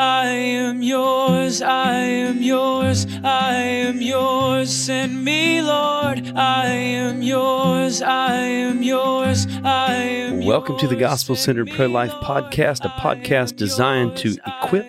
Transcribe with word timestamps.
I 0.00 0.28
am 0.28 0.80
yours, 0.80 1.60
I 1.60 1.92
am 1.92 2.40
yours, 2.40 3.06
I 3.22 3.52
am 3.52 4.00
yours. 4.00 4.74
Send 4.74 5.22
me, 5.22 5.60
Lord. 5.60 6.32
I 6.34 6.68
am 6.68 7.20
yours, 7.20 8.00
I 8.00 8.32
am 8.32 8.82
yours, 8.82 9.46
I 9.62 9.92
am 9.92 10.36
yours. 10.36 10.46
Welcome 10.46 10.78
to 10.78 10.86
the. 10.88 10.96
Gospel 10.96 11.36
Centered 11.36 11.70
Pro 11.72 11.86
Life 11.86 12.12
podcast, 12.22 12.86
a 12.86 12.88
podcast 12.98 13.56
designed 13.56 14.16
to 14.16 14.38
equip, 14.46 14.86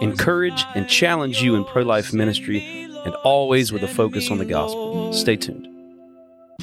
encourage, 0.00 0.64
and 0.76 0.88
challenge 0.88 1.42
you 1.42 1.56
in 1.56 1.64
pro 1.64 1.82
life 1.82 2.12
ministry, 2.12 2.88
and 3.04 3.16
always 3.24 3.72
with 3.72 3.82
a 3.82 3.88
focus 3.88 4.30
on 4.30 4.38
the 4.38 4.44
gospel. 4.44 5.12
Stay 5.12 5.34
tuned. 5.34 5.66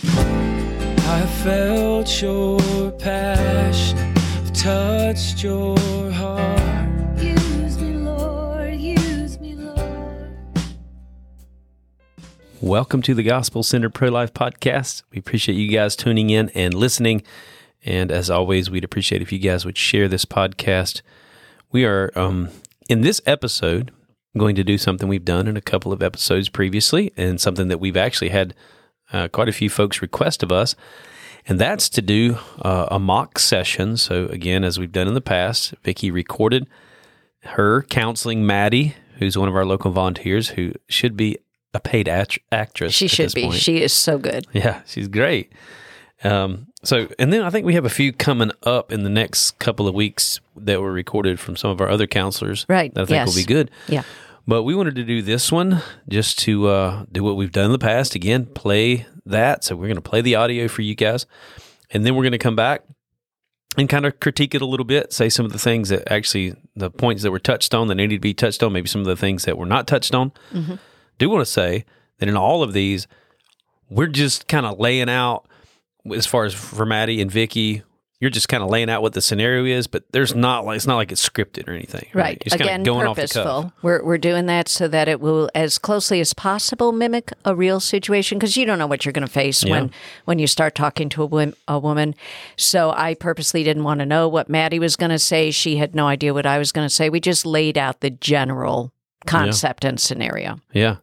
I 0.05 1.25
felt 1.43 2.21
your 2.21 2.91
passion, 2.91 4.13
touched 4.54 5.43
your 5.43 5.77
heart. 6.11 6.62
Welcome 12.63 13.01
to 13.01 13.13
the 13.13 13.23
Gospel 13.23 13.61
Center 13.61 13.89
Pro 13.89 14.07
Life 14.07 14.33
podcast. 14.33 15.03
We 15.11 15.19
appreciate 15.19 15.55
you 15.55 15.69
guys 15.69 15.97
tuning 15.97 16.29
in 16.29 16.47
and 16.55 16.73
listening. 16.73 17.21
And 17.83 18.09
as 18.09 18.29
always, 18.29 18.71
we'd 18.71 18.86
appreciate 18.86 19.21
if 19.21 19.33
you 19.33 19.39
guys 19.39 19.65
would 19.65 19.77
share 19.77 20.07
this 20.07 20.23
podcast. 20.23 21.01
We 21.73 21.83
are, 21.83 22.09
um, 22.15 22.51
in 22.87 23.01
this 23.01 23.19
episode, 23.25 23.91
going 24.37 24.55
to 24.55 24.63
do 24.63 24.77
something 24.77 25.09
we've 25.09 25.25
done 25.25 25.49
in 25.49 25.57
a 25.57 25.61
couple 25.61 25.91
of 25.91 26.01
episodes 26.01 26.47
previously, 26.47 27.11
and 27.17 27.39
something 27.41 27.67
that 27.67 27.81
we've 27.81 27.97
actually 27.97 28.29
had 28.29 28.53
uh, 29.11 29.27
quite 29.27 29.50
a 29.50 29.53
few 29.53 29.69
folks 29.69 30.01
request 30.01 30.41
of 30.41 30.53
us. 30.53 30.73
And 31.45 31.59
that's 31.59 31.89
to 31.89 32.02
do 32.02 32.38
uh, 32.61 32.88
a 32.89 32.97
mock 32.97 33.39
session. 33.39 33.97
So, 33.97 34.27
again, 34.27 34.64
as 34.64 34.80
we've 34.80 34.89
done 34.89 35.09
in 35.09 35.16
the 35.16 35.22
past, 35.22 35.73
Vicky 35.83 36.11
recorded 36.11 36.69
her 37.41 37.81
counseling 37.89 38.45
Maddie, 38.45 38.95
who's 39.17 39.38
one 39.38 39.50
of 39.50 39.55
our 39.58 39.66
local 39.66 39.91
volunteers, 39.91 40.52
who 40.52 40.72
should 40.88 41.17
be 41.17 41.39
a 41.74 41.80
paid 41.80 42.08
act- 42.08 42.40
actress. 42.52 42.94
She 42.94 43.08
should 43.08 43.34
be. 43.34 43.44
point. 43.44 43.56
She 43.56 43.82
is 43.82 43.94
so 43.94 44.18
good. 44.18 44.46
Yeah, 44.54 44.82
she's 44.86 45.08
great. 45.08 45.52
Um, 46.24 46.68
so, 46.84 47.08
and 47.20 47.34
then 47.34 47.42
I 47.42 47.50
think 47.50 47.66
we 47.66 47.74
have 47.74 47.86
a 47.86 47.90
few 47.90 48.14
coming 48.14 48.52
up 48.64 48.92
in 48.92 49.04
the 49.04 49.10
next 49.10 49.60
couple 49.60 49.88
of 49.88 49.94
weeks 49.96 50.40
that 50.56 50.80
were 50.82 50.92
recorded 50.94 51.40
from 51.40 51.56
some 51.58 51.72
of 51.72 51.82
our 51.82 51.90
other 51.90 52.08
counselors. 52.08 52.66
Right, 52.70 52.94
That 52.94 53.02
I 53.02 53.06
think 53.06 53.26
will 53.28 53.34
yes. 53.34 53.36
be 53.36 53.54
good. 53.54 53.72
Yeah. 53.88 54.04
But 54.48 54.64
we 54.64 54.76
wanted 54.76 54.96
to 54.96 55.04
do 55.04 55.22
this 55.22 55.52
one 55.52 55.82
just 56.10 56.38
to 56.40 56.68
uh, 56.68 57.06
do 57.12 57.24
what 57.24 57.36
we've 57.38 57.52
done 57.52 57.66
in 57.66 57.72
the 57.72 57.80
past. 57.80 58.16
Again, 58.16 58.46
play 58.46 59.06
that. 59.26 59.64
So 59.64 59.76
we're 59.76 59.88
going 59.88 59.96
to 59.96 60.02
play 60.02 60.22
the 60.22 60.36
audio 60.36 60.68
for 60.68 60.82
you 60.82 60.96
guys. 60.96 61.26
And 61.92 62.06
then 62.06 62.16
we're 62.16 62.24
going 62.24 62.34
to 62.34 62.38
come 62.38 62.56
back 62.56 62.84
and 63.78 63.88
kind 63.90 64.06
of 64.06 64.20
critique 64.20 64.54
it 64.54 64.62
a 64.62 64.66
little 64.66 64.86
bit, 64.86 65.14
say 65.14 65.30
some 65.30 65.46
of 65.46 65.52
the 65.54 65.60
things 65.60 65.90
that 65.90 66.12
actually, 66.12 66.56
the 66.76 66.90
points 66.92 67.24
that 67.24 67.32
were 67.32 67.40
touched 67.40 67.74
on 67.74 67.88
that 67.88 67.96
needed 67.96 68.16
to 68.16 68.20
be 68.22 68.34
touched 68.34 68.62
on, 68.64 68.72
maybe 68.74 68.88
some 68.88 69.02
of 69.02 69.08
the 69.08 69.16
things 69.16 69.46
that 69.46 69.58
were 69.58 69.66
not 69.66 69.88
touched 69.88 70.14
on. 70.14 70.32
Do 71.24 71.30
want 71.30 71.46
to 71.46 71.52
say 71.52 71.86
that 72.20 72.30
in 72.30 72.38
all 72.38 72.64
of 72.64 72.74
these, 72.74 73.08
we're 73.90 74.08
just 74.08 74.48
kind 74.48 74.66
of 74.66 74.80
laying 74.80 75.10
out, 75.10 75.48
as 76.14 76.26
far 76.26 76.46
as 76.46 76.54
for 76.54 76.86
Maddie 76.86 77.22
and 77.22 77.32
Vicky, 77.32 77.84
you're 78.20 78.30
just 78.30 78.48
kind 78.48 78.64
of 78.64 78.70
laying 78.70 78.90
out 78.90 79.02
what 79.02 79.12
the 79.12 79.22
scenario 79.22 79.66
is, 79.66 79.86
but 79.86 80.06
there's 80.14 80.34
not 80.34 80.64
like, 80.64 80.78
it's 80.78 80.88
not 80.88 80.96
like 80.96 81.12
it's 81.12 81.28
scripted 81.28 81.68
or 81.68 81.72
anything. 81.74 82.08
Right. 82.14 82.40
Kinda 82.40 82.64
Again, 82.64 82.84
going 82.84 83.06
off 83.06 83.18
the 83.18 83.24
cuff. 83.24 83.32
purposeful. 83.34 83.74
We're, 83.82 84.02
we're 84.02 84.18
doing 84.18 84.46
that 84.46 84.70
so 84.70 84.88
that 84.88 85.10
it 85.10 85.20
will, 85.20 85.50
as 85.54 85.78
closely 85.78 86.22
as 86.22 86.34
possible, 86.34 86.94
mimic 86.94 87.34
a 87.44 87.54
real 87.54 87.82
situation 87.82 88.38
because 88.38 88.56
you 88.56 88.66
don't 88.66 88.80
know 88.80 88.88
what 88.88 89.04
you're 89.04 89.12
going 89.12 89.28
to 89.28 89.32
face 89.34 89.62
Yeah. 89.64 89.72
when, 89.72 89.92
when 90.24 90.40
you 90.40 90.48
start 90.48 90.74
talking 90.74 91.10
to 91.10 91.24
a, 91.24 91.26
wom- 91.26 91.54
a 91.68 91.78
woman. 91.78 92.16
So 92.56 92.92
I 92.96 93.14
purposely 93.14 93.62
didn't 93.64 93.84
want 93.84 94.00
to 94.00 94.06
know 94.06 94.30
what 94.30 94.48
Maddie 94.48 94.80
was 94.80 94.96
going 94.96 95.12
to 95.12 95.20
say. 95.20 95.52
She 95.52 95.76
had 95.76 95.94
no 95.94 96.08
idea 96.08 96.34
what 96.34 96.46
I 96.46 96.58
was 96.60 96.72
going 96.72 96.88
to 96.88 96.94
say. 96.94 97.10
We 97.10 97.20
just 97.20 97.46
laid 97.46 97.78
out 97.78 98.00
the 98.00 98.10
general 98.10 98.94
concept 99.26 99.84
and 99.84 100.00
scenario. 100.00 100.60
Yeah, 100.74 100.98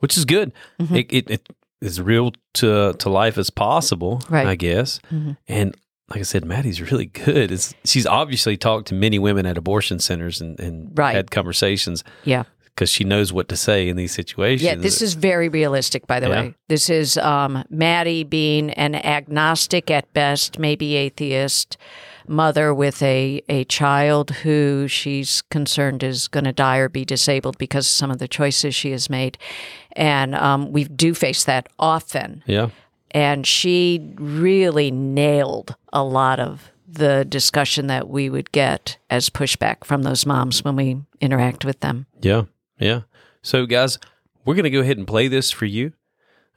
which 0.00 0.16
is 0.18 0.24
good. 0.24 0.52
Mm-hmm. 0.80 0.96
It, 0.96 1.06
it 1.12 1.30
it 1.30 1.48
is 1.80 2.00
real 2.00 2.32
to 2.54 2.92
to 2.94 3.08
life 3.08 3.38
as 3.38 3.48
possible, 3.50 4.20
Right. 4.28 4.46
I 4.46 4.54
guess. 4.56 5.00
Mhm. 5.10 5.36
And 5.48 5.74
like 6.10 6.18
I 6.20 6.24
said, 6.24 6.44
Maddie's 6.44 6.80
really 6.90 7.06
good. 7.06 7.52
It's, 7.52 7.72
she's 7.84 8.04
obviously 8.06 8.56
talked 8.56 8.88
to 8.88 8.94
many 8.94 9.18
women 9.20 9.46
at 9.46 9.56
abortion 9.56 10.00
centers 10.00 10.40
and, 10.40 10.58
and 10.58 10.90
Right. 10.98 11.14
had 11.14 11.30
conversations 11.30 12.02
Yeah. 12.24 12.42
because 12.64 12.90
she 12.90 13.04
knows 13.04 13.32
what 13.32 13.48
to 13.48 13.56
say 13.56 13.88
in 13.88 13.96
these 13.96 14.12
situations. 14.12 14.62
Yeah, 14.64 14.74
this 14.74 15.00
is 15.02 15.14
very 15.14 15.48
realistic, 15.48 16.06
by 16.08 16.18
the 16.18 16.28
Yeah. 16.28 16.40
way. 16.42 16.54
This 16.68 16.90
is 16.90 17.16
um, 17.18 17.62
Maddie 17.70 18.24
being 18.24 18.70
an 18.72 18.96
agnostic 18.96 19.88
at 19.90 20.12
best, 20.12 20.58
maybe 20.58 20.96
atheist 20.96 21.76
mother 22.30 22.72
with 22.72 23.02
a, 23.02 23.42
a 23.48 23.64
child 23.64 24.30
who 24.30 24.86
she's 24.88 25.42
concerned 25.50 26.02
is 26.02 26.28
going 26.28 26.44
to 26.44 26.52
die 26.52 26.78
or 26.78 26.88
be 26.88 27.04
disabled 27.04 27.58
because 27.58 27.86
of 27.86 27.90
some 27.90 28.10
of 28.10 28.18
the 28.18 28.28
choices 28.28 28.74
she 28.74 28.92
has 28.92 29.10
made. 29.10 29.36
And 29.92 30.34
um, 30.34 30.72
we 30.72 30.84
do 30.84 31.12
face 31.14 31.44
that 31.44 31.68
often. 31.78 32.42
yeah, 32.46 32.70
And 33.10 33.46
she 33.46 34.14
really 34.16 34.90
nailed 34.90 35.74
a 35.92 36.04
lot 36.04 36.40
of 36.40 36.70
the 36.88 37.24
discussion 37.24 37.86
that 37.88 38.08
we 38.08 38.30
would 38.30 38.50
get 38.52 38.98
as 39.10 39.30
pushback 39.30 39.84
from 39.84 40.02
those 40.02 40.24
moms 40.26 40.64
when 40.64 40.76
we 40.76 41.00
interact 41.20 41.64
with 41.64 41.80
them. 41.80 42.06
yeah, 42.20 42.42
yeah. 42.78 43.02
So, 43.42 43.64
guys, 43.66 43.98
we're 44.44 44.54
going 44.54 44.64
to 44.64 44.70
go 44.70 44.80
ahead 44.80 44.98
and 44.98 45.06
play 45.06 45.28
this 45.28 45.50
for 45.50 45.66
you. 45.66 45.92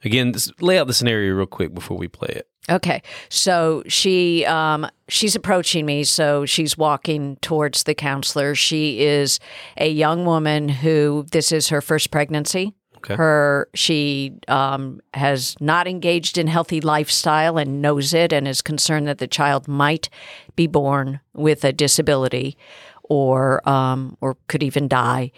Again, 0.04 0.32
this, 0.32 0.50
lay 0.60 0.78
out 0.78 0.86
the 0.86 0.94
scenario 0.94 1.34
real 1.34 1.46
quick 1.46 1.74
before 1.74 1.96
we 1.96 2.08
play 2.08 2.28
it. 2.28 2.48
Okay, 2.70 3.02
so 3.28 3.82
she 3.88 4.46
um, 4.46 4.86
she's 5.08 5.36
approaching 5.36 5.84
me. 5.84 6.02
So 6.04 6.46
she's 6.46 6.78
walking 6.78 7.36
towards 7.42 7.82
the 7.82 7.94
counselor. 7.94 8.54
She 8.54 9.02
is 9.02 9.38
a 9.76 9.90
young 9.90 10.24
woman 10.24 10.70
who 10.70 11.26
this 11.30 11.52
is 11.52 11.68
her 11.68 11.82
first 11.82 12.10
pregnancy. 12.10 12.74
Okay. 12.96 13.16
Her 13.16 13.68
she 13.74 14.32
um, 14.48 15.00
has 15.12 15.56
not 15.60 15.86
engaged 15.86 16.38
in 16.38 16.46
healthy 16.46 16.80
lifestyle 16.80 17.58
and 17.58 17.82
knows 17.82 18.14
it, 18.14 18.32
and 18.32 18.48
is 18.48 18.62
concerned 18.62 19.08
that 19.08 19.18
the 19.18 19.26
child 19.26 19.68
might 19.68 20.08
be 20.56 20.66
born 20.66 21.20
with 21.34 21.64
a 21.64 21.72
disability, 21.72 22.56
or 23.02 23.66
um, 23.68 24.16
or 24.22 24.38
could 24.48 24.62
even 24.62 24.88
die. 24.88 25.32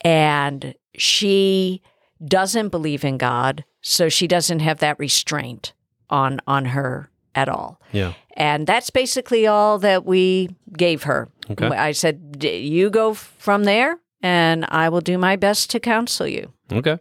And 0.00 0.74
she 0.96 1.82
doesn't 2.24 2.68
believe 2.68 3.04
in 3.04 3.18
God, 3.18 3.64
so 3.80 4.08
she 4.08 4.26
doesn't 4.26 4.60
have 4.60 4.78
that 4.78 4.98
restraint 4.98 5.72
on 6.10 6.40
on 6.46 6.66
her 6.66 7.10
at 7.34 7.48
all. 7.48 7.80
Yeah. 7.92 8.14
And 8.36 8.66
that's 8.66 8.90
basically 8.90 9.46
all 9.46 9.78
that 9.78 10.04
we 10.04 10.50
gave 10.76 11.04
her. 11.04 11.28
Okay. 11.50 11.66
I 11.66 11.92
said, 11.92 12.38
"D- 12.38 12.58
"You 12.58 12.90
go 12.90 13.14
from 13.14 13.64
there, 13.64 13.98
and 14.22 14.64
I 14.68 14.88
will 14.88 15.00
do 15.00 15.18
my 15.18 15.36
best 15.36 15.70
to 15.70 15.80
counsel 15.80 16.26
you." 16.26 16.52
Okay. 16.72 16.98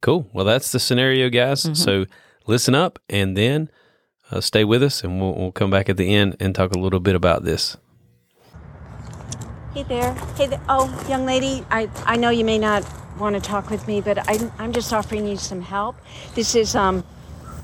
Cool. 0.00 0.28
Well, 0.32 0.44
that's 0.44 0.72
the 0.72 0.80
scenario, 0.80 1.30
guys. 1.30 1.62
Mm-hmm. 1.62 1.74
So 1.74 2.04
listen 2.46 2.74
up 2.74 2.98
and 3.08 3.36
then 3.36 3.70
uh, 4.30 4.40
stay 4.40 4.64
with 4.64 4.82
us, 4.82 5.02
and 5.02 5.20
we'll, 5.20 5.34
we'll 5.34 5.52
come 5.52 5.70
back 5.70 5.88
at 5.88 5.96
the 5.96 6.14
end 6.14 6.36
and 6.40 6.54
talk 6.54 6.74
a 6.74 6.78
little 6.78 7.00
bit 7.00 7.14
about 7.14 7.44
this. 7.44 7.76
Hey 9.74 9.82
there. 9.82 10.14
Hey 10.36 10.46
there. 10.46 10.60
Oh, 10.68 11.04
young 11.08 11.26
lady, 11.26 11.64
I, 11.68 11.90
I 12.06 12.14
know 12.14 12.30
you 12.30 12.44
may 12.44 12.58
not 12.58 12.84
want 13.18 13.34
to 13.34 13.40
talk 13.40 13.70
with 13.70 13.88
me, 13.88 14.00
but 14.00 14.18
I'm, 14.30 14.52
I'm 14.56 14.72
just 14.72 14.92
offering 14.92 15.26
you 15.26 15.36
some 15.36 15.60
help. 15.60 15.96
This 16.36 16.54
is 16.54 16.76
um, 16.76 17.02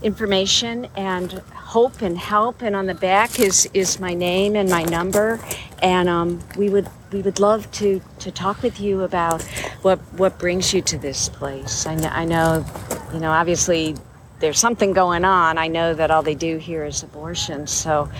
information 0.02 0.88
and 0.96 1.30
hope 1.54 2.02
and 2.02 2.18
help, 2.18 2.62
and 2.62 2.74
on 2.74 2.86
the 2.86 2.96
back 2.96 3.38
is, 3.38 3.70
is 3.74 4.00
my 4.00 4.12
name 4.12 4.56
and 4.56 4.68
my 4.68 4.82
number. 4.82 5.38
And 5.82 6.08
um, 6.08 6.40
we 6.56 6.68
would 6.68 6.88
we 7.12 7.22
would 7.22 7.38
love 7.38 7.70
to, 7.74 8.02
to 8.18 8.32
talk 8.32 8.60
with 8.64 8.80
you 8.80 9.04
about 9.04 9.44
what 9.82 10.00
what 10.14 10.36
brings 10.36 10.74
you 10.74 10.82
to 10.82 10.98
this 10.98 11.28
place. 11.28 11.86
I 11.86 11.94
know, 11.94 12.08
I 12.08 12.24
know, 12.24 12.66
you 13.14 13.20
know, 13.20 13.30
obviously 13.30 13.94
there's 14.40 14.58
something 14.58 14.92
going 14.92 15.24
on. 15.24 15.58
I 15.58 15.68
know 15.68 15.94
that 15.94 16.10
all 16.10 16.24
they 16.24 16.34
do 16.34 16.56
here 16.56 16.84
is 16.84 17.04
abortion, 17.04 17.68
so 17.68 18.10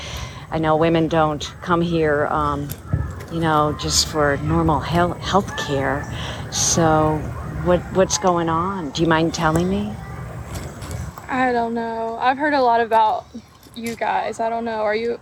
I 0.53 0.61
know 0.61 0.77
women 0.77 1.09
don't 1.09 1.43
come 1.61 1.81
here. 1.81 2.29
Um, 2.29 2.69
you 3.33 3.41
know, 3.41 3.77
just 3.81 4.09
for 4.09 4.37
normal 4.39 4.81
health 4.81 5.57
care. 5.57 6.05
So, 6.53 7.19
what 7.65 7.81
what's 7.95 8.19
going 8.19 8.49
on? 8.49 8.91
Do 8.91 9.03
you 9.03 9.09
mind 9.09 9.35
telling 9.35 9.69
me? 9.69 9.95
I 11.29 11.53
don't 11.53 11.75
know. 11.75 12.19
I've 12.21 12.39
heard 12.39 12.55
a 12.55 12.61
lot 12.61 12.81
about 12.81 13.27
you 13.75 13.95
guys. 13.95 14.41
I 14.41 14.51
don't 14.51 14.65
know. 14.65 14.81
Are 14.81 14.95
you? 14.95 15.21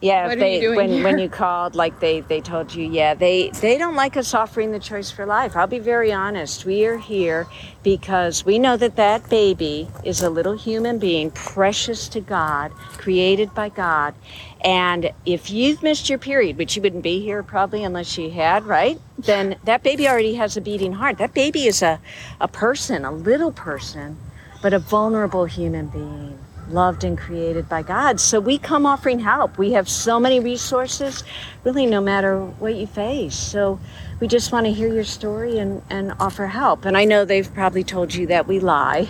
Yeah, 0.00 0.28
What 0.28 0.38
they 0.38 0.68
when 0.68 1.02
when 1.02 1.18
you 1.18 1.28
called, 1.30 1.74
like 1.74 2.00
they 2.00 2.20
they 2.20 2.42
told 2.42 2.74
you, 2.74 2.86
yeah, 2.86 3.14
they 3.14 3.48
they 3.50 3.78
don't 3.78 3.94
like 3.96 4.16
us 4.18 4.34
offering 4.34 4.72
the 4.72 4.78
choice 4.78 5.10
for 5.10 5.24
life. 5.24 5.56
I'll 5.56 5.66
be 5.66 5.78
very 5.78 6.12
honest. 6.12 6.66
We 6.66 6.84
are 6.84 6.98
here 6.98 7.46
because 7.82 8.44
we 8.44 8.58
know 8.58 8.76
that 8.76 8.96
that 8.96 9.30
baby 9.30 9.88
is 10.04 10.20
a 10.22 10.28
little 10.28 10.54
human 10.56 10.98
being, 10.98 11.30
precious 11.30 12.08
to 12.10 12.20
God, 12.20 12.72
created 12.98 13.54
by 13.54 13.70
God. 13.70 14.14
And 14.62 15.12
if 15.24 15.50
you've 15.50 15.82
missed 15.82 16.10
your 16.10 16.18
period, 16.18 16.58
which 16.58 16.76
you 16.76 16.82
wouldn't 16.82 17.02
be 17.02 17.20
here 17.20 17.42
probably 17.42 17.82
unless 17.82 18.18
you 18.18 18.30
had, 18.30 18.64
right? 18.66 19.00
Then 19.18 19.56
that 19.64 19.82
baby 19.82 20.06
already 20.06 20.34
has 20.34 20.58
a 20.58 20.60
beating 20.60 20.92
heart. 20.92 21.16
That 21.18 21.32
baby 21.32 21.66
is 21.66 21.82
a 21.82 22.00
a 22.38 22.48
person, 22.48 23.06
a 23.06 23.12
little 23.12 23.52
person, 23.52 24.18
but 24.60 24.74
a 24.74 24.78
vulnerable 24.78 25.46
human 25.46 25.86
being. 25.86 26.38
Loved 26.68 27.04
and 27.04 27.16
created 27.16 27.68
by 27.68 27.82
God. 27.82 28.20
So 28.20 28.40
we 28.40 28.58
come 28.58 28.86
offering 28.86 29.18
help. 29.18 29.58
We 29.58 29.72
have 29.72 29.88
so 29.88 30.18
many 30.18 30.40
resources, 30.40 31.24
really, 31.64 31.86
no 31.86 32.00
matter 32.00 32.40
what 32.40 32.74
you 32.74 32.86
face. 32.86 33.36
So 33.36 33.78
we 34.20 34.26
just 34.26 34.52
want 34.52 34.66
to 34.66 34.72
hear 34.72 34.92
your 34.92 35.04
story 35.04 35.58
and, 35.58 35.82
and 35.90 36.12
offer 36.18 36.46
help. 36.46 36.84
And 36.84 36.96
I 36.96 37.04
know 37.04 37.24
they've 37.24 37.52
probably 37.52 37.84
told 37.84 38.14
you 38.14 38.26
that 38.28 38.46
we 38.46 38.60
lie 38.60 39.08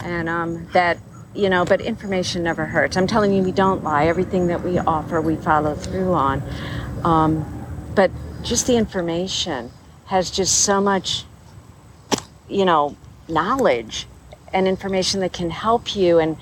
and 0.00 0.28
um, 0.28 0.66
that, 0.72 0.98
you 1.34 1.48
know, 1.48 1.64
but 1.64 1.80
information 1.80 2.42
never 2.42 2.64
hurts. 2.64 2.96
I'm 2.96 3.06
telling 3.06 3.32
you, 3.32 3.42
we 3.42 3.52
don't 3.52 3.82
lie. 3.82 4.06
Everything 4.06 4.46
that 4.48 4.62
we 4.62 4.78
offer, 4.78 5.20
we 5.20 5.36
follow 5.36 5.74
through 5.74 6.12
on. 6.12 6.42
Um, 7.04 7.66
but 7.94 8.10
just 8.42 8.66
the 8.66 8.76
information 8.76 9.70
has 10.06 10.30
just 10.30 10.60
so 10.60 10.80
much, 10.80 11.24
you 12.48 12.64
know, 12.64 12.96
knowledge 13.28 14.06
and 14.52 14.68
information 14.68 15.20
that 15.20 15.32
can 15.32 15.50
help 15.50 15.96
you. 15.96 16.18
And 16.18 16.36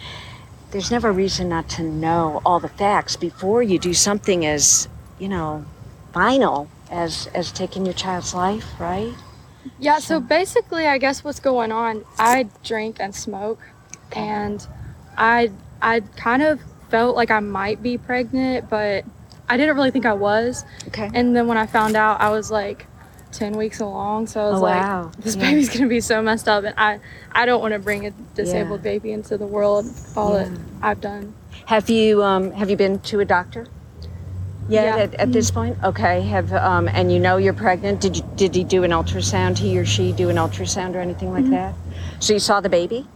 there's 0.73 0.91
never 0.91 1.11
a 1.11 1.13
reason 1.13 1.49
not 1.51 1.69
to 1.69 1.83
know 1.83 2.41
all 2.45 2.59
the 2.59 2.69
facts 2.69 3.15
before 3.15 3.63
you 3.63 3.79
do 3.79 3.95
something 3.95 4.45
as, 4.45 4.89
you 5.19 5.29
know, 5.29 5.65
final 6.13 6.69
as 6.91 7.29
as 7.35 7.53
taking 7.53 7.85
your 7.87 7.95
child's 7.95 8.35
life, 8.35 8.65
right? 8.79 9.15
Yeah, 9.79 9.99
so 9.99 10.19
basically, 10.19 10.87
I 10.87 10.99
guess 10.99 11.23
what's 11.23 11.41
going 11.41 11.71
on, 11.71 12.05
I 12.19 12.49
drink 12.65 12.97
and 12.99 13.15
smoke, 13.15 13.61
and 14.13 14.67
I 15.17 15.53
I 15.81 16.01
kind 16.01 16.43
of 16.43 16.61
felt 16.89 17.17
like 17.17 17.31
I 17.31 17.41
might 17.41 17.83
be 17.83 17.99
pregnant, 17.99 18.69
but 18.69 19.05
I 19.49 19.57
didn't 19.57 19.77
really 19.77 19.91
think 19.91 20.07
I 20.07 20.15
was. 20.15 20.65
Okay. 20.89 21.11
And 21.15 21.37
then 21.37 21.47
when 21.47 21.59
I 21.59 21.67
found 21.67 21.97
out, 21.97 22.21
I 22.21 22.31
was 22.31 22.51
like 22.51 22.87
10 23.33 23.57
weeks 23.57 23.81
along, 23.81 24.27
so 24.27 24.41
I 24.41 24.51
was 24.51 24.61
Oh, 24.61 24.63
like, 24.63 24.83
wow. 24.83 25.11
this 25.19 25.35
Yeah. 25.37 25.43
baby's 25.51 25.69
gonna 25.71 25.89
be 25.89 26.01
so 26.01 26.23
messed 26.23 26.49
up, 26.49 26.65
and 26.65 26.75
I 26.77 27.01
I 27.33 27.47
don't 27.47 27.61
want 27.61 27.73
to 27.73 27.79
bring 27.79 28.07
a 28.07 28.11
disabled 28.35 28.81
Yeah. 28.81 28.93
baby 28.93 29.13
into 29.13 29.37
the 29.39 29.47
world. 29.47 29.87
All 30.17 30.33
Yeah. 30.35 30.45
that 30.45 30.51
I've 30.83 31.01
done. 31.01 31.33
Have 31.67 31.89
you 31.91 32.23
um 32.23 32.53
have 32.53 32.71
you 32.71 32.77
been 32.77 32.99
to 33.01 33.21
a 33.21 33.25
doctor? 33.25 33.67
Yet 34.69 34.85
Yeah. 34.85 35.03
at, 35.03 35.15
at 35.15 35.33
this 35.33 35.51
point? 35.51 35.77
Okay. 35.83 36.21
Have 36.23 36.53
um 36.53 36.89
and 36.89 37.11
you 37.13 37.19
know 37.19 37.37
you're 37.39 37.53
pregnant. 37.55 38.01
Did 38.01 38.19
you 38.19 38.25
did 38.37 38.55
he 38.55 38.65
do 38.65 38.85
an 38.85 38.91
ultrasound, 38.91 39.59
he 39.59 39.77
or 39.79 39.85
she 39.85 40.13
do 40.13 40.29
an 40.29 40.37
ultrasound 40.37 40.95
or 40.95 41.01
anything 41.01 41.33
like 41.33 41.49
that? 41.51 41.75
So 42.21 42.35
you 42.35 42.39
saw 42.39 42.61
the 42.61 42.69
baby? 42.69 43.07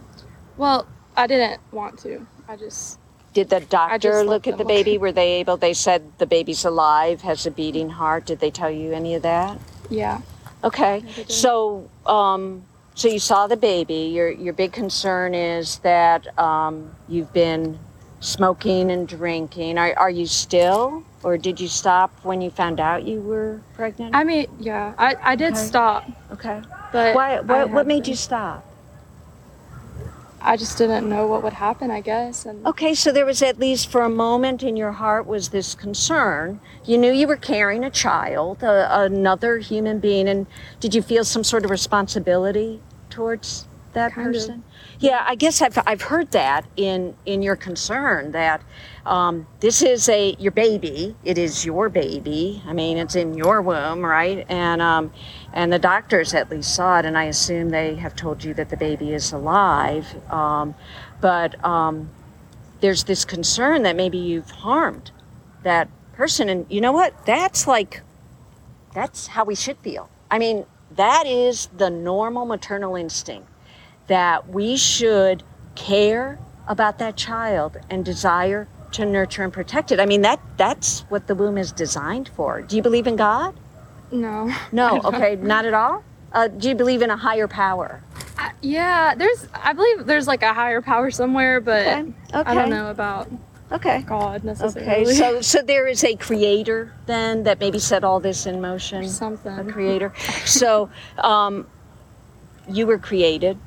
Well, 0.57 0.85
I 1.15 1.27
didn't 1.27 1.59
want 1.71 1.99
to. 1.99 2.25
I 2.49 2.55
just 2.55 2.97
Did 3.33 3.49
the 3.49 3.59
doctor 3.59 4.23
look 4.23 4.47
at 4.47 4.53
the 4.57 4.63
look. 4.63 4.67
baby? 4.67 4.97
Were 4.97 5.11
they 5.11 5.33
able 5.33 5.57
they 5.57 5.73
said 5.73 6.01
the 6.17 6.25
baby's 6.25 6.65
alive, 6.65 7.21
has 7.21 7.45
a 7.45 7.51
beating 7.51 7.89
heart. 7.91 8.25
Did 8.25 8.39
they 8.39 8.49
tell 8.49 8.71
you 8.71 8.93
any 8.93 9.13
of 9.15 9.21
that? 9.21 9.57
Yeah. 9.89 10.21
Okay. 10.63 11.03
So, 11.27 11.89
um, 12.05 12.63
so 12.95 13.07
you 13.07 13.19
saw 13.19 13.47
the 13.47 13.57
baby. 13.57 14.11
Your 14.13 14.29
your 14.29 14.53
big 14.53 14.71
concern 14.71 15.35
is 15.35 15.77
that 15.79 16.37
um, 16.39 16.91
you've 17.07 17.31
been 17.33 17.77
smoking 18.19 18.91
and 18.91 19.07
drinking. 19.07 19.77
Are 19.77 19.93
are 19.97 20.09
you 20.09 20.25
still, 20.25 21.03
or 21.23 21.37
did 21.37 21.59
you 21.59 21.67
stop 21.67 22.11
when 22.23 22.41
you 22.41 22.49
found 22.49 22.79
out 22.79 23.03
you 23.05 23.21
were 23.21 23.61
pregnant? 23.75 24.15
I 24.15 24.23
mean, 24.23 24.47
yeah, 24.59 24.93
I, 24.97 25.15
I 25.23 25.35
did 25.35 25.53
Okay. 25.53 25.61
stop, 25.61 26.09
okay. 26.33 26.61
but 26.91 27.15
Why? 27.15 27.39
What, 27.39 27.69
what 27.69 27.87
made 27.87 28.07
you 28.07 28.15
stop? 28.15 28.66
I 30.41 30.55
just 30.55 30.77
didn't 30.77 31.09
know 31.09 31.27
what 31.27 31.43
would 31.43 31.53
happen, 31.53 31.91
I 31.91 32.01
guess, 32.01 32.45
and 32.45 32.65
Okay, 32.65 32.93
so 32.93 33.11
there 33.11 33.25
was 33.25 33.41
at 33.41 33.59
least 33.59 33.91
for 33.91 34.01
a 34.01 34.09
moment 34.09 34.63
in 34.63 34.77
your 34.77 34.93
heart 34.93 35.25
was 35.25 35.49
this 35.49 35.75
concern. 35.75 36.59
You 36.85 36.97
knew 36.97 37.11
you 37.11 37.27
were 37.27 37.37
carrying 37.37 37.83
a 37.83 37.89
child, 37.89 38.63
a, 38.63 39.01
another 39.01 39.57
human 39.57 39.99
being, 39.99 40.27
and 40.27 40.47
did 40.79 40.95
you 40.95 41.01
feel 41.01 41.23
some 41.23 41.43
sort 41.43 41.65
of 41.65 41.71
responsibility 41.71 42.81
towards 43.09 43.66
that 43.97 44.13
Kind 44.13 44.27
of. 44.29 44.33
person? 44.33 44.63
Yeah, 44.99 45.23
I 45.27 45.35
guess 45.35 45.61
I've, 45.61 45.77
I've 45.85 46.01
heard 46.01 46.31
that 46.31 46.65
in 46.75 47.15
in 47.25 47.41
your 47.41 47.55
concern 47.55 48.31
that 48.31 48.61
um, 49.05 49.45
this 49.59 49.81
is 49.81 50.09
a 50.09 50.35
your 50.39 50.51
baby. 50.51 51.15
It 51.23 51.37
is 51.37 51.65
your 51.65 51.89
baby. 51.89 52.63
I 52.65 52.73
mean, 52.73 52.97
it's 52.97 53.15
in 53.15 53.33
your 53.35 53.61
womb, 53.61 54.03
right? 54.05 54.45
And 54.49 54.81
um, 54.81 55.11
and 55.53 55.71
the 55.71 55.79
doctors 55.79 56.33
at 56.33 56.49
least 56.49 56.73
saw 56.73 56.99
it, 56.99 57.05
and 57.05 57.17
I 57.17 57.25
assume 57.25 57.69
they 57.69 57.95
have 57.95 58.15
told 58.15 58.43
you 58.43 58.53
that 58.55 58.69
the 58.69 58.77
baby 58.77 59.13
is 59.13 59.31
alive. 59.33 60.07
Um, 60.31 60.73
but 61.21 61.63
um, 61.65 62.09
there's 62.81 63.03
this 63.05 63.25
concern 63.25 63.83
that 63.83 63.95
maybe 63.95 64.17
you've 64.17 64.51
harmed 64.51 65.11
that 65.63 65.89
person 66.13 66.49
and 66.49 66.65
you 66.69 66.81
know 66.81 66.91
what 66.91 67.13
that's 67.25 67.67
like 67.67 68.01
that's 68.93 69.27
how 69.27 69.43
we 69.43 69.53
should 69.53 69.77
feel 69.79 70.09
i 70.31 70.39
mean 70.39 70.65
that 70.95 71.27
is 71.27 71.67
the 71.77 71.89
normal 71.89 72.45
maternal 72.45 72.95
instinct 72.95 73.47
that 74.07 74.49
we 74.49 74.77
should 74.77 75.43
care 75.75 76.39
about 76.67 76.97
that 76.99 77.15
child 77.15 77.77
and 77.89 78.03
desire 78.03 78.67
to 78.91 79.05
nurture 79.05 79.43
and 79.43 79.53
protect 79.53 79.91
it 79.91 79.99
i 79.99 80.05
mean 80.05 80.21
that 80.21 80.39
that's 80.57 81.01
what 81.09 81.27
the 81.27 81.35
womb 81.35 81.57
is 81.57 81.71
designed 81.71 82.29
for 82.29 82.61
do 82.61 82.75
you 82.75 82.81
believe 82.81 83.05
in 83.05 83.15
god 83.15 83.53
no. 84.11 84.53
no 84.71 85.01
okay 85.05 85.35
not 85.35 85.65
at 85.65 85.73
all 85.73 86.03
uh, 86.33 86.47
do 86.47 86.69
you 86.69 86.75
believe 86.75 87.01
in 87.01 87.09
a 87.09 87.17
higher 87.17 87.47
power 87.47 88.01
I, 88.37 88.51
yeah, 88.61 89.15
there's. 89.15 89.47
I 89.53 89.73
believe 89.73 90.05
there's 90.05 90.27
like 90.27 90.43
a 90.43 90.53
higher 90.53 90.81
power 90.81 91.09
somewhere, 91.11 91.59
but 91.59 91.87
okay 91.87 92.13
I 92.33 92.53
don't 92.53 92.69
know 92.69 92.89
about 92.89 93.29
okay 93.71 94.03
God 94.03 94.45
Okay, 94.45 95.05
so 95.05 95.41
so 95.51 95.61
there 95.61 95.87
is 95.87 96.03
a 96.03 96.15
creator 96.15 96.93
then 97.05 97.43
that 97.43 97.59
maybe 97.59 97.79
set 97.79 98.03
all 98.03 98.19
this 98.19 98.45
in 98.45 98.61
motion. 98.61 99.07
Something. 99.07 99.57
A 99.57 99.63
creator. 99.63 100.13
so 100.45 100.89
um, 101.17 101.67
you 102.69 102.85
were 102.85 102.97
created, 102.97 103.57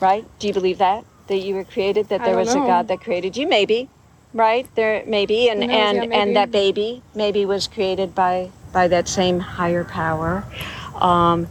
right? 0.00 0.24
Do 0.38 0.46
you 0.46 0.52
believe 0.52 0.78
that 0.78 1.04
that 1.28 1.38
you 1.38 1.54
were 1.54 1.64
created? 1.64 2.08
That 2.08 2.24
there 2.24 2.36
was 2.36 2.54
a. 2.54 2.58
God 2.58 2.88
that 2.88 3.00
created 3.00 3.36
you? 3.36 3.48
Maybe, 3.48 3.88
right? 4.32 4.68
There 4.74 5.02
maybe, 5.06 5.48
and 5.50 5.60
knows? 5.60 5.70
and 5.70 5.96
Yeah, 5.96 6.00
maybe. 6.02 6.14
and 6.14 6.36
that 6.36 6.50
baby 6.50 7.02
maybe 7.14 7.44
was 7.44 7.66
created 7.66 8.14
by 8.14 8.50
by 8.72 8.88
that 8.88 9.08
same 9.08 9.40
higher 9.40 9.84
power. 9.84 10.44
Um, 11.00 11.48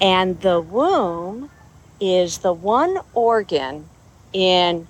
and 0.00 0.40
the 0.40 0.60
womb 0.60 1.50
is 2.00 2.38
the 2.38 2.52
one 2.52 2.98
organ 3.14 3.88
in 4.32 4.86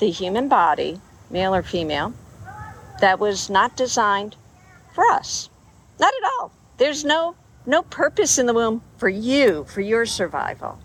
the 0.00 0.10
human 0.10 0.48
body, 0.48 1.00
male 1.30 1.54
or 1.54 1.62
female, 1.62 2.12
that 3.00 3.18
was 3.18 3.48
not 3.48 3.76
designed 3.76 4.36
for 4.92 5.04
us. 5.12 5.48
Not 6.00 6.12
at 6.22 6.30
all. 6.40 6.52
There's 6.78 7.04
no 7.04 7.36
no 7.66 7.82
purpose 7.82 8.38
in 8.38 8.46
the 8.46 8.54
womb 8.54 8.82
for 8.96 9.08
you, 9.08 9.64
for 9.68 9.80
your 9.80 10.06
survival. 10.06 10.78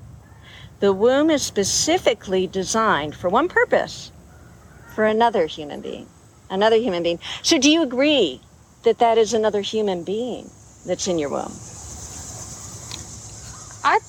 The 0.79 0.93
womb 0.93 1.29
is 1.29 1.41
specifically 1.43 2.47
designed 2.47 3.15
for 3.15 3.29
one 3.29 3.47
purpose, 3.47 4.11
for 4.95 5.05
another 5.05 5.45
human 5.45 5.81
being. 5.81 6.07
Another 6.49 6.75
human 6.77 7.03
being. 7.03 7.19
So 7.41 7.57
do 7.57 7.71
you 7.71 7.81
agree 7.83 8.41
that 8.83 8.99
that 8.99 9.17
is 9.17 9.33
another 9.33 9.61
human 9.61 10.03
being 10.03 10.49
that's 10.85 11.07
in 11.07 11.17
your 11.17 11.29
womb? 11.29 11.53
I, 13.83 13.99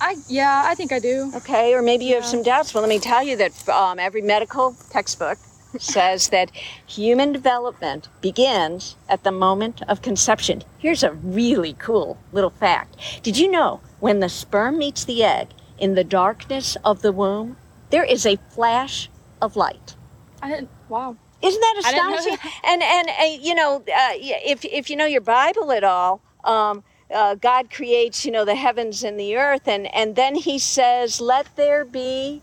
I 0.00 0.16
yeah, 0.28 0.62
I 0.66 0.74
think 0.74 0.92
I 0.92 0.98
do. 0.98 1.32
Okay, 1.36 1.74
or 1.74 1.82
maybe 1.82 2.04
you 2.04 2.14
have 2.14 2.24
Yeah. 2.24 2.30
some 2.30 2.42
doubts. 2.42 2.74
Well, 2.74 2.82
let 2.82 2.88
me 2.90 2.98
tell 2.98 3.22
you 3.22 3.36
that 3.36 3.68
um, 3.68 3.98
every 3.98 4.22
medical 4.22 4.76
textbook 4.90 5.38
says 5.78 6.28
that 6.30 6.50
human 6.86 7.32
development 7.32 8.08
begins 8.20 8.96
at 9.08 9.24
the 9.24 9.30
moment 9.32 9.82
of 9.88 10.02
conception. 10.02 10.62
Here's 10.78 11.02
a 11.02 11.12
really 11.12 11.74
cool 11.74 12.18
little 12.32 12.50
fact. 12.50 12.96
Did 13.22 13.38
you 13.38 13.50
know 13.50 13.80
when 14.00 14.20
the 14.20 14.28
sperm 14.28 14.78
meets 14.78 15.04
the 15.04 15.22
egg 15.24 15.48
in 15.80 15.94
the 15.94 16.04
darkness 16.04 16.76
of 16.84 17.02
the 17.02 17.12
womb, 17.12 17.56
there 17.90 18.04
is 18.04 18.26
a 18.26 18.36
flash 18.50 19.10
of 19.42 19.56
light? 19.56 19.96
I. 20.42 20.66
Wow. 20.88 21.16
Isn't 21.42 21.60
that 21.60 21.82
I 21.86 21.92
didn't 21.92 22.10
know 22.10 22.16
astonishing? 22.18 22.50
And 22.64 22.82
and 22.82 23.08
uh, 23.08 23.24
you 23.40 23.54
know, 23.54 23.76
uh, 23.78 24.14
if 24.14 24.64
if 24.64 24.90
you 24.90 24.96
know 24.96 25.06
your 25.06 25.22
Bible 25.22 25.72
at 25.72 25.84
all, 25.84 26.20
um, 26.44 26.84
uh, 27.14 27.34
God 27.36 27.70
creates 27.70 28.24
you 28.26 28.32
know 28.32 28.44
the 28.44 28.54
heavens 28.54 29.02
and 29.02 29.18
the 29.18 29.36
earth, 29.36 29.66
and 29.66 29.92
and 29.94 30.16
then 30.16 30.34
He 30.34 30.58
says, 30.58 31.20
"Let 31.20 31.54
there 31.56 31.84
be 31.84 32.42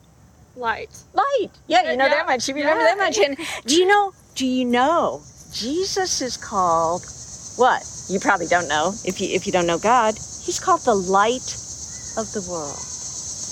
Light. 0.56 0.90
light." 1.14 1.52
Yeah, 1.68 1.92
you 1.92 1.98
know 1.98 2.06
Yeah, 2.06 2.16
that 2.16 2.26
much. 2.28 2.48
You 2.48 2.56
remember 2.56 2.82
yeah. 2.84 2.96
that 2.96 2.98
much. 2.98 3.18
And 3.20 3.38
do 3.66 3.76
you 3.76 3.86
know? 3.86 4.14
Do 4.36 4.46
you 4.48 4.66
know 4.66 5.22
Jesus 5.54 6.22
is 6.22 6.38
called 6.38 7.06
what? 7.58 7.84
You 8.10 8.20
probably 8.20 8.48
don't 8.48 8.68
know 8.68 8.94
if 9.06 9.22
you 9.22 9.28
if 9.30 9.46
you 9.46 9.52
don't 9.54 9.68
know 9.68 9.78
God. 9.80 10.16
He's 10.16 10.60
called 10.60 10.82
the 10.82 10.96
light 10.96 11.54
of 12.18 12.32
the 12.34 12.46
world. 12.50 12.97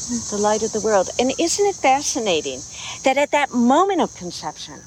The 0.07 0.37
light 0.37 0.61
of 0.61 0.71
the 0.71 0.81
world. 0.81 1.09
And 1.19 1.31
isn't 1.39 1.65
it 1.65 1.75
fascinating 1.75 2.59
that 3.03 3.17
at 3.17 3.31
that 3.31 3.51
moment 3.51 4.01
of 4.01 4.15
conception, 4.15 4.79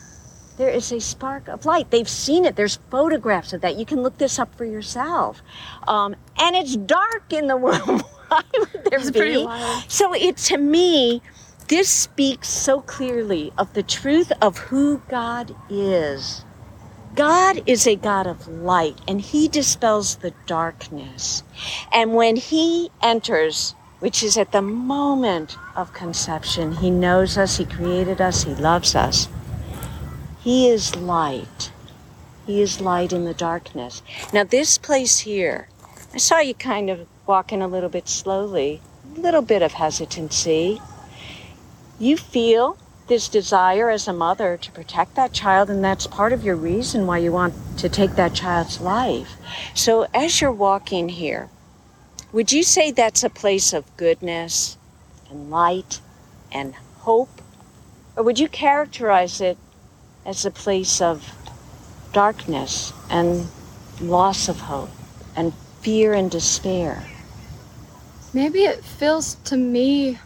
there 0.59 0.69
is 0.71 0.93
a 0.93 1.01
spark 1.01 1.49
of 1.49 1.67
light. 1.67 1.91
They've 1.91 2.09
seen 2.09 2.45
it. 2.45 2.57
There's 2.57 2.77
photographs 2.91 3.53
of 3.53 3.61
that. 3.63 3.77
You 3.77 3.87
can 3.87 4.03
look 4.03 4.19
this 4.19 4.39
up 4.39 4.55
for 4.57 4.65
yourself. 4.65 5.43
Um, 5.87 6.15
and 6.39 6.55
it's 6.57 6.77
dark 6.77 7.33
in 7.33 7.47
the 7.47 7.57
womb. 7.65 8.03
Why 8.29 8.43
would 8.59 8.85
there 8.91 9.01
It's 9.01 9.11
be? 9.11 9.49
So 9.89 10.13
it 10.15 10.37
to 10.37 10.59
me, 10.59 11.23
this 11.69 11.89
speaks 11.89 12.49
so 12.49 12.81
clearly 12.81 13.53
of 13.59 13.73
the 13.75 13.83
truth 13.83 14.33
of 14.41 14.59
who 14.59 15.03
God 15.09 15.55
is. 15.69 16.45
God 17.15 17.63
is 17.67 17.87
a 17.87 17.97
God 17.97 18.27
of 18.27 18.47
light 18.47 18.99
and 19.09 19.21
he 19.21 19.49
dispels 19.49 20.17
the 20.17 20.33
darkness. 20.47 21.43
And 21.93 22.15
when 22.15 22.37
he 22.37 22.91
enters 23.03 23.75
which 24.01 24.23
is 24.23 24.37
at 24.37 24.53
the 24.53 24.63
moment 24.63 25.57
of 25.75 25.93
conception. 25.93 26.73
He 26.77 26.91
knows 26.91 27.37
us, 27.37 27.57
He 27.57 27.65
created 27.65 28.21
us, 28.21 28.45
He 28.45 28.55
loves 28.55 28.95
us. 28.95 29.29
He 30.41 30.69
is 30.69 30.95
light. 30.97 31.73
He 32.47 32.63
is 32.63 32.81
light 32.81 33.13
in 33.13 33.25
the 33.25 33.35
darkness. 33.35 34.03
Now, 34.33 34.45
this 34.45 34.79
place 34.79 35.19
here, 35.21 35.69
I 36.15 36.19
saw 36.19 36.39
you 36.39 36.55
kind 36.55 36.89
of 36.89 37.07
walking 37.27 37.61
a 37.61 37.69
little 37.69 37.91
bit 37.91 38.09
slowly, 38.09 38.81
a 39.17 39.21
little 39.21 39.43
bit 39.43 39.63
of 39.63 39.73
hesitancy. 39.73 40.81
You 41.99 42.17
feel 42.17 42.79
this 43.09 43.29
desire 43.29 43.91
as 43.91 44.07
a 44.07 44.13
mother 44.13 44.57
to 44.57 44.71
protect 44.73 45.17
that 45.17 45.33
child, 45.33 45.69
and 45.69 45.85
that's 45.85 46.07
part 46.07 46.33
of 46.33 46.45
your 46.45 46.57
reason 46.57 47.07
why 47.07 47.19
you 47.19 47.33
want 47.33 47.55
to 47.79 47.89
take 47.89 48.13
that 48.13 48.35
child's 48.35 48.81
life. 48.81 49.37
So, 49.75 50.07
as 50.15 50.41
you're 50.41 50.53
walking 50.53 51.09
here, 51.09 51.51
would 52.33 52.53
you 52.53 52.63
say 52.63 52.91
that's 52.91 53.25
a 53.25 53.31
place 53.31 53.73
of 53.73 53.85
goodness 53.97 54.77
and 55.31 55.51
light 55.51 56.01
and 56.53 56.75
hope? 56.99 57.43
Or 58.17 58.23
would 58.25 58.39
you 58.39 58.49
characterize 58.49 59.41
it 59.41 59.57
as 60.27 60.45
a 60.45 60.51
place 60.51 61.01
of 61.01 61.33
darkness 62.13 62.93
and 63.11 63.47
loss 64.01 64.49
of 64.49 64.61
hope 64.61 64.91
and 65.37 65.53
fear 65.81 66.13
and 66.13 66.31
despair? 66.31 67.03
Maybe 68.35 68.61
it 68.65 68.85
feels 68.85 69.37
to 69.45 69.57
me 69.57 70.19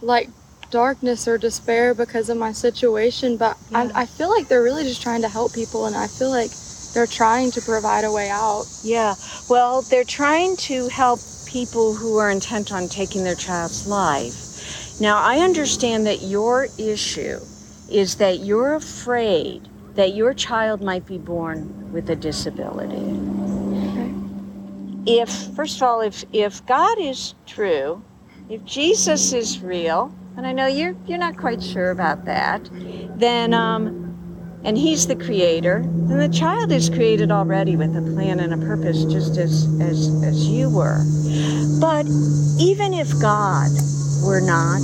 like 0.00 0.30
darkness 0.70 1.28
or 1.28 1.38
despair 1.38 1.94
because 1.94 2.28
of 2.28 2.38
my 2.38 2.52
situation, 2.52 3.36
but 3.36 3.56
Yeah. 3.70 3.90
I, 3.94 4.02
I 4.02 4.06
feel 4.06 4.30
like 4.30 4.48
they're 4.48 4.62
really 4.62 4.84
just 4.84 5.02
trying 5.02 5.20
to 5.22 5.28
help 5.28 5.52
people, 5.52 5.86
and 5.86 5.94
I 5.94 6.06
feel 6.06 6.30
like 6.30 6.50
they're 6.92 7.06
trying 7.06 7.50
to 7.52 7.60
provide 7.60 8.04
a 8.04 8.12
way 8.12 8.30
out. 8.30 8.66
Yeah, 8.82 9.14
well, 9.48 9.82
they're 9.82 10.04
trying 10.04 10.56
to 10.68 10.88
help 10.88 11.20
people 11.46 11.94
who 11.94 12.16
are 12.18 12.30
intent 12.30 12.72
on 12.72 12.88
taking 12.88 13.24
their 13.24 13.34
child's 13.34 13.86
life. 13.86 15.00
Now, 15.00 15.18
I 15.22 15.38
understand 15.38 16.06
that 16.06 16.22
your 16.22 16.68
issue 16.78 17.38
is 17.90 18.16
that 18.16 18.40
you're 18.40 18.74
afraid 18.74 19.68
that 19.94 20.14
your 20.14 20.32
child 20.32 20.82
might 20.82 21.04
be 21.06 21.18
born 21.18 21.92
with 21.92 22.08
a 22.08 22.16
disability. 22.16 23.18
If, 25.04 25.28
first 25.54 25.76
of 25.76 25.82
all, 25.82 26.00
if, 26.00 26.24
if 26.32 26.64
God 26.66 26.98
is 26.98 27.34
true, 27.46 28.02
if 28.48 28.64
Jesus 28.64 29.32
is 29.32 29.60
real, 29.60 30.14
and 30.36 30.46
I 30.46 30.52
know 30.52 30.66
you're, 30.66 30.94
you're 31.06 31.18
not 31.18 31.36
quite 31.36 31.62
sure 31.62 31.90
about 31.90 32.24
that, 32.24 32.68
then 33.16 33.52
um, 33.52 34.01
and 34.64 34.78
he's 34.78 35.06
the 35.06 35.16
creator, 35.16 35.82
then 35.84 36.18
the 36.18 36.28
child 36.28 36.70
is 36.70 36.88
created 36.88 37.30
already 37.30 37.76
with 37.76 37.96
a 37.96 38.02
plan 38.12 38.40
and 38.40 38.54
a 38.54 38.58
purpose, 38.58 39.04
just 39.04 39.36
as, 39.36 39.66
as, 39.80 40.22
as 40.22 40.46
you 40.46 40.70
were. 40.70 41.04
But 41.80 42.06
even 42.60 42.94
if 42.94 43.10
God 43.20 43.70
were 44.24 44.40
not 44.40 44.78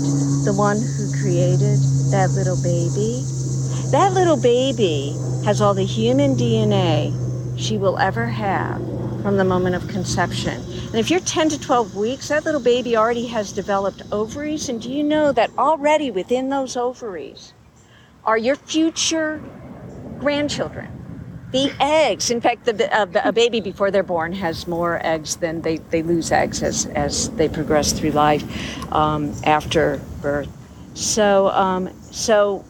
the 0.44 0.54
one 0.56 0.78
who 0.78 1.22
created 1.22 1.78
that 2.10 2.30
little 2.34 2.60
baby, 2.62 3.22
that 3.92 4.12
little 4.14 4.40
baby 4.40 5.14
has 5.44 5.60
all 5.60 5.74
the 5.74 5.84
human 5.84 6.34
DNA 6.34 7.14
she 7.58 7.78
will 7.78 7.98
ever 7.98 8.26
have 8.26 8.78
from 9.22 9.36
the 9.36 9.44
moment 9.44 9.76
of 9.76 9.86
conception. 9.88 10.60
And 10.86 10.96
if 10.96 11.10
you're 11.10 11.20
10 11.20 11.50
to 11.50 11.60
12 11.60 11.94
weeks, 11.94 12.28
that 12.28 12.44
little 12.44 12.60
baby 12.60 12.96
already 12.96 13.26
has 13.26 13.52
developed 13.52 14.02
ovaries. 14.10 14.68
And 14.68 14.80
do 14.80 14.90
you 14.90 15.04
know 15.04 15.32
that 15.32 15.50
already 15.58 16.10
within 16.10 16.48
those 16.48 16.76
ovaries 16.76 17.52
are 18.24 18.38
your 18.38 18.56
future 18.56 19.42
grandchildren. 20.18 20.88
The 21.50 21.72
eggs, 21.80 22.30
in 22.30 22.42
fact, 22.42 22.66
the, 22.66 22.94
uh, 22.94 23.06
a 23.24 23.32
baby 23.32 23.60
before 23.60 23.90
they're 23.90 24.02
born 24.02 24.34
has 24.34 24.66
more 24.66 25.00
eggs 25.04 25.36
than 25.36 25.62
they, 25.62 25.78
they 25.78 26.02
lose 26.02 26.30
eggs 26.30 26.62
as, 26.62 26.84
as 26.86 27.30
they 27.30 27.48
progress 27.48 27.92
through 27.92 28.10
life 28.10 28.44
um, 28.92 29.32
after 29.44 29.98
birth. 30.20 30.50
So, 30.92 31.48
um, 31.48 31.88
so 32.02 32.64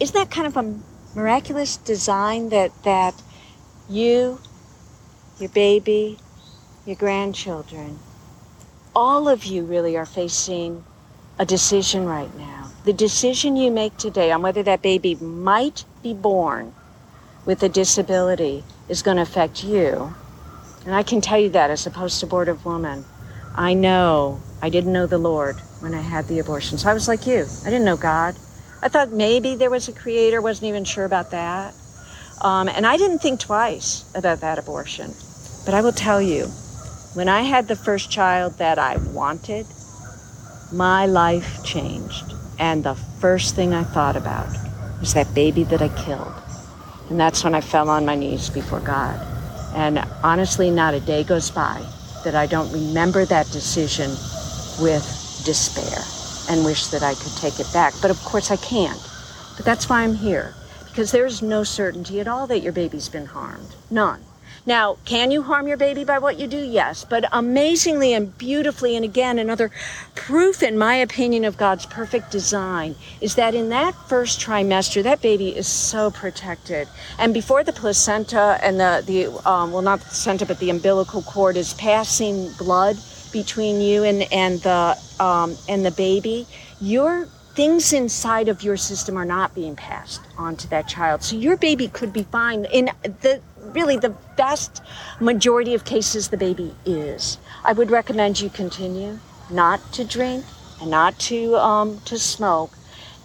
isn't 0.00 0.14
that 0.14 0.30
kind 0.30 0.46
of 0.46 0.56
a 0.56 0.80
miraculous 1.14 1.76
design 1.76 2.48
that, 2.48 2.70
that 2.84 3.20
you, 3.90 4.40
your 5.38 5.50
baby, 5.50 6.18
your 6.86 6.96
grandchildren, 6.96 7.98
all 8.96 9.28
of 9.28 9.44
you 9.44 9.64
really 9.64 9.96
are 9.96 10.06
facing 10.06 10.84
a 11.38 11.44
decision 11.44 12.06
right 12.06 12.34
now. 12.38 12.70
The 12.84 12.92
decision 12.94 13.56
you 13.56 13.70
make 13.70 13.96
today 13.98 14.32
on 14.32 14.42
whether 14.42 14.62
that 14.62 14.80
baby 14.80 15.16
might 15.16 15.84
be 16.02 16.14
born 16.14 16.74
with 17.44 17.62
a 17.62 17.68
disability 17.68 18.64
is 18.88 19.02
going 19.02 19.16
to 19.16 19.22
affect 19.22 19.64
you. 19.64 20.14
And 20.84 20.94
I 20.94 21.02
can 21.02 21.20
tell 21.20 21.38
you 21.38 21.50
that 21.50 21.70
as 21.70 21.86
a 21.86 21.90
post 21.90 22.22
abortive 22.22 22.64
woman. 22.64 23.04
I 23.54 23.74
know 23.74 24.40
I 24.62 24.70
didn't 24.70 24.92
know 24.92 25.06
the 25.06 25.18
Lord 25.18 25.56
when 25.80 25.94
I 25.94 26.00
had 26.00 26.26
the 26.26 26.38
abortion. 26.38 26.78
So 26.78 26.88
I 26.88 26.94
was 26.94 27.08
like 27.08 27.26
you. 27.26 27.46
I 27.62 27.70
didn't 27.70 27.84
know 27.84 27.96
God. 27.96 28.36
I 28.82 28.88
thought 28.88 29.12
maybe 29.12 29.54
there 29.54 29.70
was 29.70 29.88
a 29.88 29.92
creator, 29.92 30.40
wasn't 30.40 30.68
even 30.68 30.84
sure 30.84 31.04
about 31.04 31.30
that. 31.30 31.74
Um, 32.40 32.68
and 32.68 32.86
I 32.86 32.96
didn't 32.96 33.20
think 33.20 33.40
twice 33.40 34.04
about 34.14 34.40
that 34.40 34.58
abortion. 34.58 35.14
But 35.64 35.74
I 35.74 35.80
will 35.80 35.92
tell 35.92 36.20
you, 36.20 36.46
when 37.14 37.28
I 37.28 37.42
had 37.42 37.68
the 37.68 37.76
first 37.76 38.10
child 38.10 38.58
that 38.58 38.78
I 38.78 38.96
wanted, 38.96 39.66
my 40.72 41.06
life 41.06 41.62
changed. 41.64 42.34
And 42.58 42.82
the 42.82 42.94
first 42.94 43.54
thing 43.54 43.72
I 43.74 43.84
thought 43.84 44.16
about 44.16 44.48
was 44.98 45.14
that 45.14 45.32
baby 45.34 45.62
that 45.64 45.82
I 45.82 45.88
killed. 46.04 46.41
And 47.10 47.18
that's 47.20 47.44
when 47.44 47.54
I 47.54 47.60
fell 47.60 47.90
on 47.90 48.06
my 48.06 48.14
knees 48.14 48.48
before 48.50 48.80
God. 48.80 49.20
And 49.74 49.98
honestly, 50.22 50.70
not 50.70 50.94
a 50.94 51.00
day 51.00 51.24
goes 51.24 51.50
by 51.50 51.82
that 52.24 52.34
I 52.34 52.46
don't 52.46 52.70
remember 52.72 53.24
that 53.24 53.46
decision 53.50 54.10
with 54.80 55.04
despair 55.44 56.02
and 56.48 56.64
wish 56.64 56.86
that 56.88 57.02
I 57.02 57.14
could 57.14 57.32
take 57.36 57.58
it 57.60 57.72
back. 57.72 57.94
But 58.00 58.10
of 58.10 58.18
course, 58.22 58.50
I 58.50 58.56
can't. 58.56 59.00
But 59.56 59.64
that's 59.64 59.88
why 59.88 60.02
I'm 60.02 60.14
here, 60.14 60.54
because 60.88 61.10
there's 61.10 61.42
no 61.42 61.64
certainty 61.64 62.20
at 62.20 62.28
all 62.28 62.46
that 62.46 62.60
your 62.60 62.72
baby's 62.72 63.08
been 63.08 63.26
harmed. 63.26 63.74
None. 63.90 64.20
Now, 64.64 64.96
can 65.04 65.32
you 65.32 65.42
harm 65.42 65.66
your 65.66 65.76
baby 65.76 66.04
by 66.04 66.18
what 66.20 66.38
you 66.38 66.46
do? 66.46 66.58
Yes. 66.58 67.04
But 67.04 67.24
amazingly 67.32 68.14
and 68.14 68.36
beautifully, 68.38 68.94
and 68.94 69.04
again, 69.04 69.40
another 69.40 69.72
proof, 70.14 70.62
in 70.62 70.78
my 70.78 70.94
opinion, 70.94 71.44
of 71.44 71.56
God's 71.56 71.84
perfect 71.86 72.30
design 72.30 72.94
is 73.20 73.34
that 73.34 73.54
in 73.54 73.70
that 73.70 73.94
first 74.08 74.40
trimester, 74.40 75.02
that 75.02 75.20
baby 75.20 75.48
is 75.48 75.66
so 75.66 76.12
protected. 76.12 76.86
And 77.18 77.34
before 77.34 77.64
the 77.64 77.72
placenta 77.72 78.58
and 78.62 78.78
the, 78.78 79.02
the 79.04 79.48
um, 79.48 79.72
well, 79.72 79.82
not 79.82 79.98
the 79.98 80.06
placenta, 80.06 80.46
but 80.46 80.60
the 80.60 80.70
umbilical 80.70 81.22
cord 81.22 81.56
is 81.56 81.74
passing 81.74 82.52
blood 82.52 82.96
between 83.32 83.80
you 83.80 84.04
and, 84.04 84.32
and, 84.32 84.60
the, 84.60 84.96
um, 85.18 85.56
and 85.68 85.84
the 85.84 85.90
baby, 85.90 86.46
your 86.80 87.26
things 87.54 87.92
inside 87.92 88.48
of 88.48 88.62
your 88.62 88.76
system 88.76 89.16
are 89.16 89.24
not 89.24 89.54
being 89.54 89.76
passed 89.76 90.20
on 90.38 90.56
to 90.56 90.68
that 90.70 90.88
child. 90.88 91.22
So 91.22 91.36
your 91.36 91.56
baby 91.56 91.88
could 91.88 92.12
be 92.12 92.22
fine. 92.22 92.64
In 92.66 92.90
the 93.02 93.40
really 93.74 93.96
the 93.96 94.14
vast 94.36 94.82
majority 95.20 95.74
of 95.74 95.84
cases, 95.84 96.28
the 96.28 96.36
baby 96.36 96.74
is. 96.84 97.38
I 97.64 97.72
would 97.72 97.90
recommend 97.90 98.40
you 98.40 98.50
continue 98.50 99.18
not 99.50 99.80
to 99.92 100.04
drink 100.04 100.44
and 100.80 100.90
not 100.90 101.18
to 101.20 101.56
um, 101.56 102.00
to 102.06 102.18
smoke, 102.18 102.72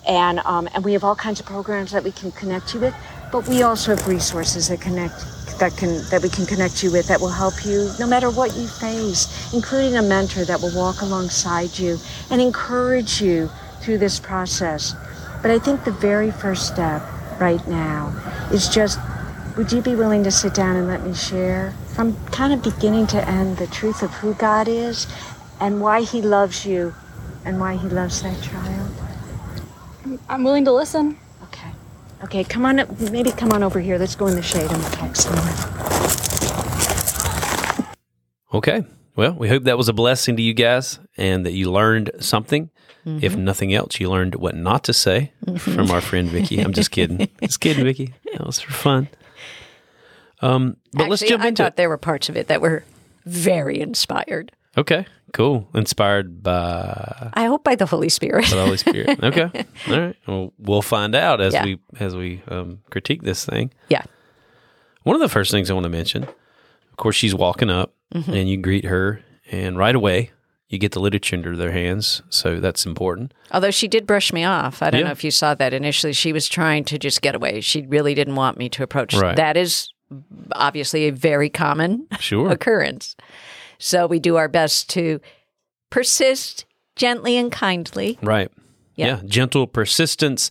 and 0.08 0.40
um, 0.40 0.68
and 0.74 0.84
we 0.84 0.94
have 0.94 1.04
all 1.04 1.16
kinds 1.16 1.40
of 1.40 1.46
programs 1.46 1.92
that 1.92 2.04
we 2.04 2.12
can 2.12 2.32
connect 2.32 2.74
you 2.74 2.80
with. 2.80 2.96
But 3.32 3.48
we 3.48 3.62
also 3.64 3.96
have 3.96 4.08
resources 4.08 4.70
that 4.70 4.80
connect 4.80 5.16
that 5.60 5.76
can 5.76 6.04
that 6.10 6.22
we 6.22 6.30
can 6.30 6.46
connect 6.46 6.84
you 6.84 6.92
with 6.92 7.08
that 7.08 7.20
will 7.20 7.30
help 7.30 7.66
you 7.66 7.92
no 8.00 8.08
matter 8.08 8.30
what 8.30 8.56
you 8.56 8.68
face, 8.68 9.54
including 9.54 9.98
a 9.98 10.02
mentor 10.02 10.46
that 10.46 10.62
will 10.62 10.76
walk 10.76 11.02
alongside 11.02 11.78
you 11.78 11.98
and 12.30 12.42
encourage 12.42 13.22
you 13.22 13.50
through 13.82 13.98
this 13.98 14.20
process. 14.20 14.96
But 15.42 15.52
I 15.52 15.60
think 15.60 15.84
the 15.84 15.92
very 15.92 16.32
first 16.32 16.68
step 16.68 17.02
right 17.40 17.66
now 17.68 18.14
is 18.52 18.70
just 18.70 19.00
would 19.58 19.72
you 19.72 19.82
be 19.82 19.96
willing 19.96 20.24
to 20.24 20.30
sit 20.30 20.54
down 20.54 20.76
and 20.76 20.88
let 20.88 21.04
me 21.04 21.14
share 21.16 21.74
from 21.96 22.16
kind 22.28 22.54
of 22.54 22.62
beginning 22.62 23.08
to 23.08 23.28
end 23.28 23.58
the 23.58 23.66
truth 23.68 24.04
of 24.04 24.12
who 24.14 24.36
God 24.36 24.68
is 24.68 25.08
and 25.60 25.82
why 25.82 26.02
He 26.02 26.22
loves 26.22 26.64
you 26.64 26.94
and 27.44 27.60
why 27.60 27.76
He 27.76 27.90
loves 27.90 28.22
that 28.22 28.40
child? 28.44 28.92
I'm 30.30 30.44
willing 30.44 30.64
to 30.66 30.72
listen. 30.72 31.18
Okay. 31.46 31.72
Okay, 32.24 32.44
come 32.44 32.66
on, 32.66 32.80
up- 32.80 33.00
maybe 33.12 33.32
come 33.32 33.52
on 33.52 33.64
over 33.64 33.80
here. 33.80 33.98
Let's 33.98 34.16
go 34.16 34.28
in 34.28 34.36
the 34.36 34.44
shade 34.44 34.72
and 34.72 34.78
we'll 34.80 34.92
talk 34.92 35.16
some. 35.16 35.36
Okay. 38.54 38.86
Well, 39.16 39.34
we 39.34 39.50
hope 39.50 39.64
that 39.64 39.78
was 39.78 39.90
a 39.90 39.94
blessing 39.94 40.36
to 40.36 40.44
you 40.44 40.54
guys 40.54 41.00
and 41.18 41.44
that 41.48 41.54
you 41.54 41.72
learned 41.72 42.12
something. 42.20 42.70
Mm-hmm. 43.08 43.26
If 43.26 43.36
nothing 43.36 43.74
else, 43.74 44.00
you 44.00 44.12
learned 44.12 44.36
what 44.36 44.56
not 44.56 44.84
to 44.84 44.94
say 44.94 45.32
mm-hmm. 45.44 45.58
from 45.58 45.90
our 45.90 46.02
friend 46.02 46.30
Vicky. 46.30 46.60
I'm 46.60 46.74
just 46.74 46.92
kidding. 46.92 47.28
just 47.42 47.60
kidding, 47.60 47.84
Vicky. 47.84 48.14
That 48.34 48.46
was 48.46 48.60
for 48.60 48.74
fun. 48.74 49.10
Um, 50.42 50.78
but 50.94 51.10
let's 51.10 51.22
Actually, 51.24 51.30
jump 51.30 51.44
I 51.44 51.48
into 51.50 51.64
thought 51.64 51.74
it. 51.74 51.76
there 51.78 51.90
were 51.90 51.98
parts 51.98 52.30
of 52.30 52.38
it 52.38 52.48
that 52.48 52.62
were 52.62 52.84
very 53.26 53.80
inspired. 53.80 54.52
Okay, 54.78 55.06
cool. 55.34 55.68
Inspired 55.74 56.44
by 56.44 57.32
I 57.34 57.46
hope 57.46 57.64
by 57.64 57.76
the 57.76 57.86
Holy 57.88 58.10
Spirit. 58.10 58.46
the 58.46 58.64
Holy 58.64 58.78
Spirit. 58.78 59.20
Okay, 59.24 59.66
all 59.90 60.00
right. 60.00 60.16
Well, 60.28 60.54
we'll 60.60 60.82
find 60.84 61.16
out 61.16 61.42
as 61.42 61.54
Yeah. 61.54 61.64
we 61.66 61.80
as 62.00 62.16
we 62.16 62.42
um, 62.48 62.80
critique 62.92 63.24
this 63.24 63.46
thing. 63.46 63.72
yeah. 63.90 64.04
One 65.04 65.16
of 65.16 65.22
the 65.22 65.30
first 65.30 65.52
things 65.52 65.72
I 65.72 65.74
want 65.74 65.86
to 65.86 65.90
mention, 65.90 66.24
of 66.24 66.98
course, 66.98 67.16
she's 67.16 67.34
walking 67.36 67.70
up 67.70 67.94
Mm-hmm. 68.16 68.32
and 68.34 68.50
you 68.50 68.56
greet 68.56 68.86
her, 68.86 69.22
and 69.52 69.78
right 69.78 69.94
away 69.94 70.32
you 70.70 70.78
get 70.78 70.94
the 70.94 71.00
literature 71.02 71.36
into 71.36 71.56
their 71.58 71.72
hands. 71.74 72.22
So 72.30 72.62
that's 72.62 72.86
important. 72.86 73.34
Although 73.52 73.72
she 73.72 73.90
did 73.90 74.08
brush 74.08 74.32
me 74.32 74.46
off. 74.46 74.82
I 74.82 74.90
don't 74.92 75.02
Yeah. 75.02 75.08
know 75.08 75.12
if 75.12 75.24
you 75.26 75.32
saw 75.32 75.56
that 75.56 75.74
initially. 75.74 76.14
She 76.14 76.32
was 76.32 76.48
trying 76.48 76.86
to 76.86 76.98
just 76.98 77.22
get 77.22 77.36
away. 77.36 77.60
She 77.60 77.86
really 77.86 78.14
didn't 78.14 78.36
want 78.36 78.58
me 78.58 78.70
to 78.70 78.84
approach. 78.84 79.14
Right. 79.14 79.36
That 79.36 79.58
is 79.58 79.90
obviously 80.54 81.06
a 81.08 81.12
very 81.12 81.50
common 81.50 82.08
Sure. 82.20 82.50
occurrence. 82.52 83.16
So 83.80 84.08
we 84.08 84.20
do 84.20 84.36
our 84.38 84.48
best 84.48 84.90
to 84.92 85.20
persist 85.90 86.66
gently 86.96 87.38
and 87.38 87.52
kindly. 87.52 88.18
Right. 88.22 88.52
Yeah. 88.96 89.22
Gentle 89.26 89.68
persistence. 89.68 90.50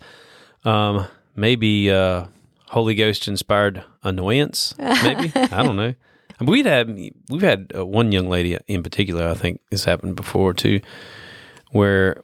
Um, 0.64 1.06
maybe 1.34 1.90
uh, 1.90 2.26
Holy 2.68 2.94
Ghost 2.94 3.28
inspired 3.28 3.82
annoyance. 4.02 4.74
Maybe 4.78 5.32
I 5.34 5.62
don't 5.62 5.76
know. 5.76 5.94
We'd 6.40 6.66
had 6.66 6.88
we've 7.30 7.40
had 7.42 7.72
uh, 7.74 7.86
one 7.86 8.12
young 8.12 8.28
lady 8.28 8.58
in 8.68 8.82
particular. 8.82 9.26
I 9.28 9.34
think 9.34 9.60
this 9.70 9.84
happened 9.84 10.16
before 10.16 10.52
too, 10.52 10.80
where 11.70 12.22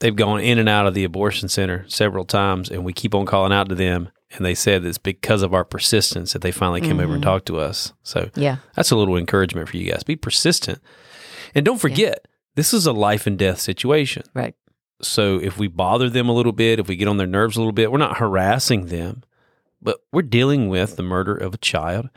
they've 0.00 0.14
gone 0.14 0.40
in 0.40 0.58
and 0.58 0.68
out 0.68 0.86
of 0.86 0.92
the 0.94 1.04
abortion 1.04 1.48
center 1.48 1.84
several 1.88 2.24
times, 2.26 2.70
and 2.70 2.84
we 2.84 2.92
keep 2.92 3.14
on 3.14 3.24
calling 3.24 3.52
out 3.52 3.68
to 3.70 3.74
them. 3.74 4.10
And 4.34 4.44
they 4.44 4.54
said 4.54 4.84
it's 4.84 4.98
because 4.98 5.42
of 5.42 5.54
our 5.54 5.64
persistence 5.64 6.32
that 6.32 6.42
they 6.42 6.50
finally 6.50 6.80
came 6.80 6.98
over 6.98 7.14
and 7.14 7.22
mm-hmm. 7.22 7.30
talked 7.30 7.46
to 7.46 7.58
us. 7.58 7.92
So 8.02 8.30
Yeah. 8.34 8.56
that's 8.74 8.90
a 8.90 8.96
little 8.96 9.16
encouragement 9.16 9.68
for 9.68 9.76
you 9.76 9.90
guys. 9.90 10.02
Be 10.02 10.16
persistent, 10.16 10.80
and 11.54 11.64
don't 11.64 11.80
forget 11.80 12.26
this 12.56 12.74
is 12.74 12.86
a 12.86 12.92
life 12.92 13.26
and 13.26 13.38
death 13.38 13.60
situation. 13.60 14.24
Right. 14.34 14.54
So 15.02 15.38
if 15.40 15.58
we 15.58 15.68
bother 15.68 16.08
them 16.08 16.28
a 16.28 16.32
little 16.34 16.52
bit, 16.52 16.78
if 16.78 16.88
we 16.88 16.96
get 16.96 17.08
on 17.08 17.16
their 17.16 17.26
nerves 17.26 17.56
a 17.56 17.60
little 17.60 17.72
bit, 17.72 17.90
we're 17.92 17.98
not 17.98 18.18
harassing 18.18 18.86
them, 18.86 19.22
but 19.82 19.98
we're 20.12 20.22
dealing 20.22 20.68
with 20.68 20.96
the 20.96 21.02
murder 21.02 21.36
of 21.36 21.54
a 21.54 21.58
child. 21.58 22.08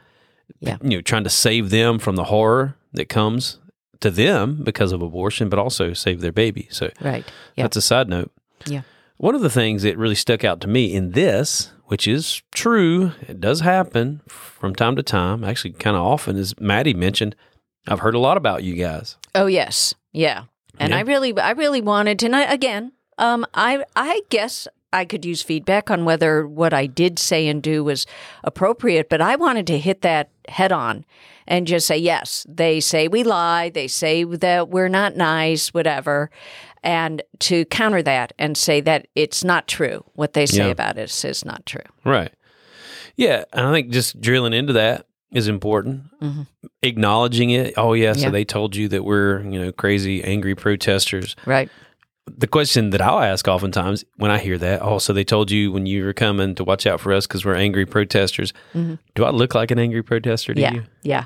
Yeah. 0.59 0.77
You 0.81 0.97
know, 0.97 1.01
trying 1.01 1.23
to 1.25 1.29
save 1.29 1.69
them 1.69 1.99
from 1.99 2.15
the 2.15 2.25
horror 2.25 2.75
that 2.93 3.09
comes 3.09 3.59
to 3.99 4.09
them 4.11 4.63
because 4.63 4.91
of 4.91 5.01
abortion, 5.01 5.49
but 5.49 5.59
also 5.59 5.93
save 5.93 6.21
their 6.21 6.31
baby. 6.31 6.67
So 6.71 6.89
Right. 7.01 7.25
Yeah. 7.55 7.63
that's 7.63 7.77
a 7.77 7.81
side 7.81 8.07
note. 8.09 8.31
Yeah. 8.65 8.81
One 9.17 9.35
of 9.35 9.41
the 9.41 9.49
things 9.49 9.81
that 9.83 9.97
really 9.97 10.15
stuck 10.15 10.43
out 10.43 10.61
to 10.61 10.67
me 10.67 10.93
in 10.93 11.11
this, 11.11 11.71
which 11.87 12.07
is 12.07 12.41
true, 12.53 13.11
it 13.27 13.41
does 13.41 13.61
happen 13.61 14.21
from 14.27 14.75
time 14.75 14.95
to 14.95 15.03
time, 15.03 15.43
actually 15.43 15.71
kind 15.73 15.97
of 15.97 16.03
often, 16.03 16.37
as 16.37 16.53
Maddie 16.59 16.93
mentioned, 16.93 17.35
I've 17.87 17.99
heard 17.99 18.15
a 18.15 18.19
lot 18.19 18.37
about 18.37 18.63
you 18.63 18.75
guys. 18.75 19.17
Oh 19.33 19.47
yes, 19.47 19.93
yeah. 20.13 20.43
And 20.79 20.91
Yeah. 20.91 20.97
I 20.97 21.01
really, 21.01 21.37
I 21.39 21.51
really 21.51 21.81
wanted, 21.81 22.21
and 22.23 22.35
I, 22.35 22.43
again, 22.43 22.91
um, 23.17 23.45
I, 23.53 23.83
I 23.95 24.21
guess 24.29 24.67
I 24.93 25.05
could 25.05 25.25
use 25.25 25.41
feedback 25.41 25.89
on 25.89 26.05
whether 26.05 26.47
what 26.47 26.73
I 26.73 26.85
did 26.85 27.19
say 27.19 27.47
and 27.47 27.61
do 27.63 27.83
was 27.83 28.05
appropriate, 28.43 29.09
but 29.09 29.21
I 29.21 29.35
wanted 29.35 29.67
to 29.67 29.79
hit 29.79 30.01
that 30.01 30.29
head 30.47 30.71
on 30.71 31.05
and 31.47 31.67
just 31.67 31.87
say 31.87 31.97
yes. 31.97 32.45
They 32.47 32.79
say 32.79 33.07
we 33.07 33.23
lie. 33.23 33.69
They 33.69 33.87
say 33.87 34.23
that 34.23 34.69
we're 34.69 34.87
not 34.89 35.15
nice, 35.15 35.73
whatever, 35.73 36.29
and 36.83 37.21
to 37.39 37.65
counter 37.65 38.01
that 38.03 38.33
and 38.39 38.57
say 38.57 38.81
that 38.81 39.07
it's 39.15 39.43
not 39.43 39.67
true. 39.67 40.03
What 40.13 40.33
they 40.33 40.45
say 40.45 40.65
Yeah. 40.65 40.71
about 40.71 40.97
us 40.97 41.23
is 41.25 41.43
not 41.45 41.65
true. 41.65 41.81
Right. 42.05 42.31
Yeah. 43.15 43.43
And 43.53 43.65
I 43.67 43.71
think 43.71 43.89
just 43.89 44.19
drilling 44.21 44.53
into 44.53 44.73
that 44.73 45.05
is 45.31 45.47
important. 45.47 46.03
Acknowledging 46.83 47.49
it. 47.49 47.73
Oh, 47.77 47.93
yeah. 47.93 48.13
So 48.13 48.17
Mm-hmm. 48.19 48.23
Yeah. 48.25 48.29
they 48.31 48.45
told 48.45 48.75
you 48.75 48.87
that 48.89 49.03
we're, 49.03 49.41
you 49.41 49.59
know, 49.59 49.71
crazy, 49.71 50.23
angry 50.23 50.55
protesters. 50.55 51.35
Right. 51.45 51.69
The 52.27 52.47
question 52.47 52.89
that 52.89 53.01
I'll 53.01 53.21
ask 53.21 53.47
oftentimes 53.47 54.03
when 54.17 54.31
I 54.31 54.37
hear 54.39 54.57
that, 54.57 54.81
oh, 54.81 54.99
so 54.99 55.13
they 55.13 55.23
told 55.23 55.49
you 55.49 55.71
when 55.71 55.85
you 55.85 56.03
were 56.03 56.13
coming 56.13 56.55
to 56.55 56.63
watch 56.63 56.85
out 56.85 56.99
for 56.99 57.13
us 57.13 57.25
because 57.25 57.45
we're 57.45 57.55
angry 57.55 57.85
protesters. 57.85 58.51
Do 58.73 59.23
I 59.23 59.29
look 59.29 59.55
like 59.55 59.71
an 59.71 59.79
angry 59.79 60.03
protester 60.03 60.53
to 60.53 60.61
Mm-hmm. 60.61 60.75
Yeah. 60.75 60.81
you? 60.81 60.87
Yeah. 61.03 61.25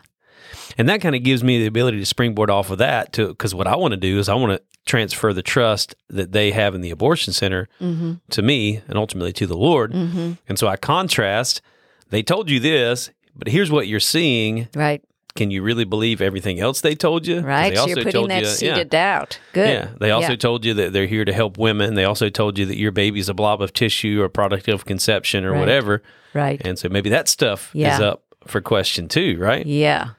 And 0.78 0.88
that 0.90 1.02
kind 1.02 1.16
of 1.16 1.24
gives 1.24 1.44
me 1.44 1.60
the 1.60 1.66
ability 1.68 2.00
to 2.00 2.06
springboard 2.06 2.50
off 2.50 2.70
of 2.72 2.78
that 2.80 3.14
to 3.14 3.28
because 3.30 3.54
what 3.54 3.68
I 3.68 3.76
want 3.76 3.92
to 3.94 3.98
do 3.98 4.20
is 4.20 4.30
I 4.30 4.36
want 4.36 4.54
to 4.54 4.62
transfer 4.86 5.34
the 5.34 5.44
trust 5.44 5.96
that 6.10 6.32
they 6.32 6.52
have 6.52 6.74
in 6.76 6.82
the 6.82 6.90
abortion 6.92 7.34
center 7.34 7.68
Mm-hmm. 7.82 8.14
to 8.32 8.42
me 8.42 8.82
and 8.88 8.98
ultimately 8.98 9.34
to 9.34 9.46
the 9.48 9.58
Lord. 9.58 9.94
And 9.94 10.38
so 10.58 10.68
I 10.68 10.76
contrast, 10.76 11.62
they 12.10 12.24
told 12.24 12.50
you 12.50 12.60
this, 12.60 13.12
but 13.36 13.48
here's 13.48 13.72
what 13.72 13.88
you're 13.88 14.00
seeing. 14.00 14.68
Right. 14.76 15.04
Can 15.34 15.50
you 15.50 15.62
really 15.64 15.86
believe 15.86 16.22
everything 16.22 16.60
else 16.60 16.82
they 16.82 16.94
told 16.94 17.26
you? 17.26 17.40
Right. 17.40 17.70
They 17.70 17.76
So 17.76 17.82
also 17.84 17.96
you're 17.96 18.04
putting 18.04 18.12
told 18.12 18.32
that 18.32 18.42
you, 18.42 18.48
seed 18.50 18.68
yeah. 18.70 18.78
of 18.80 18.90
doubt. 18.90 19.40
Good. 19.54 19.70
Yeah. 19.70 19.88
They 20.00 20.12
also 20.12 20.32
Yeah. 20.32 20.36
told 20.36 20.66
you 20.66 20.74
that 20.74 20.92
they're 20.92 21.06
here 21.08 21.24
to 21.24 21.32
help 21.32 21.58
women. 21.58 21.94
They 21.96 22.04
also 22.04 22.28
told 22.30 22.58
you 22.58 22.66
that 22.66 22.78
your 22.78 22.92
baby's 22.92 23.30
a 23.30 23.34
blob 23.34 23.62
of 23.62 23.72
tissue 23.72 24.22
or 24.22 24.28
product 24.28 24.68
of 24.68 24.84
conception 24.84 25.46
or 25.46 25.52
Right. 25.52 25.60
whatever. 25.62 26.04
Right. 26.34 26.62
And 26.66 26.78
so 26.78 26.90
maybe 26.90 27.10
that 27.12 27.30
stuff 27.30 27.72
is 27.74 28.00
up 28.02 28.24
for 28.46 28.60
question 28.60 29.08
too, 29.08 29.38
right? 29.40 29.66
Yeah. 29.66 30.10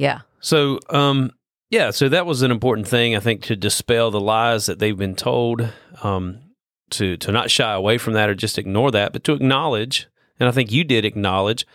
Yeah. 0.00 0.20
So, 0.40 0.78
um, 0.88 1.32
yeah, 1.68 1.90
so 1.90 2.08
that 2.08 2.24
was 2.26 2.40
an 2.42 2.50
important 2.50 2.88
thing, 2.88 3.14
I 3.14 3.20
think, 3.20 3.42
to 3.42 3.54
dispel 3.56 4.10
the 4.10 4.20
lies 4.20 4.66
that 4.66 4.78
they've 4.78 4.96
been 4.96 5.14
told, 5.14 5.68
um, 6.02 6.38
to 6.90 7.16
to 7.18 7.30
not 7.30 7.50
shy 7.50 7.72
away 7.74 7.98
from 7.98 8.14
that 8.14 8.28
or 8.30 8.34
just 8.34 8.58
ignore 8.58 8.90
that, 8.90 9.12
but 9.12 9.22
to 9.24 9.32
acknowledge, 9.34 10.08
and 10.40 10.48
I 10.48 10.52
think 10.52 10.72
you 10.72 10.82
did 10.84 11.04
acknowledge 11.04 11.66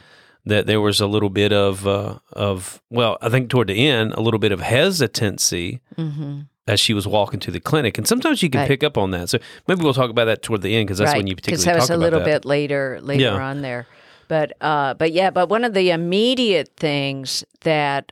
that 0.48 0.66
there 0.68 0.82
was 0.82 1.00
a 1.00 1.08
little 1.08 1.30
bit 1.30 1.54
of 1.54 1.86
uh, 1.88 2.18
of 2.34 2.82
well, 2.90 3.18
I 3.22 3.30
think 3.30 3.50
toward 3.50 3.68
the 3.68 3.88
end, 3.88 4.14
a 4.14 4.22
little 4.22 4.40
bit 4.40 4.52
of 4.52 4.60
hesitancy 4.60 5.82
Mm-hmm. 5.98 6.42
as 6.68 6.80
she 6.80 6.94
was 6.96 7.08
walking 7.08 7.40
to 7.42 7.52
the 7.52 7.60
clinic, 7.62 7.98
and 8.00 8.08
sometimes 8.08 8.42
you 8.44 8.50
can 8.50 8.62
Right. 8.62 8.68
pick 8.68 8.84
up 8.84 8.98
on 8.98 9.12
that. 9.12 9.30
So 9.30 9.38
maybe 9.68 9.84
we'll 9.84 9.94
talk 9.94 10.10
about 10.10 10.26
that 10.26 10.42
toward 10.42 10.62
the 10.64 10.76
end 10.76 10.88
because 10.88 10.98
that's 10.98 11.12
right. 11.12 11.18
when 11.20 11.28
you 11.28 11.36
particularly 11.36 11.64
that 11.66 11.76
was 11.80 11.88
talk 11.88 11.96
a 11.96 12.00
little 12.00 12.20
that. 12.20 12.26
bit 12.26 12.46
later 12.46 13.00
later 13.02 13.22
Yeah. 13.24 13.36
on 13.52 13.62
there 13.62 13.86
but 14.28 14.54
uh 14.60 14.96
but 14.96 15.12
yeah 15.14 15.30
but 15.30 15.48
one 15.50 15.64
of 15.64 15.74
the 15.76 15.92
immediate 15.92 16.72
things 16.76 17.46
that 17.62 18.12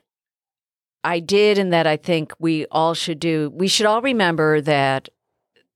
i 1.04 1.20
did 1.20 1.58
and 1.58 1.72
that 1.72 1.86
i 1.86 1.96
think 1.96 2.32
we 2.38 2.66
all 2.70 2.94
should 2.94 3.20
do 3.20 3.50
we 3.54 3.68
should 3.68 3.86
all 3.86 4.02
remember 4.02 4.60
that 4.60 5.08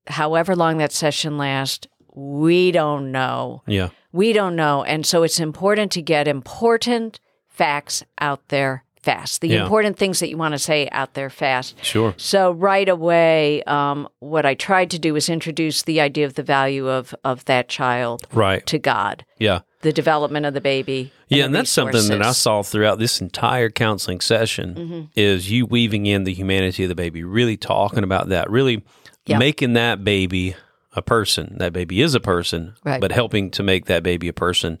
however 0.07 0.55
long 0.55 0.77
that 0.77 0.91
session 0.91 1.37
lasts 1.37 1.87
we 2.15 2.71
don't 2.71 3.11
know 3.11 3.61
Yeah, 3.67 3.89
we 4.11 4.33
don't 4.33 4.55
know 4.55 4.83
and 4.83 5.05
so 5.05 5.23
it's 5.23 5.39
important 5.39 5.91
to 5.93 6.01
get 6.01 6.27
important 6.27 7.19
facts 7.47 8.03
out 8.19 8.47
there 8.49 8.83
fast 9.01 9.39
the 9.41 9.47
Yeah. 9.49 9.61
important 9.63 9.95
things 9.97 10.19
that 10.19 10.29
you 10.29 10.35
want 10.37 10.53
to 10.53 10.59
say 10.59 10.89
out 10.91 11.13
there 11.13 11.29
fast 11.29 11.81
sure. 11.85 12.13
so 12.17 12.51
right 12.51 12.89
away, 12.89 13.63
um, 13.63 14.09
what 14.19 14.45
I 14.45 14.55
tried 14.55 14.89
to 14.91 14.99
do 14.99 15.13
was 15.13 15.29
introduce 15.29 15.83
the 15.83 16.01
idea 16.01 16.25
of 16.25 16.33
the 16.33 16.43
value 16.43 16.89
of 16.89 17.15
of 17.23 17.45
that 17.45 17.69
child 17.69 18.23
Right. 18.33 18.65
to 18.65 18.77
God, 18.79 19.23
Yeah. 19.37 19.59
The 19.81 19.93
development 19.93 20.45
of 20.45 20.53
the 20.53 20.61
baby. 20.61 21.11
Yeah, 21.27 21.37
the 21.37 21.43
and 21.45 21.55
that's 21.55 21.69
something 21.71 22.07
that 22.09 22.21
I 22.21 22.31
saw 22.33 22.63
throughout 22.63 22.99
this 22.99 23.21
entire 23.21 23.69
counseling 23.69 24.19
session 24.21 24.75
Mm-hmm. 24.75 25.01
is 25.15 25.49
you 25.49 25.65
weaving 25.65 26.05
in 26.05 26.23
the 26.25 26.33
humanity 26.33 26.83
of 26.83 26.89
the 26.89 26.95
baby, 26.95 27.23
really 27.23 27.55
talking 27.57 28.03
about 28.03 28.29
that, 28.29 28.49
really 28.49 28.83
Yeah. 29.25 29.37
making 29.37 29.73
that 29.73 30.03
baby 30.03 30.55
a 30.95 31.01
person. 31.01 31.55
That 31.59 31.71
baby 31.71 32.01
is 32.01 32.13
a 32.15 32.19
person, 32.19 32.73
Right. 32.83 32.99
but 32.99 33.11
helping 33.11 33.51
to 33.51 33.63
make 33.63 33.85
that 33.85 34.03
baby 34.03 34.27
a 34.27 34.33
person 34.33 34.79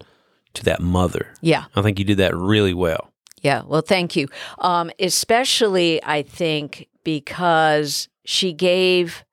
to 0.55 0.63
that 0.65 0.81
mother. 0.81 1.33
Yeah, 1.41 1.65
I 1.75 1.81
think 1.81 1.99
you 1.99 2.05
did 2.05 2.17
that 2.17 2.35
really 2.35 2.73
well. 2.73 3.11
yeah. 3.41 3.61
Well, 3.65 3.81
thank 3.81 4.15
you. 4.17 4.27
Um, 4.57 4.91
especially, 4.99 6.03
I 6.03 6.23
think 6.23 6.87
because 7.05 8.09
she 8.25 8.51
gave 8.51 9.23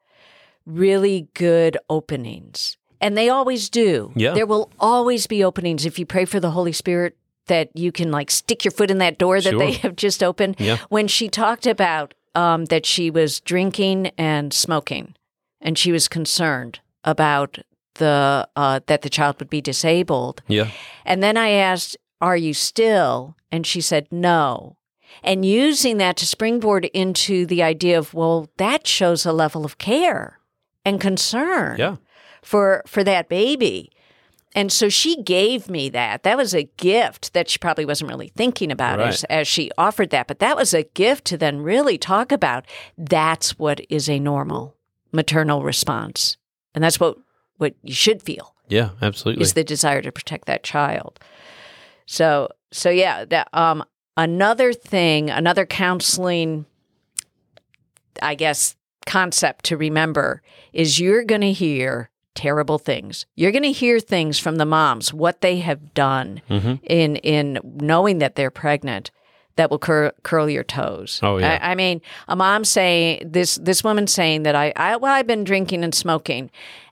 really 0.65 1.29
good 1.35 1.77
openings, 1.91 2.77
and 3.01 3.17
they 3.17 3.29
always 3.29 3.69
do. 3.69 4.13
Yeah. 4.15 4.33
there 4.35 4.47
will 4.47 4.71
always 4.79 5.27
be 5.27 5.45
openings 5.45 5.85
if 5.87 5.99
you 5.99 6.07
pray 6.07 6.25
for 6.25 6.41
the 6.41 6.51
Holy 6.51 6.73
Spirit. 6.73 7.17
That 7.49 7.71
you 7.75 7.93
can 7.93 8.11
like 8.11 8.33
stick 8.33 8.65
your 8.65 8.73
foot 8.73 8.91
in 8.91 8.99
that 8.99 9.19
door 9.19 9.41
that 9.41 9.57
they 9.57 9.73
have 9.75 9.95
just 9.95 10.21
opened. 10.23 10.57
Yeah. 10.59 10.79
when 10.89 11.07
she 11.07 11.29
talked 11.29 11.65
about 11.65 12.13
um, 12.35 12.65
that 12.67 12.85
she 12.85 13.09
was 13.09 13.39
drinking 13.39 14.09
and 14.19 14.53
smoking, 14.53 15.15
and 15.61 15.79
she 15.79 15.93
was 15.93 16.09
concerned 16.09 16.81
about 17.05 17.59
the 17.95 18.49
uh, 18.57 18.81
that 18.87 19.03
the 19.03 19.09
child 19.09 19.37
would 19.39 19.49
be 19.49 19.61
disabled. 19.61 20.43
Yeah. 20.49 20.71
And 21.05 21.23
then 21.23 21.37
I 21.37 21.51
asked, 21.51 21.97
"Are 22.21 22.37
you 22.37 22.53
still?" 22.53 23.37
And 23.53 23.65
she 23.65 23.81
said, 23.81 24.09
"No." 24.11 24.77
And 25.23 25.45
using 25.45 25.99
that 25.99 26.17
to 26.17 26.27
springboard 26.27 26.87
into 26.87 27.47
the 27.47 27.63
idea 27.63 27.97
of, 27.97 28.13
well, 28.13 28.51
that 28.57 28.87
shows 28.89 29.25
a 29.25 29.33
level 29.33 29.65
of 29.65 29.79
care 29.79 30.41
and 30.85 31.01
concern 31.01 31.77
Yeah. 31.79 31.97
For 32.47 32.83
for 32.87 33.03
that 33.05 33.29
baby. 33.29 33.91
And 34.55 34.73
so 34.73 34.89
she 34.89 35.23
gave 35.23 35.69
me 35.69 35.91
that. 35.91 36.23
That 36.23 36.39
was 36.39 36.55
a 36.55 36.63
gift 36.79 37.35
that 37.35 37.51
she 37.51 37.59
probably 37.59 37.85
wasn't 37.85 38.09
really 38.11 38.29
thinking 38.35 38.73
about 38.73 38.99
Right. 38.99 39.09
as, 39.09 39.25
as 39.25 39.47
she 39.47 39.71
offered 39.77 40.09
that. 40.11 40.27
But 40.29 40.39
that 40.39 40.57
was 40.57 40.73
a 40.73 40.85
gift 40.85 41.27
to 41.27 41.37
then 41.37 41.61
really 41.61 41.99
talk 41.99 42.33
about. 42.33 42.65
That's 42.97 43.59
what 43.59 43.81
is 43.91 44.09
a 44.09 44.19
normal 44.19 44.75
maternal 45.13 45.63
response. 45.63 46.39
And 46.75 46.83
that's 46.83 46.99
what, 46.99 47.19
what 47.59 47.75
you 47.83 47.93
should 47.93 48.23
feel 48.23 48.55
Yeah, 48.69 48.91
absolutely. 49.03 49.43
is 49.43 49.53
the 49.53 49.63
desire 49.65 50.01
to 50.01 50.11
protect 50.11 50.47
that 50.47 50.63
child. 50.63 51.21
So 52.07 52.49
so 52.73 52.89
yeah, 52.89 53.27
that 53.27 53.49
um 53.53 53.85
another 54.17 54.73
thing, 54.73 55.29
another 55.29 55.67
counseling 55.67 56.65
I 58.23 58.35
guess 58.37 58.75
concept 59.05 59.67
to 59.67 59.77
remember 59.77 60.41
is 60.73 60.99
you're 60.99 61.25
going 61.25 61.43
to 61.43 61.53
hear 61.53 62.09
terrible 62.37 62.79
things. 62.79 63.27
You're 63.35 63.51
going 63.53 63.62
to 63.64 63.72
hear 63.72 63.99
things 63.99 64.38
from 64.38 64.57
the 64.57 64.64
moms 64.66 65.12
what 65.12 65.40
they 65.40 65.59
have 65.59 65.94
done 65.94 66.42
Mhm. 66.49 66.79
in 66.85 67.16
in 67.16 67.59
knowing 67.64 68.18
that 68.18 68.37
they're 68.37 68.51
pregnant 68.53 69.11
that 69.57 69.70
will 69.70 69.79
cur- 69.79 70.12
curl 70.22 70.49
your 70.51 70.62
toes. 70.64 71.18
Oh, 71.22 71.38
yeah. 71.38 71.59
I, 71.62 71.72
I 71.72 71.75
mean, 71.75 72.03
a 72.29 72.37
mom 72.37 72.64
saying 72.64 73.22
this 73.33 73.57
this 73.57 73.83
woman 73.83 74.07
saying 74.07 74.42
that 74.44 74.55
I, 74.55 74.72
I 74.77 74.96
well 74.96 75.12
I've 75.14 75.27
been 75.27 75.44
drinking 75.44 75.83
and 75.83 75.94
smoking, 75.94 76.51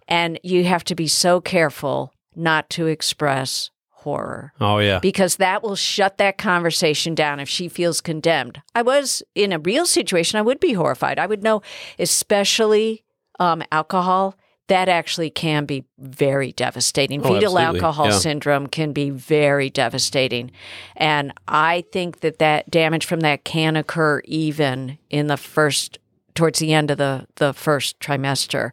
and 0.08 0.40
you 0.42 0.64
have 0.64 0.82
to 0.84 0.94
be 0.94 1.06
so 1.06 1.40
careful 1.40 2.12
not 2.34 2.68
to 2.70 2.86
express 2.86 3.70
horror 4.04 4.52
Oh 4.60 4.78
yeah. 4.80 4.98
because 4.98 5.36
that 5.36 5.62
will 5.62 5.76
shut 5.76 6.18
that 6.18 6.36
conversation 6.36 7.14
down 7.14 7.40
if 7.40 7.48
she 7.48 7.68
feels 7.68 8.02
condemned. 8.02 8.60
I 8.74 8.82
was 8.82 9.22
in 9.34 9.50
a 9.52 9.58
real 9.58 9.86
situation, 9.86 10.38
I 10.38 10.42
would 10.42 10.60
be 10.60 10.74
horrified. 10.74 11.18
I 11.18 11.24
would 11.26 11.42
know, 11.42 11.62
especially 11.98 13.02
um, 13.40 13.62
alcohol, 13.72 14.36
that 14.68 14.88
actually 14.88 15.28
can 15.30 15.66
be 15.66 15.84
very 15.98 16.52
devastating. 16.52 17.20
Oh, 17.20 17.24
Fetal 17.34 17.58
absolutely. 17.58 17.80
alcohol 17.80 18.06
Yeah. 18.06 18.18
syndrome 18.18 18.66
can 18.66 18.92
be 18.92 19.10
very 19.10 19.68
devastating. 19.70 20.50
And 20.96 21.32
I 21.46 21.84
think 21.92 22.20
that 22.20 22.38
that 22.38 22.70
damage 22.70 23.04
from 23.04 23.20
that 23.20 23.44
can 23.44 23.76
occur 23.76 24.22
even 24.24 24.98
in 25.10 25.26
the 25.26 25.36
first, 25.36 25.98
towards 26.34 26.58
the 26.60 26.72
end 26.72 26.90
of 26.90 26.98
the, 26.98 27.26
the 27.36 27.52
first 27.52 28.00
trimester. 28.00 28.70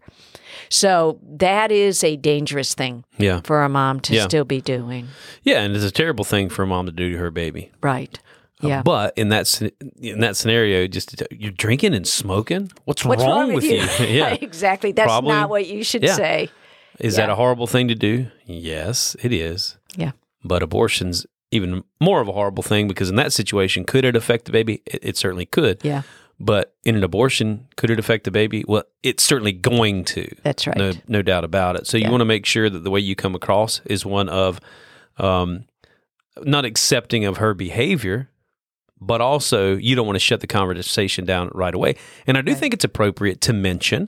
So 0.70 1.20
that 1.24 1.72
is 1.72 2.04
a 2.04 2.16
dangerous 2.16 2.74
thing 2.74 3.04
yeah. 3.18 3.42
for 3.44 3.64
a 3.64 3.70
mom 3.70 4.00
to 4.02 4.16
Yeah. 4.16 4.24
still 4.24 4.46
be 4.46 4.62
doing. 4.62 5.08
Yeah, 5.44 5.62
and 5.62 5.76
it's 5.76 5.84
a 5.86 5.92
terrible 5.92 6.24
thing 6.26 6.50
for 6.50 6.64
a 6.64 6.68
mom 6.68 6.86
to 6.86 6.92
do 6.92 7.12
to 7.12 7.18
her 7.18 7.32
baby. 7.32 7.72
Right. 7.82 8.20
Yeah. 8.62 8.82
But 8.84 9.18
in 9.18 9.30
that 9.30 9.62
in 10.02 10.20
that 10.20 10.38
scenario, 10.38 10.88
just 10.88 11.22
you're 11.32 11.52
drinking 11.52 11.94
and 11.94 12.08
smoking. 12.08 12.72
What's, 12.86 13.04
What's 13.06 13.24
wrong, 13.24 13.54
with 13.54 13.64
you? 13.64 13.78
yeah. 14.06 14.34
exactly. 14.34 14.92
That's 14.92 15.08
Probably- 15.08 15.32
not 15.32 15.50
what 15.50 15.68
you 15.68 15.84
should 15.84 16.04
yeah. 16.04 16.16
say. 16.16 16.50
Is 17.00 17.16
that 17.16 17.30
a 17.30 17.36
horrible 17.36 17.68
thing 17.68 17.88
to 17.88 17.96
do? 17.96 18.28
Yes, 18.46 19.16
it 19.24 19.34
is. 19.34 19.78
Yeah. 19.96 20.12
But 20.44 20.62
abortion's 20.62 21.26
even 21.50 21.84
more 22.00 22.22
of 22.22 22.28
a 22.28 22.32
horrible 22.32 22.64
thing 22.64 22.88
because 22.88 23.10
in 23.10 23.16
that 23.16 23.34
situation, 23.34 23.86
could 23.86 24.06
it 24.06 24.16
affect 24.16 24.46
the 24.46 24.52
baby? 24.52 24.82
It, 24.86 25.00
it 25.02 25.18
certainly 25.18 25.46
could. 25.46 25.80
Yeah. 25.84 26.04
But 26.40 26.76
in 26.84 26.96
an 26.96 27.04
abortion, 27.04 27.68
could 27.76 27.92
it 27.92 28.00
affect 28.00 28.24
the 28.24 28.32
baby? 28.32 28.64
Well, 28.68 28.84
it's 29.04 29.22
certainly 29.22 29.52
going 29.52 30.06
to. 30.06 30.28
That's 30.44 30.66
right. 30.66 30.76
No, 30.76 30.94
no 31.08 31.22
doubt 31.22 31.44
about 31.44 31.76
it. 31.76 31.86
So 31.86 31.98
you 31.98 32.10
want 32.10 32.22
to 32.22 32.26
make 32.26 32.48
sure 32.48 32.68
that 32.68 32.80
the 32.80 32.90
way 32.90 33.00
you 33.00 33.16
come 33.16 33.36
across 33.36 33.80
is 33.86 34.08
one 34.08 34.28
of 34.28 34.60
um, 35.18 35.66
not 36.42 36.66
accepting 36.66 37.26
of 37.26 37.38
her 37.38 37.54
behavior, 37.54 38.30
but 39.02 39.20
also 39.20 39.76
you 39.76 39.96
don't 39.96 40.06
want 40.06 40.16
to 40.16 40.20
shut 40.20 40.40
the 40.40 40.48
conversation 40.48 41.26
down 41.26 41.50
right 41.54 41.74
away. 41.74 41.96
And 42.28 42.38
I 42.38 42.42
do 42.42 42.54
think 42.56 42.74
it's 42.74 42.86
appropriate 42.86 43.42
to 43.42 43.54
mention 43.54 44.08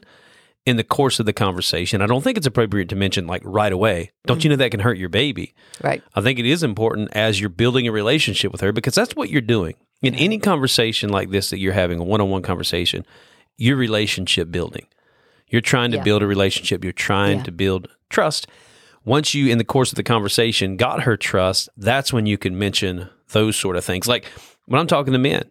in 0.66 0.78
the 0.78 0.84
course 0.84 1.20
of 1.20 1.26
the 1.26 1.34
conversation. 1.34 2.02
I 2.02 2.06
don't 2.06 2.24
think 2.24 2.38
it's 2.38 2.48
appropriate 2.48 2.88
to 2.90 2.96
mention 2.96 3.28
like 3.28 3.42
right 3.44 3.74
away. 3.74 4.12
Don't 4.26 4.40
Mm. 4.40 4.44
you 4.46 4.50
know 4.52 4.56
that 4.58 4.72
can 4.72 4.80
hurt 4.80 4.98
your 4.98 5.10
baby? 5.10 5.54
Right. 5.84 6.02
I 6.16 6.22
think 6.22 6.40
it 6.40 6.46
is 6.46 6.64
important 6.64 7.10
as 7.14 7.42
you're 7.42 7.50
building 7.50 7.88
a 7.88 7.92
relationship 7.92 8.52
with 8.52 8.62
her 8.62 8.72
because 8.72 8.96
that's 8.96 9.16
what 9.16 9.30
you're 9.30 9.42
doing. 9.42 9.74
In 10.02 10.16
any 10.16 10.38
conversation 10.38 11.10
like 11.10 11.32
this 11.32 11.50
that 11.50 11.60
you're 11.60 11.74
having, 11.74 12.00
a 12.00 12.04
one 12.04 12.22
on 12.22 12.30
one 12.30 12.42
conversation, 12.44 13.06
you're 13.58 13.76
relationship 13.78 14.52
building. 14.52 14.86
You're 15.50 15.62
trying 15.62 15.92
to 15.92 15.98
Yeah. 15.98 16.04
build 16.04 16.24
a 16.24 16.28
relationship, 16.28 16.84
you're 16.84 16.94
trying 16.94 17.40
Yeah. 17.40 17.44
to 17.44 17.52
build 17.52 17.88
trust. 18.10 18.48
Once 19.06 19.34
you, 19.34 19.48
in 19.52 19.58
the 19.58 19.64
course 19.66 19.92
of 19.92 19.96
the 19.98 20.04
conversation, 20.04 20.78
got 20.78 21.04
her 21.04 21.18
trust, 21.18 21.68
that's 21.78 22.14
when 22.14 22.26
you 22.26 22.38
can 22.38 22.58
mention 22.58 23.10
those 23.34 23.56
sort 23.58 23.76
of 23.76 23.84
things. 23.84 24.08
Like 24.08 24.26
when 24.66 24.80
I'm 24.80 24.88
talking 24.88 25.14
to 25.14 25.20
men, 25.20 25.44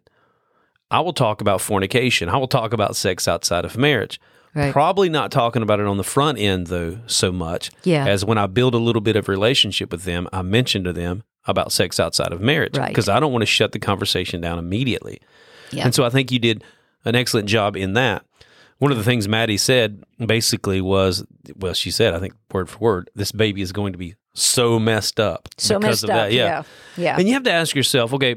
I 0.90 1.00
will 1.00 1.12
talk 1.12 1.40
about 1.40 1.60
fornication, 1.60 2.28
I 2.28 2.36
will 2.36 2.48
talk 2.48 2.72
about 2.72 2.96
sex 2.96 3.26
outside 3.28 3.64
of 3.64 3.76
marriage. 3.76 4.20
Right. 4.54 4.70
Probably 4.72 5.08
not 5.08 5.30
talking 5.32 5.62
about 5.62 5.80
it 5.80 5.86
on 5.86 5.96
the 5.96 6.04
front 6.04 6.38
end 6.38 6.66
though 6.66 6.98
so 7.06 7.32
much 7.32 7.70
Yeah. 7.84 8.06
as 8.06 8.22
when 8.22 8.36
I 8.36 8.46
build 8.46 8.74
a 8.74 8.78
little 8.78 9.00
bit 9.00 9.16
of 9.16 9.26
relationship 9.28 9.90
with 9.90 10.04
them, 10.04 10.28
I 10.32 10.42
mention 10.42 10.84
to 10.84 10.92
them 10.92 11.22
about 11.46 11.72
sex 11.72 11.98
outside 11.98 12.32
of 12.32 12.40
marriage 12.42 12.76
Right. 12.76 12.88
because 12.88 13.08
I 13.08 13.18
don't 13.18 13.32
want 13.32 13.42
to 13.42 13.46
shut 13.46 13.72
the 13.72 13.78
conversation 13.78 14.42
down 14.42 14.58
immediately. 14.58 15.20
Yeah. 15.70 15.84
And 15.86 15.94
so 15.94 16.04
I 16.04 16.10
think 16.10 16.30
you 16.30 16.38
did 16.38 16.62
an 17.06 17.14
excellent 17.16 17.48
job 17.48 17.76
in 17.76 17.94
that. 17.94 18.24
One 18.78 18.92
of 18.92 18.98
the 18.98 19.04
things 19.04 19.26
Maddie 19.26 19.56
said 19.56 20.02
basically 20.24 20.80
was, 20.82 21.24
well, 21.56 21.72
she 21.72 21.90
said, 21.90 22.12
I 22.14 22.18
think 22.18 22.34
word 22.52 22.68
for 22.68 22.78
word, 22.78 23.10
this 23.14 23.32
baby 23.32 23.62
is 23.62 23.72
going 23.72 23.92
to 23.92 23.98
be 23.98 24.16
so 24.34 24.78
messed 24.78 25.18
up. 25.18 25.48
So 25.56 25.78
because 25.78 26.02
messed 26.02 26.04
of 26.04 26.10
up. 26.10 26.16
that. 26.16 26.32
Yeah. 26.32 26.62
Yeah. 26.98 27.16
And 27.18 27.26
you 27.26 27.32
have 27.34 27.44
to 27.44 27.52
ask 27.52 27.74
yourself, 27.74 28.12
okay, 28.12 28.36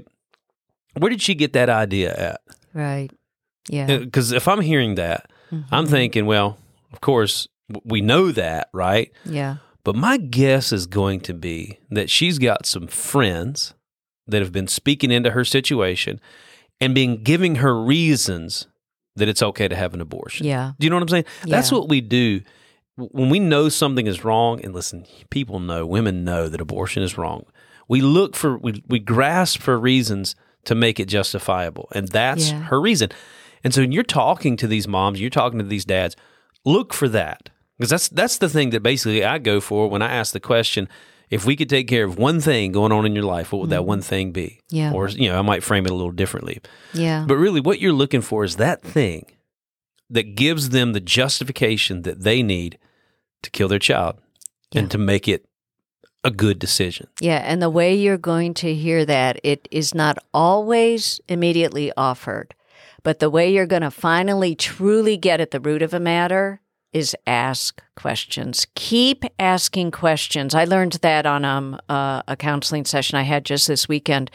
where 0.97 1.09
did 1.09 1.21
she 1.21 1.35
get 1.35 1.53
that 1.53 1.69
idea 1.69 2.13
at? 2.13 2.41
right. 2.73 3.09
Yeah. 3.69 3.97
Because 3.97 4.31
if 4.31 4.47
I'm 4.47 4.61
hearing 4.61 4.95
that, 4.95 5.29
Mm-hmm. 5.51 5.73
I'm 5.75 5.85
thinking, 5.85 6.25
well, 6.25 6.57
of 6.91 7.01
course, 7.01 7.47
we 7.83 8.01
know 8.01 8.31
that, 8.31 8.69
right? 8.73 9.11
yeah. 9.25 9.57
But 9.83 9.95
my 9.95 10.17
guess 10.17 10.71
is 10.73 10.87
going 10.87 11.19
to 11.21 11.33
be 11.35 11.77
that 11.91 12.09
she's 12.09 12.39
got 12.39 12.65
some 12.65 12.87
friends 12.87 13.75
that 14.25 14.41
have 14.41 14.51
been 14.51 14.67
speaking 14.67 15.11
into 15.11 15.29
her 15.31 15.45
situation 15.45 16.19
and 16.81 16.95
been 16.95 17.21
giving 17.23 17.55
her 17.57 17.79
reasons 17.79 18.65
that 19.15 19.27
it's 19.29 19.43
okay 19.43 19.67
to 19.67 19.75
have 19.75 19.93
an 19.93 20.01
abortion. 20.01 20.47
Yeah. 20.47 20.71
Do 20.79 20.85
you 20.85 20.89
know 20.89 20.95
what 20.95 21.03
I'm 21.03 21.09
saying? 21.09 21.25
That's 21.43 21.71
what 21.71 21.87
we 21.87 22.01
do 22.01 22.41
when 22.97 23.29
we 23.29 23.39
know 23.39 23.69
something 23.69 24.07
is 24.07 24.23
wrong. 24.23 24.59
And 24.65 24.73
listen, 24.73 25.05
people 25.29 25.59
know, 25.59 25.85
women 25.85 26.23
know 26.23 26.49
that 26.49 26.59
abortion 26.59 27.03
is 27.03 27.19
wrong. 27.19 27.43
We 27.87 28.01
look 28.01 28.35
for, 28.35 28.57
we, 28.57 28.83
we 28.87 28.97
grasp 28.97 29.59
for 29.61 29.77
reasons 29.79 30.35
to 30.65 30.75
make 30.75 30.99
it 30.99 31.05
justifiable. 31.07 31.87
And 31.93 32.07
that's 32.09 32.51
Yeah. 32.51 32.61
her 32.63 32.79
reason. 32.81 33.09
And 33.63 33.73
so 33.73 33.81
when 33.81 33.91
you're 33.91 34.03
talking 34.03 34.57
to 34.57 34.67
these 34.67 34.87
moms, 34.87 35.19
you're 35.21 35.29
talking 35.29 35.59
to 35.59 35.65
these 35.65 35.85
dads, 35.85 36.15
look 36.65 36.93
for 36.93 37.07
that. 37.09 37.49
Because 37.77 37.89
that's 37.89 38.09
that's 38.09 38.37
the 38.37 38.49
thing 38.49 38.69
that 38.71 38.81
basically 38.83 39.23
I 39.23 39.37
go 39.37 39.59
for 39.59 39.89
when 39.89 40.01
I 40.01 40.11
ask 40.11 40.31
the 40.33 40.39
question, 40.39 40.87
if 41.29 41.45
we 41.45 41.55
could 41.55 41.69
take 41.69 41.87
care 41.87 42.05
of 42.05 42.17
one 42.17 42.39
thing 42.39 42.71
going 42.71 42.91
on 42.91 43.05
in 43.05 43.13
your 43.15 43.25
life, 43.25 43.51
what 43.51 43.61
would 43.61 43.69
that 43.71 43.85
one 43.85 44.01
thing 44.01 44.31
be? 44.31 44.61
Mm-hmm. 44.71 44.75
Yeah. 44.75 44.91
Or 44.93 45.09
you 45.09 45.29
know, 45.29 45.39
I 45.39 45.41
might 45.41 45.63
frame 45.63 45.85
it 45.85 45.91
a 45.91 45.95
little 45.95 46.11
differently. 46.11 46.61
Yeah. 46.93 47.25
But 47.27 47.35
really 47.35 47.59
what 47.61 47.79
you're 47.81 47.91
looking 47.93 48.21
for 48.21 48.43
is 48.43 48.55
that 48.57 48.81
thing 48.81 49.25
that 50.09 50.35
gives 50.35 50.69
them 50.69 50.93
the 50.93 50.99
justification 51.01 52.03
that 52.03 52.21
they 52.21 52.43
need 52.43 52.77
to 53.41 53.49
kill 53.49 53.67
their 53.67 53.79
child 53.79 54.15
Yeah. 54.71 54.81
and 54.81 54.91
to 54.91 54.97
make 54.97 55.27
it 55.27 55.45
a 56.25 56.31
good 56.31 56.57
decision. 56.57 57.07
Yeah, 57.21 57.37
and 57.37 57.61
the 57.61 57.69
way 57.69 57.95
you're 57.95 58.17
going 58.17 58.55
to 58.55 58.73
hear 58.73 59.05
that, 59.05 59.39
it 59.43 59.67
is 59.69 59.93
not 59.93 60.17
always 60.33 61.21
immediately 61.29 61.93
offered, 61.95 62.55
but 63.03 63.19
the 63.19 63.29
way 63.29 63.53
you're 63.53 63.67
going 63.67 63.83
to 63.83 63.91
finally 63.91 64.55
truly 64.55 65.17
get 65.17 65.39
at 65.39 65.51
the 65.51 65.59
root 65.59 65.83
of 65.83 65.93
a 65.93 65.99
matter 65.99 66.61
is 66.91 67.15
ask 67.27 67.83
questions. 67.95 68.65
Keep 68.73 69.25
asking 69.37 69.91
questions. 69.91 70.55
I 70.55 70.63
learned 70.63 70.93
that 70.93 71.27
on 71.27 71.45
um, 71.45 71.79
uh, 71.89 72.23
a 72.27 72.35
counseling 72.35 72.85
session 72.85 73.17
I 73.17 73.23
had 73.23 73.45
just 73.45 73.67
this 73.67 73.87
weekend 73.87 74.31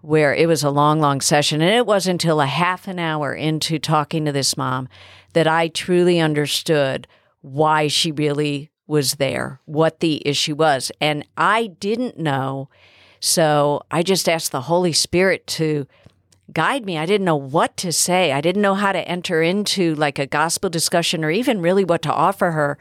where 0.00 0.32
it 0.32 0.46
was 0.46 0.62
a 0.62 0.70
long, 0.70 1.00
long 1.00 1.20
session. 1.20 1.60
And 1.60 1.74
it 1.74 1.86
wasn't 1.86 2.22
until 2.22 2.40
a 2.40 2.46
half 2.46 2.88
an 2.88 2.98
hour 2.98 3.34
into 3.34 3.78
talking 3.78 4.24
to 4.24 4.32
this 4.32 4.56
mom 4.56 4.88
that 5.34 5.48
I 5.48 5.68
truly 5.68 6.20
understood 6.20 7.06
why 7.40 7.88
she 7.88 8.12
really 8.12 8.70
was 8.88 9.14
there, 9.14 9.60
what 9.66 10.00
the 10.00 10.26
issue 10.26 10.56
was. 10.56 10.90
And 11.00 11.24
I 11.36 11.68
didn't 11.78 12.18
know. 12.18 12.68
So 13.20 13.82
I 13.90 14.02
just 14.02 14.28
asked 14.28 14.50
the 14.50 14.62
Holy 14.62 14.92
Spirit 14.92 15.46
to 15.48 15.86
guide 16.52 16.84
me. 16.86 16.96
I 16.98 17.04
didn't 17.06 17.26
know 17.26 17.36
what 17.36 17.76
to 17.78 17.92
say. 17.92 18.32
I 18.32 18.40
didn't 18.40 18.62
know 18.62 18.74
how 18.74 18.90
to 18.92 19.06
enter 19.08 19.42
into 19.42 19.94
like 19.94 20.18
a 20.18 20.26
gospel 20.26 20.70
discussion 20.70 21.22
or 21.24 21.30
even 21.30 21.60
really 21.60 21.84
what 21.84 22.02
to 22.02 22.12
offer 22.12 22.52
her. 22.52 22.78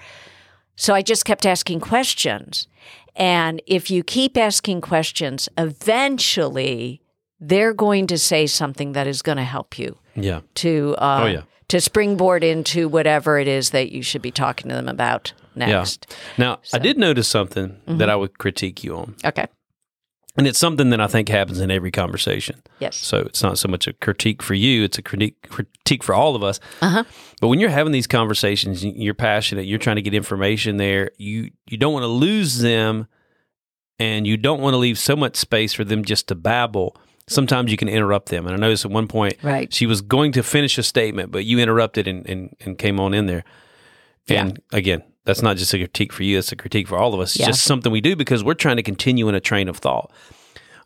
So 0.75 0.93
I 0.95 1.01
just 1.01 1.25
kept 1.25 1.45
asking 1.45 1.81
questions. 1.81 2.67
And 3.15 3.61
if 3.67 3.91
you 3.91 4.03
keep 4.03 4.37
asking 4.37 4.81
questions, 4.81 5.49
eventually 5.57 7.01
they're 7.39 7.73
going 7.73 8.07
to 8.07 8.17
say 8.17 8.47
something 8.47 8.93
that 8.93 9.07
is 9.07 9.21
going 9.21 9.37
to 9.37 9.43
help 9.43 9.77
you 9.77 9.97
Yeah. 10.15 10.41
to 10.55 10.95
uh, 10.99 11.21
Oh, 11.23 11.27
yeah. 11.27 11.41
to 11.67 11.81
springboard 11.81 12.43
into 12.43 12.87
whatever 12.87 13.37
it 13.39 13.47
is 13.47 13.71
that 13.71 13.91
you 13.91 14.01
should 14.01 14.21
be 14.21 14.31
talking 14.31 14.69
to 14.69 14.75
them 14.75 14.87
about 14.87 15.33
next. 15.57 16.07
Yeah. 16.09 16.15
Now, 16.37 16.59
I 16.73 16.77
did 16.79 16.97
notice 16.97 17.27
something 17.27 17.77
that 17.87 18.09
I 18.09 18.15
would 18.15 18.37
critique 18.37 18.83
you 18.83 18.95
on. 18.97 19.15
Okay. 19.25 19.45
And 20.37 20.45
it's 20.47 20.59
something 20.59 20.91
that 20.91 21.01
I 21.01 21.07
think 21.07 21.29
happens 21.29 21.59
in 21.59 21.71
every 21.71 21.89
conversation. 21.89 22.61
Yes. 22.79 22.95
So 22.95 23.21
it's 23.21 23.41
not 23.41 23.57
so 23.57 23.67
much 23.67 23.87
a 23.87 23.93
critique 23.93 24.43
for 24.43 24.53
you, 24.53 24.83
it's 24.83 24.99
a 24.99 25.01
critique, 25.01 25.49
critique 25.49 26.03
for 26.03 26.13
all 26.13 26.35
of 26.35 26.43
us. 26.43 26.59
Uh-huh. 26.79 27.03
But 27.41 27.47
when 27.47 27.59
you're 27.59 27.71
having 27.71 27.91
these 27.91 28.05
conversations, 28.05 28.85
you- 28.85 28.93
you're 28.95 29.15
passionate, 29.15 29.65
you're 29.65 29.79
trying 29.79 29.95
to 29.95 30.03
get 30.03 30.13
information 30.13 30.77
there, 30.77 31.09
you 31.17 31.49
you 31.67 31.77
don't 31.77 31.91
want 31.93 32.03
to 32.03 32.07
lose 32.07 32.59
them 32.59 33.07
and 33.97 34.27
you 34.27 34.37
don't 34.37 34.61
want 34.61 34.75
to 34.75 34.77
leave 34.77 34.99
so 34.99 35.15
much 35.15 35.35
space 35.37 35.73
for 35.73 35.83
them 35.83 36.05
just 36.05 36.27
to 36.27 36.35
babble. 36.35 36.95
Sometimes 37.27 37.71
you 37.71 37.77
can 37.77 37.89
interrupt 37.89 38.29
them. 38.29 38.45
And 38.45 38.55
I 38.55 38.59
noticed 38.59 38.85
at 38.85 38.91
one 38.91 39.07
point 39.07 39.37
Right. 39.41 39.73
she 39.73 39.87
was 39.87 40.01
going 40.01 40.33
to 40.33 40.43
finish 40.43 40.77
a 40.77 40.83
statement, 40.83 41.31
but 41.31 41.45
you 41.45 41.57
interrupted 41.57 42.07
and, 42.07 42.29
and, 42.29 42.55
and 42.63 42.77
came 42.77 42.99
on 42.99 43.15
in 43.15 43.25
there. 43.25 43.43
And 44.29 44.61
again, 44.71 45.01
that's 45.27 45.43
not 45.43 45.57
just 45.57 45.73
a 45.73 45.77
critique 45.77 46.11
for 46.11 46.23
you, 46.23 46.39
it's 46.39 46.51
a 46.51 46.55
critique 46.55 46.87
for 46.87 46.97
all 46.97 47.13
of 47.13 47.19
us. 47.19 47.35
It's 47.35 47.39
Yeah. 47.41 47.47
just 47.47 47.63
something 47.63 47.91
we 47.91 48.01
do 48.01 48.15
because 48.15 48.43
we're 48.43 48.55
trying 48.55 48.77
to 48.77 48.83
continue 48.83 49.29
in 49.29 49.35
a 49.35 49.39
train 49.39 49.67
of 49.69 49.77
thought. 49.77 50.11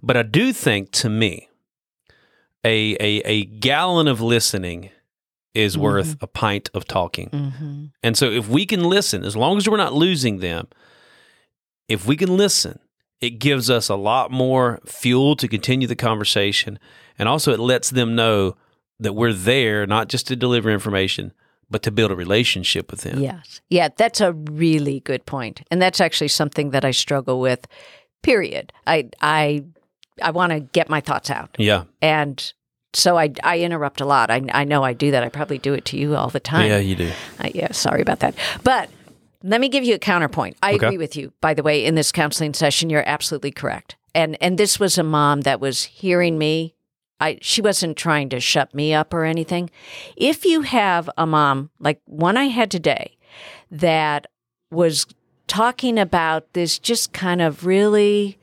But 0.03 0.17
I 0.17 0.23
do 0.23 0.51
think 0.51 0.91
to 0.91 1.09
me, 1.09 1.47
a 2.65 2.93
a, 2.99 3.21
a 3.23 3.45
gallon 3.45 4.07
of 4.07 4.19
listening 4.19 4.89
is 5.53 5.77
worth 5.77 6.15
a 6.21 6.27
pint 6.27 6.69
of 6.73 6.85
talking. 6.85 7.29
Mm-hmm. 7.29 7.85
And 8.03 8.17
so 8.17 8.29
if 8.29 8.47
we 8.47 8.65
can 8.65 8.83
listen, 8.83 9.23
as 9.25 9.35
long 9.35 9.57
as 9.57 9.67
we're 9.69 9.77
not 9.77 9.93
losing 9.93 10.39
them, 10.39 10.67
if 11.87 12.05
we 12.05 12.15
can 12.17 12.35
listen 12.37 12.79
it 13.21 13.37
gives 13.37 13.69
us 13.69 13.87
a 13.87 13.95
lot 13.95 14.31
more 14.31 14.79
fuel 14.85 15.35
to 15.35 15.47
continue 15.47 15.87
the 15.87 15.95
conversation. 15.95 16.79
And 17.17 17.29
also, 17.29 17.53
it 17.53 17.59
lets 17.59 17.91
them 17.91 18.15
know 18.15 18.57
that 18.99 19.13
we're 19.13 19.31
there 19.33 19.85
not 19.85 20.09
just 20.09 20.27
to 20.27 20.35
deliver 20.35 20.71
information, 20.71 21.31
but 21.71 21.81
to 21.83 21.91
build 21.91 22.11
a 22.11 22.15
relationship 22.15 22.91
with 22.91 23.01
them. 23.01 23.19
Yes. 23.19 23.61
Yeah, 23.69 23.87
that's 23.95 24.21
a 24.21 24.33
really 24.33 24.99
good 24.99 25.25
point. 25.25 25.61
And 25.71 25.81
that's 25.81 26.01
actually 26.01 26.27
something 26.27 26.71
that 26.71 26.83
I 26.85 26.91
struggle 26.91 27.39
with. 27.39 27.65
Period. 28.21 28.71
I 28.85 29.09
I 29.21 29.63
I 30.21 30.31
want 30.31 30.51
to 30.51 30.59
get 30.59 30.89
my 30.89 31.01
thoughts 31.01 31.31
out. 31.31 31.49
Yeah. 31.57 31.85
And 32.01 32.53
so 32.93 33.17
I 33.17 33.31
I 33.43 33.59
interrupt 33.61 34.01
a 34.01 34.05
lot. 34.05 34.29
I 34.29 34.41
I 34.53 34.63
know 34.65 34.83
I 34.83 34.93
do 34.93 35.09
that. 35.11 35.23
I 35.23 35.29
probably 35.29 35.57
do 35.57 35.73
it 35.73 35.85
to 35.85 35.97
you 35.97 36.15
all 36.15 36.29
the 36.29 36.39
time. 36.39 36.67
Yeah, 36.69 36.77
you 36.77 36.95
do. 36.95 37.11
Uh, 37.43 37.49
yeah, 37.55 37.71
sorry 37.71 38.01
about 38.01 38.19
that. 38.19 38.35
But 38.63 38.89
let 39.43 39.59
me 39.59 39.69
give 39.69 39.83
you 39.83 39.95
a 39.95 39.99
counterpoint. 39.99 40.57
I 40.61 40.73
Okay. 40.75 40.85
agree 40.85 40.97
with 40.99 41.15
you. 41.15 41.33
By 41.41 41.55
the 41.55 41.63
way, 41.63 41.83
in 41.83 41.95
this 41.95 42.11
counseling 42.11 42.53
session, 42.53 42.89
you're 42.91 43.07
absolutely 43.07 43.51
correct. 43.51 43.95
And 44.13 44.37
and 44.41 44.57
this 44.57 44.79
was 44.79 44.97
a 44.99 45.03
mom 45.03 45.41
that 45.41 45.59
was 45.59 45.85
hearing 45.85 46.37
me. 46.37 46.75
I 47.21 47.37
she 47.41 47.61
wasn't 47.61 47.95
trying 47.95 48.29
to 48.29 48.39
shut 48.39 48.73
me 48.73 48.93
up 48.93 49.13
or 49.13 49.23
anything. 49.23 49.69
If 50.17 50.43
you 50.43 50.63
have 50.63 51.09
a 51.17 51.25
mom 51.25 51.69
like 51.79 52.01
one 52.05 52.35
I 52.35 52.45
had 52.45 52.71
today 52.71 53.15
that 53.69 54.27
was 54.71 55.05
talking 55.47 55.99
about 55.99 56.51
this 56.53 56.79
just 56.79 57.13
kind 57.13 57.41
of 57.41 57.65
really 57.65 58.37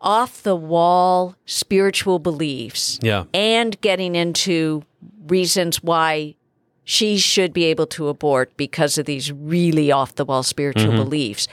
off 0.00 0.42
the 0.42 0.56
wall 0.56 1.36
spiritual 1.44 2.18
beliefs 2.18 2.98
Yeah. 3.02 3.24
and 3.34 3.78
getting 3.80 4.14
into 4.14 4.82
reasons 5.26 5.82
why 5.82 6.36
she 6.84 7.18
should 7.18 7.52
be 7.52 7.64
able 7.64 7.86
to 7.86 8.08
abort 8.08 8.56
because 8.56 8.98
of 8.98 9.04
these 9.06 9.30
really 9.30 9.92
off 9.92 10.14
the 10.14 10.24
wall 10.24 10.42
spiritual 10.42 10.92
mm-hmm. 10.92 11.02
beliefs. 11.02 11.48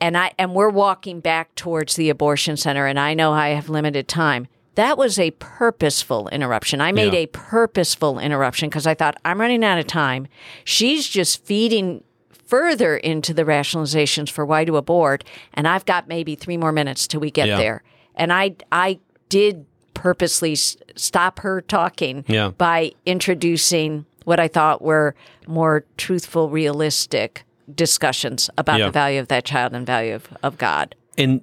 And 0.00 0.16
I 0.16 0.32
and 0.38 0.54
we're 0.54 0.70
walking 0.70 1.20
back 1.20 1.54
towards 1.54 1.96
the 1.96 2.10
abortion 2.10 2.56
center 2.56 2.86
and 2.86 2.98
I 2.98 3.14
know 3.14 3.32
I 3.32 3.50
have 3.50 3.68
limited 3.68 4.08
time. 4.08 4.48
That 4.74 4.96
was 4.96 5.18
a 5.18 5.32
purposeful 5.32 6.28
interruption. 6.28 6.80
I 6.80 6.92
made 6.92 7.12
Yeah. 7.12 7.20
a 7.20 7.26
purposeful 7.26 8.18
interruption 8.18 8.68
because 8.68 8.86
I 8.86 8.94
thought 8.94 9.16
I'm 9.24 9.40
running 9.40 9.62
out 9.64 9.78
of 9.78 9.86
time. 9.86 10.28
She's 10.64 11.06
just 11.08 11.44
feeding 11.44 12.02
further 12.46 12.96
into 12.96 13.32
the 13.34 13.44
rationalizations 13.44 14.30
for 14.30 14.44
why 14.44 14.64
to 14.64 14.76
abort 14.76 15.24
and 15.54 15.66
I've 15.68 15.84
got 15.86 16.08
maybe 16.08 16.34
3 16.34 16.56
more 16.56 16.72
minutes 16.72 17.06
till 17.06 17.20
we 17.20 17.30
get 17.30 17.48
Yeah. 17.48 17.56
there. 17.56 17.82
And 18.14 18.32
I 18.32 18.56
I 18.70 18.98
did 19.28 19.64
purposely 19.94 20.52
s- 20.52 20.76
stop 20.96 21.40
her 21.40 21.60
talking 21.62 22.24
Yeah. 22.28 22.48
by 22.50 22.92
introducing 23.06 24.04
what 24.24 24.38
I 24.40 24.48
thought 24.48 24.82
were 24.82 25.14
more 25.46 25.84
truthful, 25.96 26.48
realistic 26.50 27.44
discussions 27.74 28.50
about 28.58 28.78
Yeah. 28.80 28.86
the 28.86 28.92
value 28.92 29.20
of 29.20 29.28
that 29.28 29.44
child 29.44 29.72
and 29.72 29.86
value 29.86 30.14
of, 30.14 30.28
of 30.42 30.58
God. 30.58 30.94
And 31.16 31.42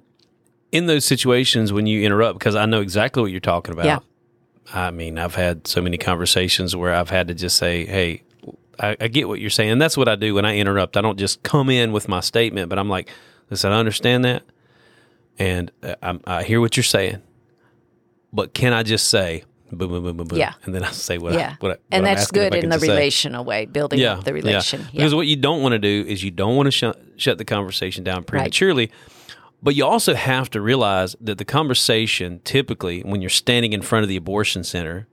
in 0.72 0.86
those 0.86 1.04
situations 1.04 1.72
when 1.72 1.86
you 1.86 2.02
interrupt, 2.02 2.38
because 2.38 2.54
I 2.54 2.66
know 2.66 2.80
exactly 2.80 3.22
what 3.22 3.30
you're 3.30 3.40
talking 3.40 3.72
about. 3.72 3.86
Yeah. 3.86 3.98
I 4.72 4.90
mean, 4.90 5.18
I've 5.18 5.34
had 5.34 5.66
so 5.66 5.80
many 5.80 5.98
conversations 5.98 6.76
where 6.76 6.94
I've 6.94 7.10
had 7.10 7.28
to 7.28 7.34
just 7.34 7.56
say, 7.56 7.84
"Hey, 7.86 8.22
I, 8.78 8.96
I 9.00 9.08
get 9.08 9.26
what 9.26 9.40
you're 9.40 9.50
saying." 9.50 9.70
And 9.70 9.82
that's 9.82 9.96
what 9.96 10.08
I 10.08 10.14
do 10.14 10.34
when 10.34 10.44
I 10.44 10.56
interrupt. 10.58 10.96
I 10.96 11.00
don't 11.00 11.18
just 11.18 11.42
come 11.42 11.70
in 11.70 11.90
with 11.92 12.08
my 12.08 12.20
statement, 12.20 12.68
but 12.68 12.78
I'm 12.78 12.88
like, 12.88 13.08
"Listen, 13.50 13.72
I 13.72 13.80
understand 13.80 14.24
that, 14.24 14.44
and 15.38 15.72
uh, 15.82 15.96
I'm, 16.02 16.20
I 16.24 16.44
hear 16.44 16.60
what 16.60 16.76
you're 16.76 16.84
saying, 16.84 17.20
but 18.32 18.54
can 18.54 18.72
I 18.72 18.84
just 18.84 19.08
say, 19.08 19.42
boom, 19.72 19.88
boom, 19.90 20.04
boom, 20.04 20.16
boom, 20.18 20.26
boom, 20.28 20.38
Yeah. 20.38 20.52
and 20.64 20.72
then 20.74 20.84
I 20.84 20.92
say 20.92 21.18
what, 21.18 21.32
yeah. 21.34 21.50
I, 21.52 21.56
what, 21.58 21.72
I, 21.72 21.74
and 21.90 22.02
what 22.04 22.10
I'm 22.10 22.14
that's 22.16 22.30
good 22.30 22.54
in 22.54 22.68
the 22.68 22.76
just 22.76 22.86
say. 22.86 22.92
relational 22.92 23.44
way, 23.44 23.66
building 23.66 24.04
up 24.04 24.22
the 24.24 24.32
relation. 24.34 24.82
Yeah. 24.82 24.86
Because 24.92 25.14
what 25.16 25.26
you 25.26 25.36
don't 25.36 25.62
want 25.62 25.72
to 25.72 25.78
do 25.80 26.04
is 26.06 26.22
you 26.22 26.30
don't 26.30 26.54
want 26.56 26.68
to 26.68 26.70
shut 26.70 26.96
shut 27.16 27.38
the 27.38 27.44
conversation 27.44 28.04
down 28.04 28.22
prematurely. 28.22 28.90
But 29.62 29.74
you 29.74 29.84
also 29.84 30.14
have 30.14 30.50
to 30.50 30.60
realize 30.60 31.16
that 31.20 31.38
the 31.38 31.44
conversation 31.44 32.40
typically 32.44 33.00
when 33.00 33.20
you're 33.20 33.30
standing 33.30 33.72
in 33.72 33.82
front 33.82 34.02
of 34.02 34.08
the 34.08 34.16
abortion 34.16 34.64
center 34.64 35.06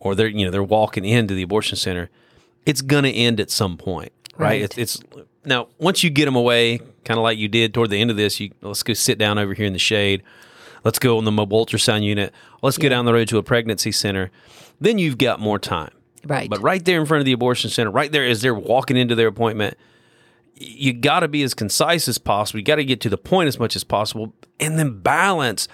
or 0.00 0.14
they're 0.14 0.28
you 0.28 0.44
know 0.44 0.50
they're 0.50 0.62
walking 0.62 1.04
into 1.04 1.34
the 1.34 1.42
abortion 1.42 1.76
center, 1.76 2.10
it's 2.64 2.82
going 2.82 3.04
to 3.04 3.12
end 3.12 3.40
at 3.40 3.50
some 3.50 3.76
point, 3.76 4.12
right? 4.36 4.48
Right. 4.48 4.62
It's, 4.62 4.78
it's 4.78 5.00
now 5.44 5.68
once 5.78 6.02
you 6.02 6.10
get 6.10 6.24
them 6.24 6.36
away, 6.36 6.78
kind 7.04 7.18
of 7.18 7.22
like 7.22 7.38
you 7.38 7.48
did 7.48 7.72
toward 7.72 7.90
the 7.90 8.00
end 8.00 8.10
of 8.10 8.16
this, 8.16 8.40
you 8.40 8.50
let's 8.60 8.82
go 8.82 8.92
sit 8.92 9.18
down 9.18 9.38
over 9.38 9.54
here 9.54 9.66
in 9.66 9.72
the 9.72 9.78
shade. 9.78 10.22
Let's 10.84 10.98
go 10.98 11.18
on 11.18 11.24
the 11.24 11.32
mobile 11.32 11.64
ultrasound 11.64 12.04
unit. 12.04 12.32
Let's 12.62 12.78
go 12.78 12.88
down 12.88 13.06
the 13.06 13.12
road 13.12 13.28
to 13.28 13.38
a 13.38 13.42
pregnancy 13.42 13.90
center. 13.90 14.30
Then 14.80 14.98
you've 14.98 15.18
got 15.18 15.40
more 15.40 15.58
time. 15.58 15.90
Right. 16.24 16.48
But 16.50 16.60
right 16.60 16.84
there 16.84 17.00
in 17.00 17.06
front 17.06 17.20
of 17.20 17.24
the 17.24 17.32
abortion 17.32 17.70
center, 17.70 17.90
right 17.90 18.10
there 18.10 18.24
as 18.24 18.40
they're 18.40 18.54
walking 18.54 18.96
into 18.96 19.14
their 19.14 19.28
appointment, 19.28 19.76
you 20.56 20.92
got 20.92 21.20
to 21.20 21.28
be 21.28 21.42
as 21.42 21.54
concise 21.54 22.08
as 22.08 22.18
possible. 22.18 22.58
You 22.58 22.64
got 22.64 22.76
to 22.76 22.84
get 22.84 23.00
to 23.02 23.08
the 23.08 23.18
point 23.18 23.48
as 23.48 23.58
much 23.58 23.76
as 23.76 23.84
possible, 23.84 24.34
and 24.58 24.78
then 24.78 25.00
balance 25.00 25.68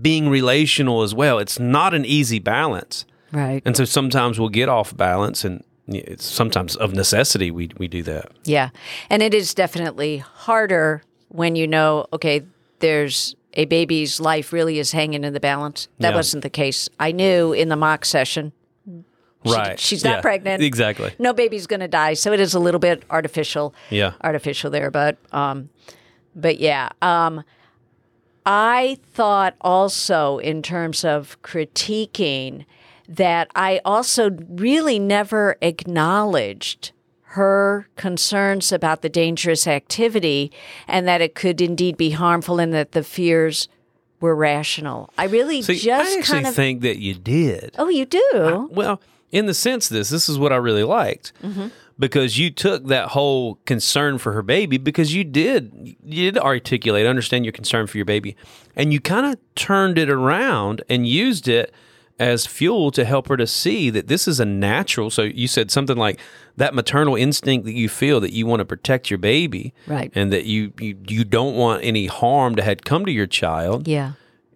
being 0.00 0.28
relational 0.28 1.02
as 1.02 1.14
well. 1.14 1.38
It's 1.38 1.58
not 1.58 1.94
an 1.94 2.04
easy 2.04 2.38
balance, 2.38 3.04
right. 3.32 3.62
and 3.64 3.76
so 3.76 3.84
sometimes 3.84 4.38
we'll 4.38 4.48
get 4.48 4.68
off 4.68 4.96
balance, 4.96 5.44
and 5.44 5.64
it's 5.88 6.24
sometimes 6.24 6.76
of 6.76 6.92
necessity 6.94 7.50
we 7.50 7.70
we 7.76 7.88
do 7.88 8.02
that. 8.04 8.30
Yeah. 8.44 8.70
And 9.08 9.22
it 9.22 9.34
is 9.34 9.54
definitely 9.54 10.18
harder 10.18 11.02
when 11.28 11.56
you 11.56 11.66
know, 11.66 12.06
okay, 12.12 12.42
there's 12.78 13.34
a 13.54 13.64
baby's 13.64 14.20
life 14.20 14.52
really 14.52 14.78
is 14.78 14.92
hanging 14.92 15.24
in 15.24 15.32
the 15.32 15.40
balance. 15.40 15.88
That 15.98 16.10
Yeah. 16.10 16.16
wasn't 16.16 16.44
the 16.44 16.50
case. 16.50 16.88
I 17.00 17.10
knew 17.10 17.52
in 17.52 17.68
the 17.68 17.76
mock 17.76 18.04
session, 18.04 18.52
she- 19.46 19.52
right? 19.52 19.78
she's 19.80 20.04
not 20.04 20.16
Yeah, 20.16 20.20
pregnant. 20.20 20.62
Exactly. 20.62 21.12
no 21.18 21.32
baby's 21.32 21.66
going 21.66 21.80
to 21.80 21.88
die. 21.88 22.14
So 22.14 22.32
it 22.32 22.40
is 22.40 22.54
a 22.54 22.58
little 22.60 22.80
bit 22.80 23.02
artificial. 23.10 23.74
Yeah. 23.90 24.12
Artificial 24.22 24.70
there, 24.70 24.90
but 24.90 25.16
um 25.32 25.68
but 26.36 26.58
yeah, 26.60 26.90
um 27.02 27.42
I 28.46 28.98
thought 29.12 29.54
also 29.60 30.38
in 30.38 30.62
terms 30.62 31.04
of 31.04 31.40
critiquing 31.42 32.64
that 33.08 33.50
I 33.54 33.80
also 33.84 34.30
really 34.48 34.98
never 34.98 35.56
acknowledged 35.60 36.92
her 37.34 37.86
concerns 37.96 38.72
about 38.72 39.02
the 39.02 39.08
dangerous 39.08 39.66
activity 39.66 40.50
and 40.88 41.06
that 41.06 41.20
it 41.20 41.34
could 41.34 41.60
indeed 41.60 41.96
be 41.96 42.10
harmful 42.10 42.58
and 42.58 42.72
that 42.74 42.92
the 42.92 43.04
fears 43.04 43.68
were 44.20 44.34
rational. 44.34 45.10
I 45.16 45.24
really 45.26 45.62
See, 45.62 45.76
just 45.78 46.10
I 46.14 46.18
actually 46.18 46.34
kind 46.34 46.46
of 46.48 46.54
think 46.54 46.80
that 46.82 46.98
you 46.98 47.14
did. 47.14 47.74
Oh, 47.78 47.88
you 47.88 48.04
do? 48.04 48.68
Well, 48.72 49.00
in 49.30 49.46
the 49.46 49.54
sense 49.54 49.88
this, 49.88 50.08
this 50.10 50.28
is 50.28 50.38
what 50.38 50.52
I 50.52 50.56
really 50.56 50.84
liked. 50.84 51.32
Mm-hmm. 51.42 51.68
Because 51.98 52.38
you 52.38 52.50
took 52.50 52.86
that 52.86 53.08
whole 53.08 53.56
concern 53.66 54.16
for 54.16 54.32
her 54.32 54.40
baby 54.42 54.78
because 54.78 55.14
you 55.14 55.22
did 55.22 55.96
you 56.02 56.30
did 56.32 56.38
articulate, 56.38 57.06
understand 57.06 57.44
your 57.44 57.52
concern 57.52 57.86
for 57.86 57.98
your 57.98 58.06
baby, 58.06 58.36
and 58.74 58.90
you 58.90 59.00
kind 59.00 59.26
of 59.26 59.36
turned 59.54 59.98
it 59.98 60.08
around 60.08 60.82
and 60.88 61.06
used 61.06 61.46
it 61.46 61.74
as 62.18 62.46
fuel 62.46 62.90
to 62.90 63.04
help 63.04 63.28
her 63.28 63.36
to 63.36 63.46
see 63.46 63.90
that 63.90 64.06
this 64.08 64.26
is 64.26 64.40
a 64.40 64.44
natural. 64.46 65.10
So 65.10 65.22
you 65.22 65.46
said 65.46 65.70
something 65.70 65.96
like 65.96 66.18
that 66.56 66.74
maternal 66.74 67.16
instinct 67.16 67.66
that 67.66 67.72
you 67.74 67.88
feel 67.90 68.18
that 68.20 68.32
you 68.32 68.46
want 68.46 68.60
to 68.60 68.64
protect 68.66 69.10
your 69.10 69.18
baby, 69.18 69.74
Right. 69.86 70.10
and 70.14 70.32
that 70.32 70.46
you 70.46 70.72
you, 70.80 70.96
you 71.06 71.24
don't 71.24 71.54
want 71.54 71.84
any 71.84 72.06
harm 72.06 72.56
to 72.56 72.62
had 72.62 72.84
come 72.86 73.04
to 73.04 73.12
your 73.12 73.26
child 73.26 73.86
yeah. 73.86 74.12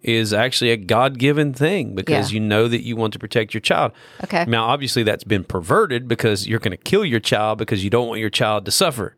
Is 0.07 0.33
actually 0.33 0.69
a 0.71 0.77
God 0.77 1.17
given 1.17 1.51
thing 1.53 1.95
because 1.95 2.31
Yeah. 2.31 2.35
you 2.35 2.39
know 2.45 2.67
that 2.67 2.83
you 2.83 2.95
want 2.95 3.13
to 3.13 3.19
protect 3.19 3.53
your 3.53 3.61
child. 3.61 3.91
Okay. 4.23 4.45
Now, 4.47 4.65
obviously, 4.65 5.01
that's 5.03 5.23
been 5.23 5.43
perverted 5.43 6.07
because 6.07 6.47
you're 6.47 6.59
going 6.59 6.71
to 6.77 6.83
kill 6.83 7.03
your 7.03 7.19
child 7.19 7.57
because 7.57 7.83
you 7.83 7.89
don't 7.89 8.07
want 8.07 8.19
your 8.21 8.29
child 8.29 8.65
to 8.65 8.71
suffer. 8.71 9.15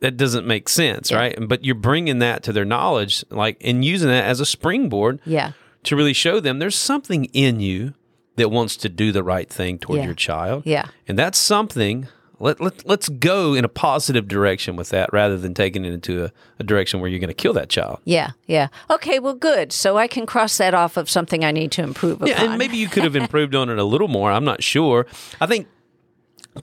That 0.00 0.18
doesn't 0.18 0.46
make 0.46 0.68
sense, 0.68 1.10
right? 1.10 1.36
But 1.40 1.64
you're 1.64 1.74
bringing 1.74 2.18
that 2.18 2.42
to 2.42 2.52
their 2.52 2.66
knowledge, 2.66 3.24
like, 3.30 3.56
and 3.62 3.82
using 3.82 4.08
that 4.08 4.24
as 4.26 4.38
a 4.40 4.46
springboard 4.46 5.20
Yeah. 5.24 5.52
to 5.84 5.96
really 5.96 6.12
show 6.12 6.38
them 6.40 6.58
there's 6.58 6.76
something 6.76 7.24
in 7.32 7.60
you 7.60 7.94
that 8.36 8.50
wants 8.50 8.76
to 8.76 8.90
do 8.90 9.12
the 9.12 9.22
right 9.22 9.48
thing 9.48 9.78
toward 9.78 10.00
Yeah. 10.00 10.04
your 10.04 10.14
child. 10.14 10.64
Yeah. 10.66 10.88
And 11.08 11.18
that's 11.18 11.38
something. 11.38 12.08
Let, 12.38 12.60
let, 12.60 12.86
let's 12.86 13.08
go 13.08 13.54
in 13.54 13.64
a 13.64 13.68
positive 13.68 14.28
direction 14.28 14.76
with 14.76 14.90
that 14.90 15.10
rather 15.12 15.38
than 15.38 15.54
taking 15.54 15.86
it 15.86 15.94
into 15.94 16.24
a, 16.26 16.32
a 16.58 16.64
direction 16.64 17.00
where 17.00 17.08
you're 17.08 17.18
going 17.18 17.28
to 17.28 17.34
kill 17.34 17.54
that 17.54 17.70
child. 17.70 17.98
Yeah, 18.04 18.32
yeah. 18.46 18.68
Okay, 18.90 19.18
well, 19.18 19.32
good. 19.34 19.72
So 19.72 19.96
I 19.96 20.06
can 20.06 20.26
cross 20.26 20.58
that 20.58 20.74
off 20.74 20.98
of 20.98 21.08
something 21.08 21.44
I 21.44 21.50
need 21.50 21.72
to 21.72 21.82
improve 21.82 22.16
upon. 22.16 22.28
Yeah, 22.28 22.42
and 22.44 22.58
maybe 22.58 22.76
you 22.76 22.88
could 22.88 23.04
have 23.04 23.16
improved 23.16 23.54
on 23.54 23.70
it 23.70 23.78
a 23.78 23.84
little 23.84 24.08
more. 24.08 24.30
I'm 24.30 24.44
not 24.44 24.62
sure. 24.62 25.06
I 25.40 25.46
think 25.46 25.66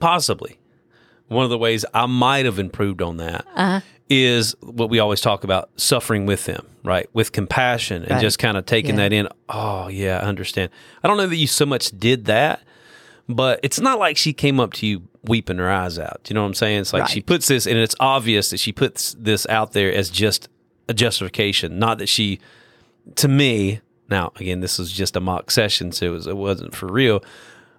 possibly 0.00 0.58
one 1.28 1.44
of 1.44 1.50
the 1.50 1.58
ways 1.58 1.84
I 1.94 2.06
might 2.06 2.44
have 2.44 2.58
improved 2.58 3.02
on 3.02 3.16
that 3.16 3.44
is 4.08 4.54
Uh-huh. 4.54 4.72
what 4.72 4.90
we 4.90 4.98
always 4.98 5.20
talk 5.20 5.42
about 5.44 5.70
suffering 5.76 6.26
with 6.26 6.44
them, 6.44 6.66
right? 6.84 7.08
With 7.14 7.32
compassion 7.32 8.02
and 8.02 8.12
Right. 8.12 8.20
just 8.20 8.38
kind 8.38 8.56
of 8.56 8.66
taking 8.66 8.92
Yeah. 8.96 9.08
that 9.08 9.12
in. 9.12 9.28
Oh, 9.48 9.88
yeah, 9.88 10.18
I 10.18 10.26
understand. 10.26 10.70
I 11.02 11.08
don't 11.08 11.16
know 11.16 11.26
that 11.26 11.36
you 11.36 11.46
so 11.46 11.66
much 11.66 11.90
did 11.98 12.26
that, 12.26 12.62
but 13.28 13.58
it's 13.62 13.80
not 13.80 13.98
like 13.98 14.16
she 14.16 14.32
came 14.32 14.60
up 14.60 14.72
to 14.74 14.86
you 14.86 15.02
weeping 15.24 15.58
her 15.58 15.70
eyes 15.70 15.98
out. 15.98 16.20
Do 16.24 16.30
you 16.30 16.34
know 16.34 16.42
what 16.42 16.48
I'm 16.48 16.54
saying? 16.54 16.80
It's 16.82 16.92
like 16.92 17.08
she 17.08 17.20
puts 17.20 17.48
this, 17.48 17.66
and 17.66 17.76
it's 17.78 17.94
obvious 18.00 18.50
that 18.50 18.60
she 18.60 18.72
puts 18.72 19.14
this 19.18 19.46
out 19.48 19.72
there 19.72 19.92
as 19.92 20.10
just 20.10 20.48
a 20.88 20.94
justification, 20.94 21.78
not 21.78 21.98
that 21.98 22.08
she 22.08 22.40
to 23.16 23.28
me, 23.28 23.80
now 24.08 24.32
again, 24.36 24.60
this 24.60 24.78
was 24.78 24.90
just 24.92 25.16
a 25.16 25.20
mock 25.20 25.50
session, 25.50 25.92
so 25.92 26.06
it, 26.06 26.10
was, 26.10 26.26
it 26.26 26.36
wasn't 26.36 26.74
for 26.74 26.86
real. 26.86 27.22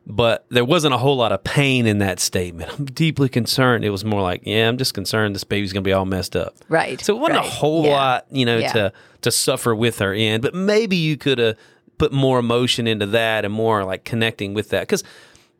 but 0.08 0.46
there 0.50 0.64
wasn't 0.66 0.94
a 0.94 0.98
whole 0.98 1.18
lot 1.18 1.32
of 1.32 1.44
pain 1.44 1.88
in 1.88 1.98
that 1.98 2.20
statement. 2.20 2.72
I'm 2.78 2.86
deeply 2.86 3.28
concerned. 3.28 3.84
It 3.84 3.90
was 3.90 4.06
more 4.06 4.22
like, 4.22 4.42
yeah, 4.44 4.68
I'm 4.68 4.78
just 4.78 4.94
concerned 4.94 5.34
this 5.34 5.44
baby's 5.44 5.74
going 5.74 5.84
to 5.84 5.88
be 5.88 5.94
all 5.94 6.06
messed 6.06 6.36
up. 6.36 6.54
Right, 6.70 7.02
So 7.02 7.16
it 7.16 7.20
wasn't 7.20 7.40
right. 7.40 7.46
a 7.48 7.50
whole 7.50 7.86
Yeah. 7.86 7.92
lot, 7.96 8.26
you 8.32 8.46
know, 8.46 8.58
Yeah. 8.58 8.72
to 8.74 8.94
to 9.22 9.32
suffer 9.32 9.74
with 9.74 9.98
her 10.00 10.14
in, 10.14 10.42
but 10.42 10.54
maybe 10.54 10.96
you 10.96 11.18
could 11.18 11.40
have 11.40 11.58
put 11.98 12.12
more 12.12 12.38
emotion 12.38 12.86
into 12.86 13.08
that 13.08 13.44
and 13.46 13.52
more 13.54 13.84
like 13.84 14.04
connecting 14.04 14.54
with 14.54 14.70
that 14.70 14.82
because. 14.82 15.04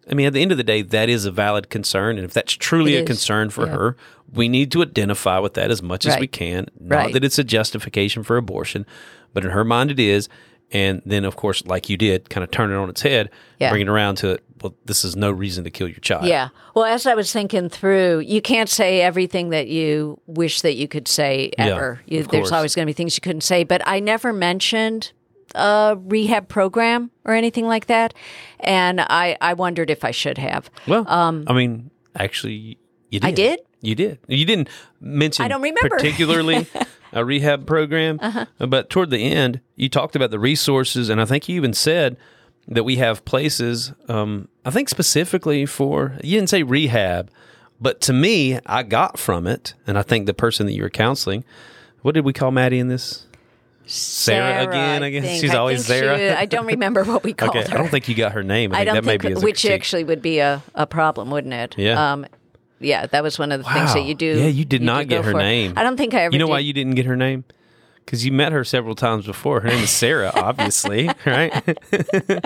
I 0.10 0.14
mean, 0.14 0.28
at 0.28 0.34
the 0.34 0.42
end 0.42 0.52
of 0.52 0.58
the 0.58 0.64
day, 0.64 0.82
that 0.82 1.10
is 1.10 1.26
a 1.26 1.32
valid 1.32 1.70
concern, 1.70 2.18
and 2.18 2.26
if 2.26 2.34
that's 2.34 2.54
truly 2.54 2.96
a 2.96 3.04
concern 3.04 3.50
for 3.50 3.66
Yeah. 3.66 3.72
her, 3.74 3.98
we 4.34 4.48
need 4.48 4.72
to 4.74 4.82
identify 4.84 5.40
with 5.40 5.54
that 5.56 5.72
as 5.72 5.82
much 5.82 6.06
as 6.06 6.20
we 6.20 6.28
can. 6.28 6.68
Not 6.80 6.96
Right. 6.96 7.14
that 7.14 7.24
it's 7.24 7.40
a 7.40 7.44
justification 7.44 8.24
for 8.24 8.38
abortion, 8.38 8.86
but 9.34 9.44
in 9.44 9.52
her 9.52 9.64
mind 9.64 9.92
it 9.92 10.00
is. 10.00 10.30
And 10.72 11.02
then, 11.06 11.26
of 11.26 11.36
course, 11.36 11.64
like 11.66 11.90
you 11.90 11.96
did, 11.98 12.30
kind 12.30 12.44
of 12.44 12.50
turn 12.52 12.72
it 12.72 12.76
on 12.76 12.90
its 12.90 13.02
head, 13.02 13.30
Yeah. 13.60 13.70
bring 13.70 13.84
it 13.84 13.88
around 13.88 14.16
to, 14.18 14.32
it, 14.32 14.44
well, 14.62 14.74
this 14.86 15.06
is 15.06 15.16
no 15.16 15.30
reason 15.32 15.64
to 15.64 15.70
kill 15.70 15.88
your 15.88 16.00
child. 16.00 16.26
Yeah. 16.26 16.50
Well, 16.74 16.86
as 16.86 17.06
I 17.06 17.14
was 17.14 17.32
thinking 17.32 17.70
through, 17.70 18.20
you 18.26 18.42
can't 18.42 18.68
say 18.70 19.02
everything 19.02 19.50
that 19.52 19.68
you 19.68 20.20
wish 20.26 20.62
that 20.62 20.74
you 20.76 20.88
could 20.88 21.08
say 21.08 21.52
Yeah, 21.58 21.68
ever. 21.68 22.02
you, 22.08 22.22
of 22.22 22.30
there's 22.30 22.52
always 22.52 22.74
going 22.76 22.86
to 22.86 22.90
be 22.90 22.94
things 22.94 23.16
you 23.16 23.22
couldn't 23.22 23.42
say, 23.42 23.64
but 23.64 23.82
I 23.88 24.00
never 24.00 24.34
mentioned 24.34 25.12
a 25.56 25.98
rehab 26.00 26.48
program 26.48 27.12
or 27.24 27.34
anything 27.34 27.66
like 27.66 27.88
that. 27.88 28.14
And 28.60 29.02
I, 29.02 29.38
I 29.42 29.54
wondered 29.54 29.90
if 29.90 30.04
I 30.04 30.12
should 30.12 30.38
have. 30.38 30.70
Well, 30.88 31.06
I 31.08 31.54
mean, 31.54 31.90
actually, 32.16 32.78
you 33.10 33.20
did. 33.20 33.24
Um, 33.24 33.28
I 33.28 33.32
did? 33.32 33.60
You 33.82 33.96
did. 33.96 34.20
You 34.28 34.46
didn't 34.46 34.70
mention 35.00 35.46
I 35.46 35.48
don't 35.48 35.62
remember. 35.62 35.88
Uh-huh. 35.88 35.98
particularly 35.98 36.68
a 37.14 37.24
rehab 37.24 37.66
program, 37.68 38.20
but 38.58 38.90
toward 38.90 39.10
the 39.10 39.32
end, 39.32 39.62
you 39.76 39.90
talked 39.90 40.16
about 40.16 40.32
the 40.32 40.40
resources, 40.40 41.10
and 41.10 41.22
I 41.22 41.26
think 41.26 41.48
you 41.48 41.56
even 41.56 41.74
said 41.74 42.18
that 42.68 42.84
we 42.84 42.96
have 42.96 43.24
places. 43.26 43.94
Um, 44.10 44.48
I 44.66 44.72
think 44.72 44.90
specifically 44.90 45.66
for 45.66 46.18
you 46.24 46.38
didn't 46.38 46.50
say 46.50 46.64
rehab, 46.64 47.30
but 47.80 48.02
to 48.02 48.14
me, 48.14 48.60
I 48.66 48.84
got 48.84 49.20
from 49.20 49.46
it, 49.46 49.76
and 49.86 49.98
I 49.98 50.02
think 50.02 50.26
the 50.26 50.34
person 50.34 50.66
that 50.66 50.74
you 50.74 50.82
were 50.82 50.90
counseling. 50.90 51.44
What 52.02 52.16
did 52.16 52.26
we 52.26 52.34
call 52.34 52.52
Maddie 52.52 52.80
in 52.80 52.88
this? 52.88 53.28
Sarah 53.88 54.64
again, 54.64 55.04
I 55.04 55.10
guess. 55.12 55.40
She's 55.40 55.52
I 55.54 55.58
always 55.58 55.86
Sarah. 55.86 56.18
she- 56.18 56.30
I 56.30 56.46
don't 56.46 56.66
remember 56.66 57.04
what 57.04 57.24
we 57.24 57.34
called 57.36 57.56
Okay, 57.56 57.68
her. 57.70 57.76
I 57.76 57.78
don't 57.78 57.90
think 57.90 58.08
you 58.08 58.16
got 58.16 58.32
her 58.32 58.44
name. 58.44 58.74
I, 58.74 58.78
I 58.78 58.80
think 58.80 58.86
don't 58.88 58.96
that 58.96 59.10
think, 59.10 59.24
maybe 59.24 59.34
is 59.36 59.44
a 59.44 59.46
which 59.46 59.66
actually 59.66 60.04
would 60.04 60.22
be 60.22 60.40
a, 60.40 60.64
a 60.74 60.88
problem, 60.88 61.30
wouldn't 61.30 61.54
it? 61.54 61.76
Yeah. 61.78 62.14
Um, 62.14 62.26
yeah, 62.80 63.06
that 63.08 63.24
was 63.24 63.40
one 63.40 63.52
of 63.52 63.64
the 63.64 63.70
things 63.70 63.94
that 63.94 64.04
you 64.04 64.16
do. 64.16 64.26
Yeah, 64.26 64.48
you 64.48 64.66
did 64.66 64.82
not 64.82 65.08
get 65.08 65.24
her 65.24 65.32
for. 65.32 65.38
name. 65.38 65.74
I 65.78 65.84
don't 65.84 65.98
think 65.98 66.14
I 66.14 66.24
ever. 66.24 66.34
You 66.34 66.40
know 66.40 66.46
did. 66.48 66.52
why 66.52 66.60
you 66.60 66.74
didn't 66.74 66.96
get 66.96 67.06
her 67.06 67.16
name? 67.16 67.46
Because 68.04 68.26
you 68.26 68.32
met 68.32 68.52
her 68.52 68.64
several 68.64 68.94
times 68.96 69.26
before. 69.26 69.62
Her 69.62 69.70
name 69.70 69.84
is 69.84 69.90
Sarah, 69.90 70.32
obviously, 70.36 71.10
right? 71.26 71.54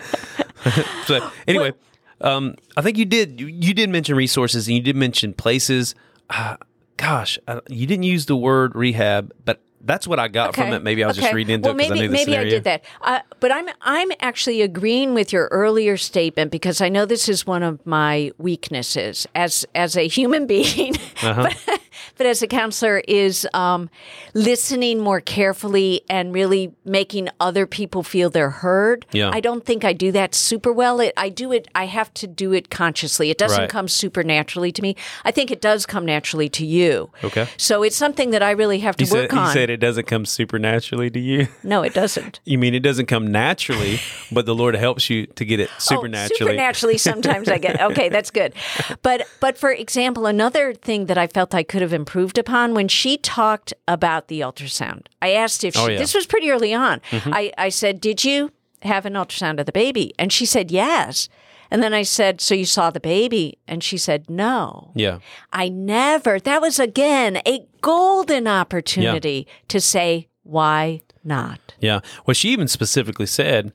so 1.06 1.30
anyway, 1.48 1.74
um, 2.22 2.56
I 2.78 2.82
think 2.82 2.98
you 2.98 3.06
did. 3.06 3.40
You, 3.40 3.48
you 3.48 3.74
did 3.74 3.90
mention 3.90 4.16
resources 4.16 4.68
and 4.68 4.78
you 4.78 4.84
did 4.84 4.96
mention 4.96 5.34
places. 5.34 5.96
Uh, 6.30 6.58
gosh, 6.98 7.40
uh, 7.48 7.62
you 7.68 7.88
didn't 7.88 8.04
use 8.04 8.26
the 8.28 8.36
word 8.36 8.76
rehab, 8.76 9.34
but 9.46 9.62
that's 9.82 10.08
what 10.08 10.20
I 10.20 10.28
got 10.28 10.56
from 10.56 10.74
it. 10.74 10.84
Maybe 10.84 11.04
I 11.04 11.08
was 11.08 11.18
just 11.18 11.34
reading 11.34 11.56
into 11.56 11.70
well, 11.70 11.76
it 11.76 11.78
because 11.78 11.92
I 11.92 11.96
knew 11.96 12.08
the 12.08 12.14
maybe 12.14 12.32
scenario. 12.32 12.48
I 12.48 12.50
did 12.50 12.64
that. 12.66 12.84
Uh, 13.02 13.20
but 13.40 13.52
I'm 13.52 13.68
I'm 13.82 14.12
actually 14.20 14.62
agreeing 14.62 15.14
with 15.14 15.32
your 15.32 15.48
earlier 15.52 15.98
statement 15.98 16.52
because 16.52 16.82
I 16.82 16.90
know 16.90 17.06
this 17.06 17.30
is 17.30 17.48
one 17.48 17.64
of 17.64 17.86
my 17.86 18.32
weaknesses 18.38 19.28
as 19.36 19.66
as 19.76 19.96
a 19.96 20.08
human 20.08 20.48
being, 20.48 20.96
Uh-huh. 21.24 21.50
but, 21.66 21.79
but 22.18 22.26
as 22.28 22.42
a 22.42 22.48
counselor 22.48 23.02
is 23.08 23.48
um, 23.54 23.90
listening 24.34 25.00
more 25.00 25.22
carefully 25.22 26.02
and 26.10 26.34
really 26.34 26.74
making 26.86 27.30
other 27.40 27.66
people 27.66 28.04
feel 28.04 28.30
they're 28.30 28.50
heard. 28.50 29.06
Yeah. 29.12 29.30
I 29.34 29.40
don't 29.40 29.66
think 29.66 29.84
I 29.84 29.94
do 29.94 30.12
that 30.12 30.36
super 30.36 30.72
well. 30.72 31.00
It, 31.00 31.14
I 31.18 31.30
do 31.30 31.52
it. 31.52 31.68
I 31.76 31.86
have 31.86 32.14
to 32.16 32.28
do 32.28 32.54
it 32.54 32.70
consciously. 32.70 33.30
It 33.30 33.38
doesn't 33.38 33.60
Right. 33.60 33.70
come 33.70 33.88
super 33.88 34.24
naturally 34.24 34.72
to 34.72 34.82
me. 34.82 34.96
I 35.26 35.32
think 35.32 35.52
it 35.52 35.60
does 35.62 35.86
come 35.86 36.06
naturally 36.06 36.50
to 36.50 36.66
you. 36.66 37.10
Okay. 37.24 37.48
So 37.58 37.84
it's 37.84 37.96
something 37.96 38.30
that 38.32 38.44
I 38.44 38.52
really 38.52 38.80
have 38.80 38.96
to 38.98 39.04
You 39.04 39.08
said, 39.08 39.32
work 39.34 39.48
you 39.48 39.52
said 39.54 39.70
it 39.70 39.78
doesn't 39.78 40.08
come 40.08 40.26
supernaturally 40.26 41.10
to 41.10 41.20
you. 41.20 41.48
no, 41.64 41.82
it 41.84 41.94
doesn't. 41.94 42.40
You 42.50 42.58
mean 42.58 42.74
it 42.74 42.80
doesn't 42.80 43.06
come 43.06 43.32
naturally, 43.32 44.00
but 44.32 44.46
the 44.46 44.56
Lord 44.56 44.76
helps 44.76 45.10
you 45.10 45.28
to 45.28 45.46
get 45.46 45.60
it 45.60 45.70
supernaturally. 45.78 46.36
Oh, 46.42 46.46
supernaturally, 46.48 46.98
sometimes 46.98 47.48
I 47.48 47.58
get 47.60 47.80
okay. 47.82 48.10
That's 48.10 48.32
good, 48.32 48.54
but 49.04 49.28
but 49.40 49.58
for 49.58 49.72
example, 49.72 50.26
another 50.26 50.74
thing 50.74 51.06
that 51.08 51.18
I 51.18 51.28
felt 51.28 51.54
I 51.54 51.62
could 51.64 51.82
have 51.82 51.89
improved 51.94 52.38
upon 52.38 52.74
when 52.74 52.88
she 52.88 53.18
talked 53.18 53.74
about 53.88 54.28
the 54.28 54.42
ultrasound, 54.42 55.08
I 55.22 55.32
asked 55.32 55.64
if 55.64 55.74
she, 55.76 55.80
Oh, 55.80 55.84
yeah. 55.86 55.92
Mm-hmm. 55.94 56.00
this 56.02 56.14
was 56.16 56.26
pretty 56.26 56.50
early 56.52 56.74
on. 56.74 57.02
I 57.12 57.52
I 57.58 57.70
said, 57.70 58.00
"Did 58.02 58.24
you 58.24 58.52
have 58.84 59.06
an 59.06 59.14
ultrasound 59.14 59.60
of 59.60 59.66
the 59.66 59.72
baby?" 59.72 60.14
And 60.20 60.32
she 60.32 60.46
said, 60.46 60.72
"Yes." 60.72 61.30
And 61.72 61.84
then 61.84 61.94
I 61.94 62.02
said, 62.04 62.42
"So 62.42 62.56
you 62.56 62.66
saw 62.66 62.90
the 62.90 63.00
baby?" 63.00 63.58
And 63.68 63.84
she 63.84 63.98
said, 63.98 64.30
"No." 64.30 64.92
Yeah. 64.96 65.20
I 65.54 65.70
never. 65.70 66.40
That 66.40 66.62
was 66.62 66.80
again 66.80 67.42
a 67.46 67.66
golden 67.82 68.48
opportunity 68.48 69.48
to 69.68 69.80
say, 69.80 70.28
"Why 70.44 71.02
not?" 71.24 71.60
Yeah. 71.80 72.00
Well, 72.26 72.34
she 72.34 72.50
even 72.50 72.68
specifically 72.68 73.26
said 73.28 73.72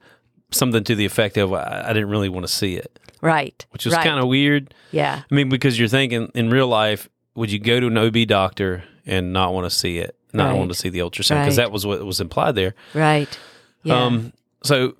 something 0.51 0.85
to 0.85 0.95
the 0.95 1.05
effect 1.05 1.37
of, 1.37 1.53
I, 1.53 1.85
I 1.87 1.93
didn't 1.93 2.11
really 2.11 2.29
want 2.29 2.47
to 2.47 2.53
see 2.53 2.77
it, 2.77 2.99
Right. 3.21 3.67
which 3.71 3.85
was 3.87 3.95
right. 3.95 4.05
kind 4.07 4.21
of 4.21 4.29
weird. 4.29 4.73
yeah. 4.93 5.23
I 5.29 5.35
mean, 5.35 5.49
because 5.49 5.77
you're 5.79 5.89
thinking 5.89 6.31
in 6.35 6.49
real 6.51 6.69
life, 6.69 7.09
would 7.35 7.51
you 7.51 7.59
go 7.59 7.81
to 7.81 7.87
an 7.89 7.99
OB 7.99 8.27
doctor 8.27 8.85
and 9.07 9.33
not 9.33 9.53
want 9.53 9.65
to 9.69 9.71
see 9.77 9.99
it, 9.99 10.17
not 10.33 10.51
Right. 10.51 10.59
want 10.59 10.71
to 10.71 10.75
see 10.75 10.89
the 10.89 11.01
ultrasound? 11.01 11.43
Because 11.43 11.59
Right. 11.59 11.65
that 11.65 11.73
was 11.73 11.85
what 11.87 12.05
was 12.05 12.21
implied 12.21 12.55
there. 12.55 12.75
Right. 12.95 13.39
Yeah. 13.83 14.05
Um, 14.05 14.33
so 14.63 14.95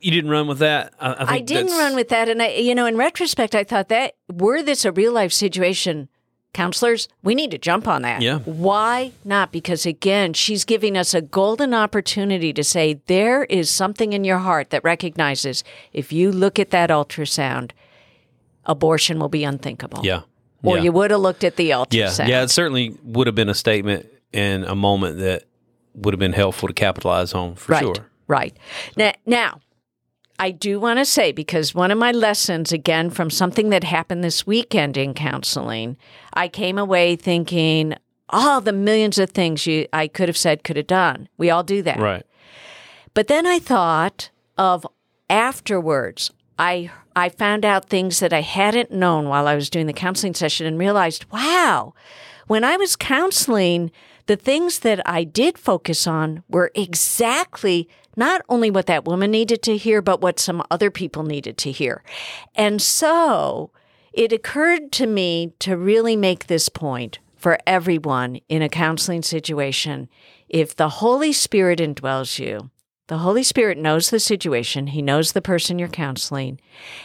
you 0.00 0.10
didn't 0.10 0.30
run 0.30 0.46
with 0.48 0.58
that. 0.58 0.92
I, 1.00 1.12
I, 1.12 1.34
I 1.34 1.40
didn't 1.40 1.76
run 1.76 1.94
with 1.94 2.08
that. 2.08 2.28
And 2.28 2.42
I, 2.42 2.48
you 2.54 2.74
know, 2.74 2.86
in 2.86 2.96
retrospect, 2.96 3.54
I 3.54 3.64
thought 3.64 3.88
that 3.88 4.14
were 4.32 4.62
this 4.62 4.84
a 4.84 4.92
real 4.92 5.12
life 5.12 5.32
situation, 5.32 6.08
counselors, 6.54 7.08
we 7.22 7.34
need 7.34 7.50
to 7.50 7.58
jump 7.58 7.86
on 7.86 8.02
that. 8.02 8.22
Yeah. 8.22 8.38
Why 8.38 9.12
not? 9.24 9.52
Because 9.52 9.84
again, 9.86 10.32
she's 10.32 10.64
giving 10.64 10.96
us 10.96 11.14
a 11.14 11.20
golden 11.20 11.74
opportunity 11.74 12.52
to 12.54 12.64
say 12.64 13.00
there 13.06 13.44
is 13.44 13.70
something 13.70 14.12
in 14.12 14.24
your 14.24 14.38
heart 14.38 14.70
that 14.70 14.82
recognizes 14.84 15.62
if 15.92 16.12
you 16.12 16.32
look 16.32 16.58
at 16.58 16.70
that 16.70 16.90
ultrasound, 16.90 17.72
abortion 18.64 19.18
will 19.18 19.28
be 19.28 19.44
unthinkable. 19.44 20.00
Yeah. 20.04 20.22
Or 20.62 20.76
yeah. 20.76 20.84
you 20.84 20.92
would 20.92 21.10
have 21.10 21.20
looked 21.20 21.44
at 21.44 21.56
the 21.56 21.64
Yeah. 21.64 21.76
ultrasound. 21.76 22.28
Yeah. 22.28 22.42
It 22.42 22.50
certainly 22.50 22.96
would 23.04 23.26
have 23.26 23.36
been 23.36 23.48
a 23.48 23.54
statement 23.54 24.06
and 24.32 24.64
a 24.64 24.74
moment 24.74 25.18
that 25.18 25.44
would 25.94 26.14
have 26.14 26.18
been 26.18 26.32
helpful 26.32 26.68
to 26.68 26.74
capitalize 26.74 27.32
on 27.32 27.54
for 27.54 27.72
right. 27.72 27.82
sure. 27.82 27.94
Right. 28.26 28.56
Now, 28.96 29.12
now, 29.24 29.60
I 30.38 30.50
do 30.50 30.78
want 30.78 30.98
to 30.98 31.04
say 31.04 31.32
because 31.32 31.74
one 31.74 31.90
of 31.90 31.98
my 31.98 32.12
lessons, 32.12 32.72
again, 32.72 33.10
from 33.10 33.30
something 33.30 33.70
that 33.70 33.84
happened 33.84 34.22
this 34.22 34.46
weekend 34.46 34.96
in 34.96 35.14
counseling, 35.14 35.96
I 36.34 36.48
came 36.48 36.78
away 36.78 37.16
thinking, 37.16 37.94
oh, 38.30 38.60
the 38.60 38.72
millions 38.72 39.18
of 39.18 39.30
things 39.30 39.66
you 39.66 39.86
I 39.92 40.06
could 40.06 40.28
have 40.28 40.36
said, 40.36 40.62
could 40.62 40.76
have 40.76 40.86
done. 40.86 41.28
We 41.38 41.50
all 41.50 41.64
do 41.64 41.82
that. 41.82 41.98
Right. 41.98 42.24
But 43.14 43.26
then 43.26 43.46
I 43.46 43.58
thought 43.58 44.30
of 44.56 44.86
afterwards. 45.28 46.30
I 46.58 46.90
I 47.18 47.28
found 47.28 47.64
out 47.64 47.88
things 47.88 48.20
that 48.20 48.32
I 48.32 48.40
hadn't 48.40 48.90
known 48.90 49.28
while 49.28 49.46
I 49.46 49.54
was 49.54 49.68
doing 49.68 49.86
the 49.86 49.92
counseling 49.92 50.34
session 50.34 50.66
and 50.66 50.78
realized, 50.78 51.26
wow, 51.30 51.94
when 52.46 52.64
I 52.64 52.76
was 52.76 52.96
counseling, 52.96 53.90
the 54.26 54.36
things 54.36 54.80
that 54.80 55.06
I 55.06 55.24
did 55.24 55.58
focus 55.58 56.06
on 56.06 56.42
were 56.48 56.70
exactly 56.74 57.88
not 58.16 58.42
only 58.48 58.70
what 58.70 58.86
that 58.86 59.04
woman 59.04 59.30
needed 59.30 59.62
to 59.62 59.76
hear, 59.76 60.02
but 60.02 60.20
what 60.20 60.40
some 60.40 60.62
other 60.70 60.90
people 60.90 61.22
needed 61.22 61.56
to 61.58 61.70
hear. 61.70 62.02
And 62.54 62.80
so 62.82 63.70
it 64.12 64.32
occurred 64.32 64.90
to 64.92 65.06
me 65.06 65.52
to 65.60 65.76
really 65.76 66.16
make 66.16 66.46
this 66.46 66.68
point 66.68 67.18
for 67.36 67.58
everyone 67.66 68.40
in 68.48 68.62
a 68.62 68.68
counseling 68.68 69.22
situation. 69.22 70.08
If 70.48 70.74
the 70.74 70.88
Holy 70.88 71.32
Spirit 71.32 71.78
indwells 71.78 72.38
you, 72.38 72.70
the 73.08 73.18
Holy 73.18 73.42
Spirit 73.42 73.76
knows 73.78 74.10
the 74.10 74.20
situation, 74.20 74.86
He 74.88 75.02
knows 75.02 75.32
the 75.32 75.42
person 75.42 75.78
you're 75.78 75.88
counseling, 75.88 76.60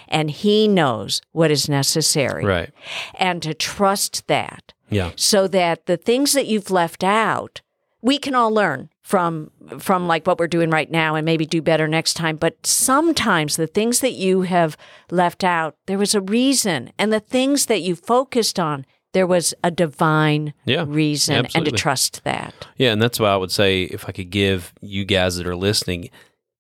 and 0.08 0.30
He 0.30 0.68
knows 0.68 1.22
what 1.32 1.52
is 1.52 1.68
necessary. 1.68 2.46
Right. 2.46 2.70
And 3.16 3.42
to 3.42 3.54
trust 3.54 4.28
that 4.28 4.74
Yeah. 4.89 5.12
so 5.16 5.48
that 5.48 5.86
the 5.86 5.98
things 5.98 6.34
that 6.34 6.46
you've 6.48 6.72
left 6.72 7.04
out, 7.04 7.62
we 8.02 8.18
can 8.18 8.36
all 8.36 8.52
learn 8.52 8.89
from 9.02 9.52
from 9.80 10.08
like 10.08 10.26
what 10.26 10.39
we're 10.39 10.48
doing 10.48 10.70
right 10.70 10.89
now 10.92 11.16
and 11.16 11.26
maybe 11.26 11.46
do 11.46 11.62
better 11.62 11.89
next 11.89 12.13
time 12.13 12.38
but 12.38 12.56
sometimes 12.66 13.58
the 13.58 13.68
things 13.68 14.00
that 14.00 14.13
you 14.13 14.44
have 14.44 14.78
left 15.12 15.44
out 15.44 15.76
there 15.88 15.98
was 15.98 16.16
a 16.16 16.22
reason 16.22 16.89
and 16.98 17.12
the 17.12 17.20
things 17.20 17.66
that 17.66 17.82
you 17.82 17.96
focused 17.98 18.58
on 18.58 18.86
there 19.13 19.26
was 19.28 19.54
a 19.63 19.71
divine 19.71 20.54
Yeah, 20.65 20.86
reason 20.88 21.45
and 21.56 21.65
to 21.65 21.71
trust 21.71 22.23
that 22.23 22.54
Yeah, 22.78 22.91
and 22.91 23.02
that's 23.02 23.20
why 23.20 23.30
I 23.30 23.36
would 23.38 23.51
say 23.51 23.84
if 23.84 24.07
I 24.07 24.11
could 24.11 24.30
give 24.30 24.74
you 24.82 25.05
guys 25.05 25.38
that 25.38 25.47
are 25.47 25.55
listening 25.55 26.09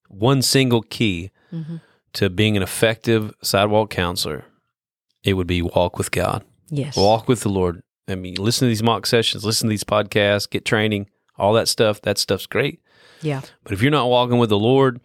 one 0.07 0.41
single 0.41 0.81
key 0.81 1.31
Mm-hmm. 1.51 1.75
to 2.13 2.29
being 2.31 2.57
an 2.57 2.63
effective 2.63 3.31
sidewalk 3.43 3.91
counselor, 3.91 4.45
it 5.23 5.33
would 5.33 5.45
be 5.45 5.61
walk 5.61 5.99
with 5.99 6.09
God. 6.09 6.43
yes 6.69 6.95
Walk 6.97 7.27
with 7.27 7.41
the 7.41 7.49
Lord. 7.49 7.83
I 8.07 8.15
mean, 8.15 8.33
listen 8.35 8.65
to 8.65 8.69
these 8.69 8.81
mock 8.81 9.05
sessions, 9.05 9.45
listen 9.45 9.67
to 9.67 9.69
these 9.69 9.83
podcasts, 9.83 10.49
get 10.49 10.65
training, 10.65 11.09
all 11.37 11.53
that 11.53 11.67
stuff. 11.67 12.01
That 12.01 12.17
stuff's 12.17 12.47
great. 12.47 12.79
yeah 13.21 13.41
But 13.63 13.73
if 13.73 13.81
you're 13.83 13.91
not 13.91 14.09
walking 14.09 14.39
with 14.39 14.49
the 14.49 14.57
Lord, 14.57 14.99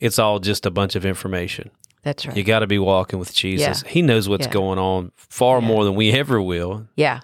it's 0.00 0.18
all 0.18 0.38
just 0.38 0.66
a 0.66 0.70
bunch 0.70 0.94
of 0.94 1.06
information. 1.06 1.70
That's 2.06 2.24
right. 2.24 2.36
You 2.36 2.44
got 2.44 2.60
to 2.60 2.68
be 2.68 2.78
walking 2.78 3.18
with 3.18 3.34
Jesus. 3.34 3.82
Yeah. 3.84 3.90
He 3.90 4.00
knows 4.00 4.28
what's 4.28 4.46
Yeah. 4.46 4.52
going 4.52 4.78
on 4.78 5.10
far 5.16 5.60
Yeah. 5.60 5.66
more 5.66 5.84
than 5.84 5.96
we 5.96 6.12
ever 6.12 6.40
will, 6.40 6.86
yeah. 6.96 7.20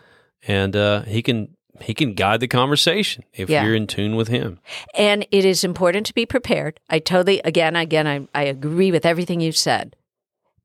and 0.47 0.75
uh, 0.75 1.03
he 1.03 1.23
can 1.23 1.57
he 1.81 1.95
can 1.95 2.15
guide 2.15 2.41
the 2.41 2.49
conversation 2.49 3.25
if 3.33 3.49
you're 3.49 3.75
in 3.75 3.87
tune 3.87 4.15
with 4.17 4.29
him. 4.29 4.59
And 4.95 5.27
it 5.31 5.45
is 5.45 5.65
important 5.65 6.07
to 6.07 6.15
be 6.15 6.27
prepared. 6.27 6.79
I 6.91 6.99
totally, 7.01 7.41
again, 7.45 7.75
again, 7.77 8.07
I, 8.07 8.29
I 8.35 8.43
agree 8.45 8.93
with 8.93 9.05
everything 9.07 9.41
you've 9.41 9.57
said, 9.57 9.97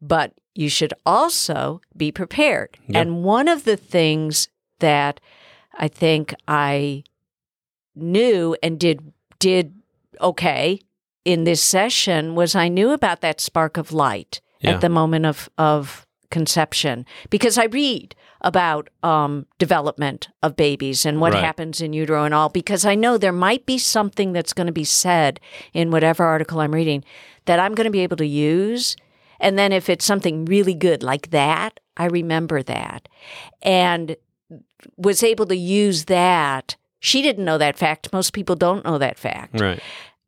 but 0.01 0.34
you 0.53 0.70
should 0.70 0.93
also 1.05 1.82
be 1.95 2.11
prepared. 2.11 2.78
Yeah. 2.88 2.99
And 3.01 3.24
one 3.24 3.47
of 3.47 3.63
the 3.63 3.78
things 3.78 4.47
that 4.80 5.20
I 5.80 5.88
think 5.88 6.34
I 6.47 7.03
knew 7.95 8.55
and 8.61 8.80
did 8.80 9.11
did 9.39 9.74
okay 10.22 10.80
in 11.28 11.44
this 11.44 11.62
session 11.62 12.36
was 12.36 12.56
I 12.56 12.68
knew 12.70 12.92
about 12.92 13.20
that 13.22 13.42
spark 13.42 13.78
of 13.78 13.92
light 13.92 14.40
Yeah. 14.62 14.72
at 14.76 14.82
the 14.82 14.90
moment 14.90 15.26
of 15.26 15.50
of 15.58 16.06
conception 16.32 17.06
because 17.30 17.58
I 17.58 17.66
read 17.66 18.16
about 18.42 18.90
um, 19.04 19.46
development 19.60 20.30
of 20.44 20.56
babies 20.56 21.06
and 21.06 21.20
what 21.20 21.34
Right. 21.34 21.44
happens 21.44 21.82
in 21.82 21.92
utero 21.94 22.24
and 22.26 22.34
all 22.34 22.50
because 22.50 22.86
I 22.86 22.96
know 22.96 23.18
there 23.18 23.32
might 23.48 23.66
be 23.66 23.78
something 23.78 24.34
that's 24.34 24.54
going 24.54 24.68
to 24.68 24.74
be 24.84 24.86
said 24.86 25.40
in 25.74 25.92
whatever 25.92 26.24
article 26.26 26.60
I'm 26.62 26.74
reading 26.74 27.04
that 27.46 27.60
I'm 27.60 27.76
going 27.76 27.86
to 27.92 27.98
be 28.00 28.04
able 28.08 28.18
to 28.18 28.28
use. 28.54 28.96
And 29.40 29.58
then 29.60 29.72
if 29.72 29.90
it's 29.90 30.06
something 30.06 30.46
really 30.46 30.74
good 30.76 31.02
like 31.04 31.30
that, 31.32 31.80
I 31.98 32.06
remember 32.06 32.62
that 32.64 33.08
and 33.62 34.16
was 34.98 35.24
able 35.24 35.46
to 35.48 35.56
use 35.58 36.06
that. 36.06 36.76
She 37.00 37.22
didn't 37.22 37.46
know 37.46 37.58
that 37.58 37.78
fact. 37.78 38.14
Most 38.14 38.34
people 38.34 38.56
don't 38.56 38.86
know 38.86 38.98
that 38.98 39.18
fact 39.20 39.60
Right. 39.60 39.80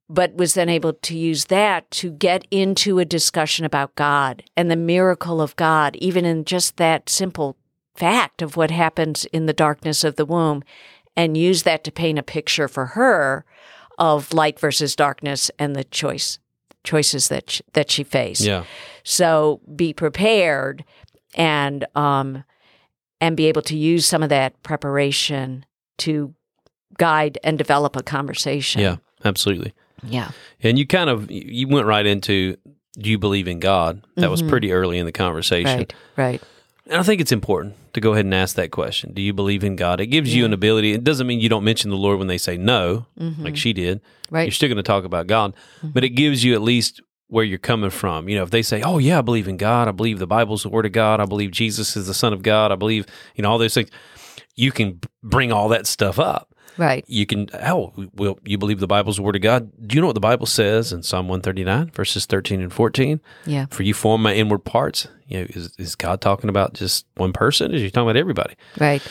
But 0.09 0.33
was 0.35 0.55
then 0.55 0.69
able 0.69 0.93
to 0.93 1.17
use 1.17 1.45
that 1.45 1.89
to 1.91 2.11
get 2.11 2.45
into 2.49 2.97
a 2.97 3.05
discussion 3.05 3.63
about 3.63 3.95
God 3.95 4.43
and 4.57 4.69
the 4.69 4.75
miracle 4.75 5.39
of 5.39 5.55
God, 5.55 5.95
even 5.97 6.25
in 6.25 6.45
just 6.45 6.77
that 6.77 7.09
simple 7.09 7.55
fact 7.95 8.41
of 8.41 8.57
what 8.57 8.71
happens 8.71 9.25
in 9.25 9.45
the 9.45 9.53
darkness 9.53 10.03
of 10.03 10.15
the 10.15 10.25
womb, 10.25 10.63
and 11.15 11.37
use 11.37 11.63
that 11.63 11.83
to 11.83 11.91
paint 11.91 12.17
a 12.17 12.23
picture 12.23 12.67
for 12.67 12.87
her 12.87 13.45
of 13.99 14.33
light 14.33 14.59
versus 14.59 14.95
darkness 14.95 15.51
and 15.59 15.75
the 15.75 15.83
choice 15.83 16.39
choices 16.85 17.27
that 17.27 17.49
sh- 17.49 17.61
that 17.73 17.91
she 17.91 18.03
faced. 18.03 18.41
Yeah. 18.41 18.63
So 19.03 19.59
be 19.75 19.93
prepared 19.93 20.85
and 21.35 21.85
um 21.93 22.43
and 23.19 23.35
be 23.35 23.47
able 23.47 23.61
to 23.63 23.75
use 23.75 24.05
some 24.05 24.23
of 24.23 24.29
that 24.29 24.63
preparation 24.63 25.65
to 25.97 26.33
guide 26.97 27.37
and 27.43 27.57
develop 27.57 27.97
a 27.97 28.01
conversation. 28.01 28.81
Yeah. 28.81 28.95
Absolutely. 29.25 29.73
Yeah. 30.03 30.31
And 30.61 30.77
you 30.77 30.85
kind 30.87 31.09
of 31.09 31.29
you 31.29 31.67
went 31.67 31.87
right 31.87 32.05
into 32.05 32.57
do 32.93 33.09
you 33.09 33.17
believe 33.17 33.47
in 33.47 33.59
God? 33.59 34.03
That 34.15 34.29
was 34.29 34.41
pretty 34.41 34.71
early 34.71 34.97
in 34.97 35.05
the 35.05 35.11
conversation. 35.11 35.77
Right. 35.77 35.93
Right. 36.17 36.43
And 36.85 36.97
I 36.97 37.03
think 37.03 37.21
it's 37.21 37.31
important 37.31 37.75
to 37.93 38.01
go 38.01 38.13
ahead 38.13 38.25
and 38.25 38.33
ask 38.33 38.55
that 38.55 38.71
question. 38.71 39.13
Do 39.13 39.21
you 39.21 39.31
believe 39.31 39.63
in 39.63 39.75
God? 39.75 40.01
It 40.01 40.07
gives 40.07 40.33
you 40.33 40.43
an 40.43 40.53
ability. 40.53 40.91
It 40.93 41.03
doesn't 41.03 41.27
mean 41.27 41.39
you 41.39 41.47
don't 41.47 41.63
mention 41.63 41.91
the 41.91 41.97
Lord 41.97 42.17
when 42.17 42.27
they 42.27 42.39
say 42.39 42.57
no, 42.57 43.05
like 43.15 43.55
she 43.55 43.73
did. 43.73 43.99
Mm-hmm. 43.99 44.35
Right. 44.35 44.39
Mm-hmm. 44.41 44.45
You're 44.47 44.51
still 44.53 44.69
going 44.69 44.77
to 44.77 44.83
talk 44.83 45.03
about 45.05 45.27
God, 45.27 45.53
but 45.83 46.03
it 46.03 46.09
gives 46.09 46.43
you 46.43 46.55
at 46.55 46.61
least 46.61 46.99
where 47.27 47.43
you're 47.43 47.59
coming 47.59 47.91
from. 47.91 48.27
You 48.27 48.37
know, 48.37 48.43
if 48.43 48.49
they 48.49 48.63
say, 48.63 48.81
"Oh 48.81 48.97
yeah, 48.97 49.19
I 49.19 49.21
believe 49.21 49.47
in 49.47 49.57
God. 49.57 49.87
I 49.87 49.91
believe 49.91 50.17
the 50.19 50.27
Bible's 50.27 50.63
the 50.63 50.69
word 50.69 50.87
of 50.87 50.91
God. 50.91 51.19
I 51.19 51.25
believe 51.25 51.51
Jesus 51.51 51.95
is 51.95 52.07
the 52.07 52.13
Son 52.13 52.33
of 52.33 52.41
God. 52.41 52.71
I 52.71 52.75
believe 52.75 53.05
you 53.35 53.43
know 53.43 53.51
all 53.51 53.59
those 53.59 53.75
things," 53.75 53.91
you 54.55 54.71
can 54.71 54.99
bring 55.23 55.51
all 55.51 55.69
that 55.69 55.85
stuff 55.85 56.17
up. 56.19 56.48
Right. 56.79 57.03
You 57.07 57.25
can, 57.25 57.49
oh, 57.61 57.93
well, 58.15 58.39
you 58.45 58.57
believe 58.57 58.79
the 58.79 58.87
Bible's 58.87 59.17
the 59.17 59.21
word 59.21 59.35
of 59.35 59.41
God. 59.41 59.69
Do 59.85 59.95
you 59.95 60.01
know 60.01 60.07
what 60.07 60.13
the 60.13 60.19
Bible 60.21 60.45
says 60.45 60.93
in 60.93 61.03
Psalm 61.03 61.27
139, 61.27 61.91
verses 61.91 62.25
13 62.25 62.61
and 62.61 62.71
14? 62.73 63.19
Yeah. 63.45 63.65
For 63.69 63.83
you 63.83 63.93
form 63.93 64.21
my 64.23 64.33
inward 64.33 64.59
parts. 64.63 65.07
You 65.27 65.39
know, 65.41 65.47
is, 65.49 65.75
is 65.77 65.95
God 65.95 66.21
talking 66.21 66.49
about 66.49 66.73
just 66.73 67.05
one 67.15 67.33
person? 67.33 67.73
Is 67.73 67.81
he 67.81 67.91
talking 67.91 68.09
about 68.09 68.17
everybody? 68.17 68.55
Right. 68.79 69.01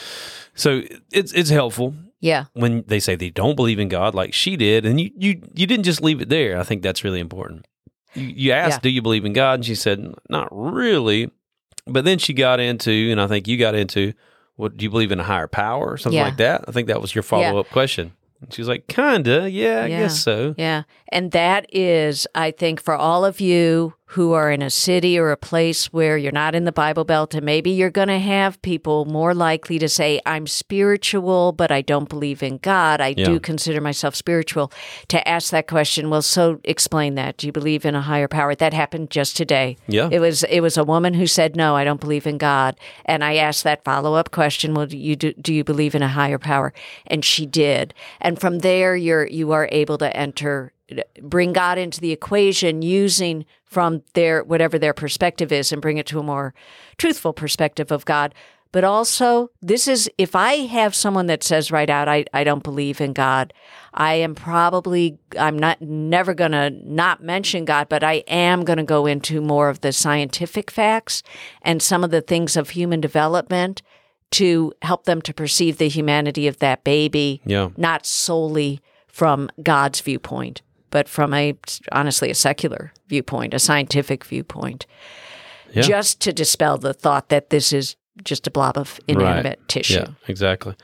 So 0.54 0.82
it's 1.12 1.32
it's 1.32 1.50
helpful 1.50 1.94
Yeah. 2.20 2.46
when 2.54 2.82
they 2.88 2.98
say 2.98 3.14
they 3.14 3.30
don't 3.30 3.54
believe 3.54 3.78
in 3.78 3.88
God, 3.88 4.14
like 4.14 4.34
she 4.34 4.56
did, 4.56 4.84
and 4.86 5.00
you 5.00 5.10
you 5.16 5.40
you 5.54 5.66
didn't 5.66 5.84
just 5.84 6.00
leave 6.02 6.20
it 6.20 6.28
there. 6.30 6.58
I 6.58 6.64
think 6.64 6.82
that's 6.82 7.04
really 7.04 7.20
important. 7.20 7.66
You, 8.14 8.24
you 8.26 8.52
asked, 8.52 8.78
Yeah. 8.78 8.80
"Do 8.84 8.90
you 8.90 9.02
believe 9.02 9.24
in 9.24 9.34
God?" 9.34 9.54
And 9.56 9.64
she 9.66 9.74
said, 9.76 10.14
"Not 10.28 10.48
really." 10.50 11.30
But 11.86 12.04
then 12.04 12.18
she 12.18 12.32
got 12.32 12.58
into, 12.60 12.90
and 13.12 13.20
I 13.20 13.26
think 13.28 13.46
you 13.46 13.56
got 13.56 13.74
into, 13.76 14.12
"What 14.58 14.76
do 14.76 14.82
you 14.84 14.90
believe 14.90 15.10
in 15.12 15.18
a 15.20 15.24
higher 15.24 15.46
power 15.48 15.90
or 15.90 15.96
something 15.96 16.18
Yeah. 16.18 16.24
like 16.24 16.36
that?" 16.36 16.64
I 16.68 16.72
think 16.72 16.88
that 16.88 17.00
was 17.00 17.14
your 17.14 17.22
follow 17.22 17.58
up 17.58 17.70
question. 17.70 18.12
And 18.42 18.52
she 18.52 18.60
was 18.60 18.68
like, 18.68 18.86
"Kinda, 18.86 19.50
yeah, 19.50 19.82
I 19.84 19.86
Yeah. 19.86 19.98
guess 20.00 20.20
so." 20.22 20.54
Yeah. 20.58 20.82
And 21.10 21.32
that 21.32 21.66
is, 21.74 22.26
I 22.34 22.50
think, 22.50 22.82
for 22.82 22.94
all 22.94 23.24
of 23.24 23.40
you 23.40 23.94
who 24.12 24.32
are 24.32 24.50
in 24.50 24.62
a 24.62 24.70
city 24.70 25.18
or 25.18 25.30
a 25.30 25.36
place 25.36 25.92
where 25.92 26.16
you're 26.16 26.32
not 26.32 26.54
in 26.54 26.64
the 26.64 26.72
Bible 26.72 27.04
Belt, 27.04 27.34
and 27.34 27.44
maybe 27.44 27.70
you're 27.70 27.90
going 27.90 28.08
to 28.08 28.18
have 28.18 28.60
people 28.62 29.04
more 29.04 29.34
likely 29.34 29.78
to 29.78 29.88
say, 29.88 30.18
I'm 30.24 30.46
spiritual, 30.46 31.52
but 31.52 31.70
I 31.70 31.82
don't 31.82 32.08
believe 32.08 32.42
in 32.42 32.56
God. 32.58 33.00
I 33.02 33.14
Yeah. 33.16 33.26
do 33.26 33.40
consider 33.40 33.80
myself 33.82 34.14
spiritual. 34.14 34.72
To 35.08 35.28
ask 35.28 35.50
that 35.50 35.66
question, 35.66 36.08
well, 36.08 36.22
so 36.22 36.58
explain 36.64 37.16
that. 37.16 37.36
Do 37.36 37.46
you 37.46 37.52
believe 37.52 37.84
in 37.84 37.94
a 37.94 38.00
higher 38.00 38.28
power? 38.28 38.54
That 38.54 38.72
happened 38.72 39.10
just 39.10 39.36
today. 39.36 39.76
Yeah. 39.88 40.08
It 40.10 40.20
was 40.20 40.42
it 40.44 40.60
was 40.60 40.76
a 40.78 40.84
woman 40.84 41.12
who 41.14 41.26
said, 41.26 41.56
No, 41.56 41.76
I 41.76 41.84
don't 41.84 42.00
believe 42.00 42.26
in 42.26 42.38
God. 42.38 42.76
And 43.04 43.22
I 43.22 43.36
asked 43.36 43.64
that 43.64 43.84
follow 43.84 44.14
up 44.14 44.30
question, 44.30 44.72
Well, 44.74 44.86
do 44.86 44.96
you 44.96 45.16
do, 45.16 45.32
do 45.34 45.52
you 45.52 45.64
believe 45.64 45.94
in 45.94 46.02
a 46.02 46.08
higher 46.08 46.38
power? 46.38 46.72
And 47.06 47.24
she 47.24 47.44
did. 47.44 47.92
And 48.20 48.40
from 48.40 48.60
there 48.60 48.96
you're 48.96 49.26
you 49.26 49.52
are 49.52 49.68
able 49.70 49.98
to 49.98 50.16
enter 50.16 50.72
bring 51.22 51.52
God 51.52 51.78
into 51.78 52.00
the 52.00 52.12
equation 52.12 52.82
using 52.82 53.44
from 53.64 54.02
their 54.14 54.42
whatever 54.44 54.78
their 54.78 54.94
perspective 54.94 55.52
is 55.52 55.72
and 55.72 55.82
bring 55.82 55.98
it 55.98 56.06
to 56.06 56.18
a 56.18 56.22
more 56.22 56.54
truthful 56.96 57.32
perspective 57.32 57.90
of 57.92 58.04
God. 58.04 58.34
But 58.70 58.84
also, 58.84 59.50
this 59.62 59.88
is 59.88 60.10
if 60.18 60.36
I 60.36 60.66
have 60.66 60.94
someone 60.94 61.26
that 61.26 61.42
says 61.42 61.70
right 61.72 61.88
out, 61.88 62.06
I, 62.06 62.26
I 62.34 62.44
don't 62.44 62.62
believe 62.62 63.00
in 63.00 63.14
God, 63.14 63.54
I 63.94 64.14
am 64.16 64.34
probably, 64.34 65.18
I'm 65.38 65.58
not 65.58 65.80
never 65.80 66.34
going 66.34 66.52
to 66.52 66.68
not 66.84 67.22
mention 67.22 67.64
God, 67.64 67.88
but 67.88 68.04
I 68.04 68.24
am 68.28 68.64
going 68.64 68.76
to 68.76 68.82
go 68.82 69.06
into 69.06 69.40
more 69.40 69.70
of 69.70 69.80
the 69.80 69.90
scientific 69.92 70.70
facts 70.70 71.22
and 71.62 71.82
some 71.82 72.04
of 72.04 72.10
the 72.10 72.20
things 72.20 72.58
of 72.58 72.70
human 72.70 73.00
development 73.00 73.80
to 74.32 74.74
help 74.82 75.04
them 75.04 75.22
to 75.22 75.32
perceive 75.32 75.78
the 75.78 75.88
humanity 75.88 76.46
of 76.46 76.58
that 76.58 76.84
baby, 76.84 77.40
Yeah. 77.46 77.70
not 77.78 78.04
solely 78.04 78.80
from 79.06 79.48
God's 79.62 80.02
viewpoint, 80.02 80.60
but 80.90 81.08
from 81.08 81.32
a 81.34 81.54
honestly 81.92 82.30
a 82.30 82.34
secular 82.34 82.92
viewpoint, 83.08 83.54
a 83.54 83.58
scientific 83.58 84.24
viewpoint, 84.24 84.86
Yeah. 85.72 85.82
just 85.82 86.20
to 86.20 86.32
dispel 86.32 86.78
the 86.78 86.94
thought 86.94 87.28
that 87.28 87.50
this 87.50 87.72
is 87.72 87.96
just 88.24 88.46
a 88.46 88.50
blob 88.50 88.76
of 88.78 88.98
inanimate 89.06 89.60
tissue. 89.68 89.94
Yeah, 89.94 90.06
exactly. 90.26 90.74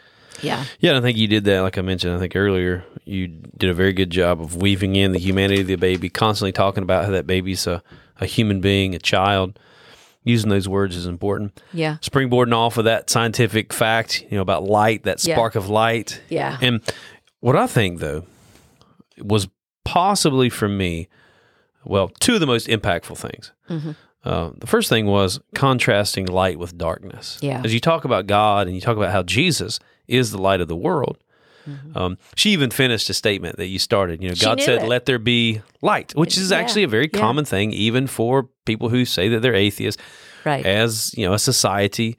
Yeah. 0.42 0.64
Yeah, 0.80 0.90
and 0.90 0.98
I 0.98 1.00
think 1.00 1.16
you 1.18 1.26
did 1.28 1.44
that. 1.44 1.60
Like 1.60 1.78
I 1.78 1.82
mentioned, 1.82 2.14
I 2.14 2.18
think 2.18 2.34
earlier, 2.36 2.84
you 3.04 3.28
did 3.28 3.70
a 3.70 3.74
very 3.74 3.92
good 3.92 4.10
job 4.10 4.40
of 4.40 4.56
weaving 4.56 4.96
in 4.96 5.12
the 5.12 5.18
humanity 5.18 5.60
of 5.62 5.66
the 5.68 5.76
baby, 5.76 6.08
constantly 6.08 6.52
talking 6.52 6.82
about 6.82 7.04
how 7.04 7.10
that 7.12 7.26
baby's 7.26 7.66
a, 7.66 7.82
a 8.20 8.26
human 8.26 8.60
being, 8.60 8.94
a 8.94 8.98
child. 8.98 9.58
Using 10.26 10.48
those 10.48 10.66
words 10.68 10.96
is 10.96 11.06
important. 11.06 11.60
Yeah. 11.72 11.98
Springboarding 12.00 12.54
off 12.54 12.78
of 12.78 12.84
that 12.86 13.10
scientific 13.10 13.72
fact, 13.74 14.22
you 14.30 14.36
know, 14.36 14.42
about 14.42 14.64
light, 14.64 15.02
that 15.04 15.22
Yeah. 15.24 15.34
spark 15.34 15.54
of 15.54 15.68
light. 15.68 16.20
Yeah. 16.30 16.56
And 16.62 16.80
what 17.40 17.56
I 17.56 17.66
think, 17.66 18.00
though, 18.00 18.24
was 19.18 19.48
possibly 19.94 20.50
for 20.50 20.68
me, 20.68 21.08
well, 21.84 22.08
two 22.20 22.34
of 22.34 22.40
the 22.40 22.46
most 22.46 22.66
impactful 22.66 23.16
things. 23.16 23.52
Mm-hmm. 23.70 23.92
Uh, 24.24 24.50
the 24.58 24.66
first 24.66 24.88
thing 24.88 25.06
was 25.06 25.38
contrasting 25.54 26.26
light 26.26 26.58
with 26.58 26.76
darkness. 26.76 27.38
Yeah. 27.42 27.60
As 27.64 27.72
you 27.72 27.78
talk 27.80 28.04
about 28.04 28.26
God 28.26 28.66
and 28.66 28.74
you 28.74 28.80
talk 28.80 28.96
about 28.96 29.12
how 29.12 29.22
Jesus 29.22 29.78
is 30.08 30.30
the 30.32 30.38
light 30.38 30.60
of 30.60 30.66
the 30.68 30.74
world, 30.76 31.18
um, 31.94 32.18
she 32.34 32.50
even 32.50 32.70
finished 32.70 33.08
a 33.08 33.14
statement 33.14 33.56
that 33.56 33.66
you 33.68 33.78
started. 33.78 34.20
You 34.22 34.28
know, 34.28 34.34
Mm-hmm. 34.34 34.40
She 34.40 34.46
God 34.46 34.60
said, 34.60 34.82
it. 34.82 34.88
"Let 34.88 35.06
there 35.06 35.18
be 35.18 35.62
light," 35.80 36.12
which 36.14 36.36
is 36.36 36.50
Yeah. 36.50 36.58
actually 36.58 36.82
a 36.82 36.88
very 36.88 37.08
Yeah. 37.12 37.20
common 37.20 37.44
thing, 37.46 37.72
even 37.72 38.06
for 38.06 38.48
people 38.66 38.88
who 38.90 39.04
say 39.04 39.28
that 39.30 39.40
they're 39.42 39.54
atheists. 39.54 40.02
Right. 40.44 40.64
As 40.66 41.14
you 41.16 41.24
know, 41.26 41.32
a 41.34 41.38
society, 41.38 42.16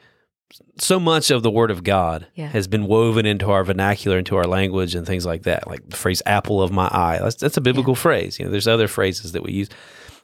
so 0.80 1.00
much 1.00 1.32
of 1.32 1.44
the 1.44 1.52
Word 1.52 1.72
of 1.72 1.84
God 1.84 2.28
Yeah. 2.36 2.48
has 2.48 2.68
been 2.68 2.86
woven 2.88 3.26
into 3.26 3.50
our 3.52 3.64
vernacular, 3.64 4.18
into 4.20 4.36
our 4.38 4.46
language, 4.46 4.96
and 4.96 5.06
things 5.06 5.26
like 5.26 5.44
that. 5.44 5.68
Like 5.68 5.90
the 5.90 5.98
phrase 5.98 6.22
"apple 6.26 6.62
of 6.62 6.72
my 6.72 6.88
eye." 6.88 7.20
That's, 7.22 7.36
that's 7.36 7.58
a 7.58 7.62
biblical 7.62 7.96
phrase. 7.96 8.40
You 8.40 8.46
know, 8.46 8.52
there's 8.52 8.68
other 8.68 8.88
phrases 8.88 9.32
that 9.34 9.44
we 9.44 9.52
use, 9.54 9.70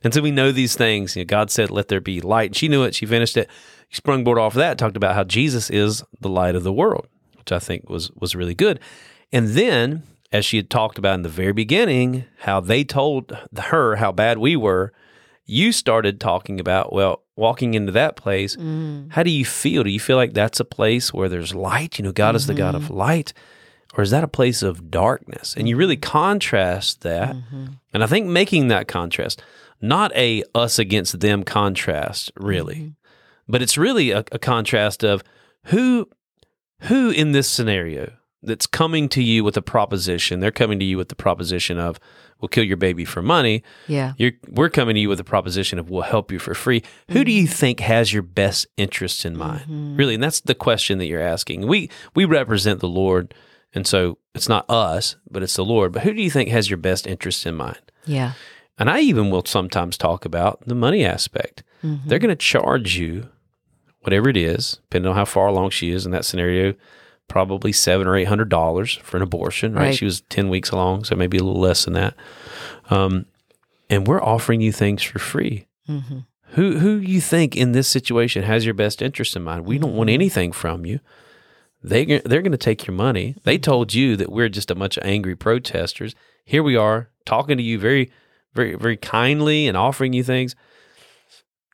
and 0.03 0.13
so 0.13 0.22
we 0.22 0.32
know 0.32 0.51
these 0.51 0.76
things. 0.76 1.15
You 1.15 1.24
know, 1.24 1.28
God 1.28 1.49
said, 1.51 1.69
"Let 1.72 1.88
there 1.88 2.01
be 2.01 2.22
light." 2.22 2.49
And 2.49 2.55
she 2.55 2.67
knew 2.67 2.84
it. 2.84 2.95
She 2.95 3.05
finished 3.05 3.36
it. 3.38 3.49
She 3.89 3.97
sprung 3.97 4.24
board 4.24 4.38
off 4.38 4.53
of 4.53 4.59
that. 4.59 4.78
Talked 4.78 4.97
about 4.97 5.15
how 5.15 5.24
Jesus 5.24 5.69
is 5.69 6.03
the 6.22 6.30
light 6.30 6.55
of 6.55 6.63
the 6.63 6.74
world, 6.74 7.07
which 7.38 7.51
I 7.51 7.59
think 7.59 7.89
was 7.89 8.11
was 8.15 8.36
really 8.36 8.55
good. 8.55 8.80
And 9.34 9.49
then, 9.49 10.03
as 10.32 10.45
she 10.45 10.57
had 10.57 10.69
talked 10.69 10.97
about 10.97 11.15
in 11.15 11.24
the 11.24 11.30
very 11.30 11.53
beginning, 11.53 12.26
how 12.39 12.59
they 12.59 12.84
told 12.84 13.36
her 13.57 13.95
how 13.97 14.11
bad 14.11 14.38
we 14.38 14.55
were, 14.55 14.93
you 15.51 15.73
started 15.73 16.21
talking 16.21 16.59
about, 16.61 16.93
well, 16.93 17.23
walking 17.35 17.73
into 17.73 17.91
that 17.91 18.15
place, 18.15 18.55
mm. 18.55 19.11
how 19.11 19.21
do 19.21 19.29
you 19.29 19.43
feel? 19.43 19.83
Do 19.83 19.89
you 19.89 19.99
feel 19.99 20.15
like 20.15 20.33
that's 20.33 20.61
a 20.61 20.65
place 20.65 21.13
where 21.13 21.27
there's 21.27 21.53
light? 21.53 21.99
You 21.99 22.05
know, 22.05 22.13
God 22.13 22.35
is 22.35 22.47
the 22.47 22.53
God 22.53 22.73
of 22.73 22.83
mm-hmm. 22.83 22.93
light. 22.93 23.33
Or 23.95 24.01
is 24.01 24.11
that 24.11 24.23
a 24.23 24.29
place 24.29 24.63
of 24.63 24.89
darkness? 24.89 25.53
And 25.57 25.67
you 25.67 25.75
really 25.75 25.97
mm-hmm. 25.97 26.09
contrast 26.09 27.01
that. 27.01 27.35
Mm-hmm. 27.35 27.65
And 27.93 28.03
I 28.03 28.07
think 28.07 28.27
making 28.27 28.69
that 28.69 28.87
contrast, 28.87 29.43
not 29.81 30.15
a 30.15 30.43
us 30.55 30.79
against 30.79 31.19
them 31.19 31.43
contrast, 31.43 32.31
really, 32.37 32.75
Mm-hmm. 32.75 33.51
but 33.51 33.61
it's 33.61 33.77
really 33.77 34.11
a, 34.11 34.23
a 34.31 34.39
contrast 34.39 35.03
of 35.03 35.21
who 35.65 36.07
who 36.83 37.09
in 37.09 37.33
this 37.33 37.49
scenario 37.49 38.13
that's 38.43 38.65
coming 38.65 39.07
to 39.09 39.23
you 39.23 39.43
with 39.43 39.55
a 39.57 39.61
proposition. 39.61 40.39
They're 40.39 40.51
coming 40.51 40.79
to 40.79 40.85
you 40.85 40.97
with 40.97 41.09
the 41.09 41.15
proposition 41.15 41.77
of 41.77 41.99
we'll 42.39 42.49
kill 42.49 42.63
your 42.63 42.77
baby 42.77 43.05
for 43.05 43.21
money. 43.21 43.63
Yeah. 43.87 44.13
You're, 44.17 44.31
we're 44.47 44.69
coming 44.69 44.95
to 44.95 45.01
you 45.01 45.09
with 45.09 45.19
a 45.19 45.23
proposition 45.23 45.77
of 45.77 45.89
we'll 45.89 46.01
help 46.01 46.31
you 46.31 46.39
for 46.39 46.53
free. 46.53 46.83
Who 47.09 47.23
do 47.23 47.31
you 47.31 47.45
mm-hmm. 47.45 47.53
think 47.53 47.79
has 47.81 48.11
your 48.11 48.23
best 48.23 48.67
interests 48.77 49.25
in 49.25 49.37
mind? 49.37 49.61
Mm-hmm. 49.61 49.95
Really, 49.95 50.15
and 50.15 50.23
that's 50.23 50.41
the 50.41 50.55
question 50.55 50.97
that 50.97 51.05
you're 51.05 51.21
asking. 51.21 51.67
We 51.67 51.89
we 52.15 52.25
represent 52.25 52.79
the 52.79 52.87
Lord, 52.87 53.33
and 53.73 53.85
so 53.85 54.17
it's 54.33 54.49
not 54.49 54.69
us, 54.69 55.15
but 55.29 55.43
it's 55.43 55.55
the 55.55 55.65
Lord. 55.65 55.91
But 55.91 56.03
who 56.03 56.13
do 56.13 56.21
you 56.21 56.31
think 56.31 56.49
has 56.49 56.69
your 56.69 56.77
best 56.77 57.05
interests 57.05 57.45
in 57.45 57.55
mind? 57.55 57.79
Yeah. 58.05 58.33
And 58.79 58.89
I 58.89 59.01
even 59.01 59.29
will 59.29 59.45
sometimes 59.45 59.97
talk 59.97 60.25
about 60.25 60.61
the 60.65 60.73
money 60.73 61.05
aspect. 61.05 61.63
They're 61.83 61.91
mm-hmm. 61.91 62.09
going 62.09 62.29
to 62.29 62.35
charge 62.35 62.97
you 62.97 63.29
whatever 64.01 64.29
it 64.29 64.37
is, 64.37 64.79
depending 64.89 65.09
on 65.09 65.15
how 65.15 65.25
far 65.25 65.47
along 65.47 65.69
she 65.69 65.91
is 65.91 66.05
in 66.05 66.11
that 66.11 66.25
scenario, 66.25 66.73
probably 67.32 67.71
seven 67.71 68.05
or 68.07 68.15
eight 68.17 68.27
hundred 68.27 68.49
dollars 68.49 68.99
for 69.03 69.15
an 69.17 69.23
abortion. 69.23 69.73
Right? 69.73 69.86
Right. 69.86 69.95
She 69.95 70.05
was 70.05 70.21
ten 70.21 70.49
weeks 70.49 70.69
along, 70.69 71.05
so 71.05 71.15
maybe 71.15 71.38
a 71.38 71.43
little 71.43 71.61
less 71.61 71.86
than 71.86 71.93
that. 71.93 72.13
Um, 72.89 73.25
and 73.89 74.05
we're 74.07 74.21
offering 74.23 74.61
you 74.61 74.71
things 74.71 75.01
for 75.01 75.17
free. 75.19 75.67
Mm-hmm. 75.89 76.19
Who 76.55 76.79
who 76.79 76.97
you 76.97 77.21
think 77.21 77.55
in 77.55 77.71
this 77.71 77.88
situation 77.88 78.43
has 78.43 78.65
your 78.65 78.73
best 78.73 79.01
interest 79.01 79.36
in 79.36 79.43
mind? 79.43 79.65
We 79.65 79.77
don't 79.77 79.91
Mm-hmm. 79.91 79.97
want 79.97 80.09
anything 80.09 80.51
from 80.51 80.86
you. 80.86 80.99
They 81.84 82.05
they're 82.05 82.41
going 82.41 82.51
to 82.51 82.57
take 82.57 82.86
your 82.86 82.95
money. 82.95 83.36
They 83.43 83.55
Mm-hmm. 83.55 83.61
told 83.71 83.93
you 83.93 84.15
that 84.17 84.32
we're 84.32 84.49
just 84.49 84.69
a 84.69 84.75
bunch 84.75 84.97
of 84.97 85.03
angry 85.05 85.36
protesters. 85.36 86.13
Here 86.45 86.61
we 86.63 86.75
are 86.75 87.09
talking 87.25 87.57
to 87.57 87.63
you 87.63 87.79
very 87.79 88.11
very 88.53 88.75
very 88.75 88.97
kindly 88.97 89.67
and 89.67 89.77
offering 89.77 90.11
you 90.13 90.23
things. 90.23 90.55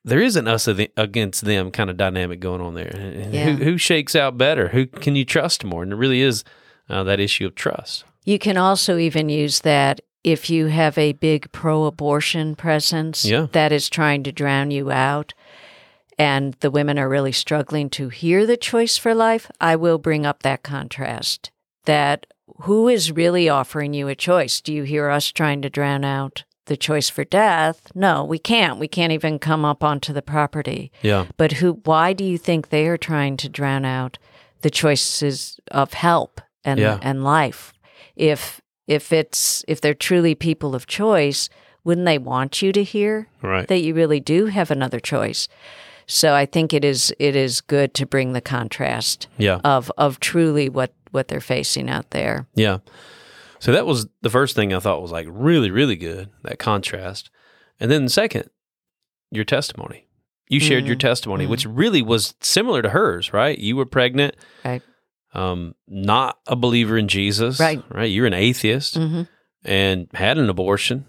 There 0.08 0.22
isn't 0.22 0.47
us 0.47 0.68
against 0.68 1.43
them 1.45 1.70
kind 1.72 1.89
of 1.89 1.97
dynamic 1.97 2.39
going 2.39 2.62
on 2.62 2.74
there. 2.76 3.28
Yeah. 3.32 3.51
Who 3.51 3.64
who 3.64 3.78
shakes 3.78 4.16
out 4.16 4.38
better? 4.38 4.70
Who 4.70 4.88
can 4.88 5.16
you 5.16 5.26
trust 5.26 5.64
more? 5.64 5.84
And 5.84 5.91
it 5.91 5.97
really 5.97 6.22
is 6.22 6.43
uh, 6.89 7.03
that 7.03 7.20
issue 7.20 7.45
of 7.45 7.55
trust. 7.55 8.05
You 8.24 8.39
can 8.39 8.58
also 8.58 8.97
even 8.97 9.30
use 9.30 9.62
that 9.62 10.01
if 10.24 10.49
you 10.49 10.68
have 10.68 10.97
a 10.97 11.14
big 11.14 11.51
pro 11.51 11.86
abortion 11.86 12.55
presence 12.55 13.24
Yeah. 13.26 13.47
that 13.51 13.72
is 13.72 13.89
trying 13.89 14.24
to 14.24 14.32
drown 14.32 14.72
you 14.72 14.91
out 14.91 15.34
and 16.18 16.55
the 16.62 16.72
women 16.72 16.97
are 16.97 17.08
really 17.10 17.32
struggling 17.32 17.89
to 17.91 18.10
hear 18.10 18.45
the 18.45 18.58
choice 18.58 18.97
for 18.97 19.14
life, 19.14 19.51
I 19.62 19.76
will 19.76 19.97
bring 19.99 20.26
up 20.26 20.43
that 20.43 20.64
contrast. 20.64 21.51
That 21.86 22.26
who 22.62 22.88
is 22.88 23.12
really 23.12 23.47
offering 23.49 23.93
you 23.93 24.08
a 24.08 24.16
choice? 24.16 24.62
Do 24.62 24.74
you 24.74 24.84
hear 24.84 25.10
us 25.10 25.32
trying 25.32 25.62
to 25.62 25.70
drown 25.70 26.03
out 26.03 26.43
the 26.68 26.78
choice 26.78 27.09
for 27.09 27.24
death? 27.26 27.91
No, 27.95 28.24
we 28.24 28.39
can't. 28.39 28.80
We 28.80 28.88
can't 28.88 29.11
even 29.11 29.39
come 29.39 29.65
up 29.65 29.84
onto 29.84 30.13
the 30.13 30.22
property. 30.22 30.91
Yeah. 31.01 31.26
But 31.36 31.53
who 31.53 31.82
why 31.84 32.13
do 32.13 32.24
you 32.24 32.38
think 32.38 32.70
they 32.70 32.88
are 32.88 32.97
trying 32.97 33.36
to 33.38 33.49
drown 33.49 33.84
out 33.84 34.18
the 34.61 34.70
choices 34.70 35.59
of 35.72 35.93
help 35.93 36.39
and 36.63 36.80
Yeah. 36.80 36.99
and 37.01 37.24
life? 37.24 37.74
If 38.15 38.61
if 38.88 39.11
it's 39.11 39.65
if 39.68 39.82
they're 39.82 39.93
truly 39.93 40.36
people 40.36 40.76
of 40.76 40.88
choice, 40.88 41.49
wouldn't 41.84 42.05
they 42.05 42.18
want 42.18 42.61
you 42.61 42.72
to 42.72 42.84
hear 42.84 43.28
Right. 43.41 43.68
that 43.68 43.82
you 43.82 43.93
really 43.93 44.20
do 44.20 44.45
have 44.45 44.72
another 44.72 44.99
choice? 44.99 45.47
So 46.05 46.34
I 46.34 46.45
think 46.45 46.74
it 46.74 46.86
is 46.86 47.13
it 47.20 47.36
is 47.36 47.59
good 47.61 47.93
to 47.95 48.05
bring 48.05 48.34
the 48.34 48.41
contrast 48.41 49.28
Yeah. 49.38 49.59
of 49.63 49.91
of 49.97 50.20
truly 50.20 50.70
what 50.70 50.91
what 51.11 51.28
they're 51.28 51.41
facing 51.41 51.89
out 51.89 52.09
there. 52.11 52.45
Yeah. 52.55 52.78
So 53.60 53.72
that 53.72 53.86
was 53.86 54.08
the 54.22 54.30
first 54.30 54.55
thing 54.55 54.74
I 54.74 54.80
thought 54.80 55.01
was 55.01 55.12
like 55.12 55.28
really, 55.30 55.72
really 55.72 55.95
good, 55.95 56.30
that 56.43 56.60
contrast. 56.60 57.30
And 57.80 57.89
then 57.91 58.03
the 58.05 58.10
second, 58.10 58.49
your 59.32 59.45
testimony. 59.45 60.08
You 60.49 60.60
shared 60.62 60.86
your 60.88 60.95
testimony, 60.95 61.45
which 61.45 61.66
really 61.66 62.01
was 62.01 62.34
similar 62.39 62.82
to 62.82 62.89
hers, 62.89 63.34
right? 63.34 63.58
You 63.58 63.76
were 63.76 63.86
pregnant, 63.86 64.36
Right. 64.64 64.82
um, 65.34 65.76
not 65.89 66.39
a 66.47 66.55
believer 66.55 66.97
in 66.97 67.10
Jesus, 67.10 67.60
Right. 67.60 67.84
Right. 67.93 68.10
You're 68.10 68.28
an 68.28 68.34
atheist 68.34 68.95
Mm-hmm. 68.97 69.24
and 69.66 70.08
had 70.14 70.38
an 70.38 70.49
abortion. 70.49 71.05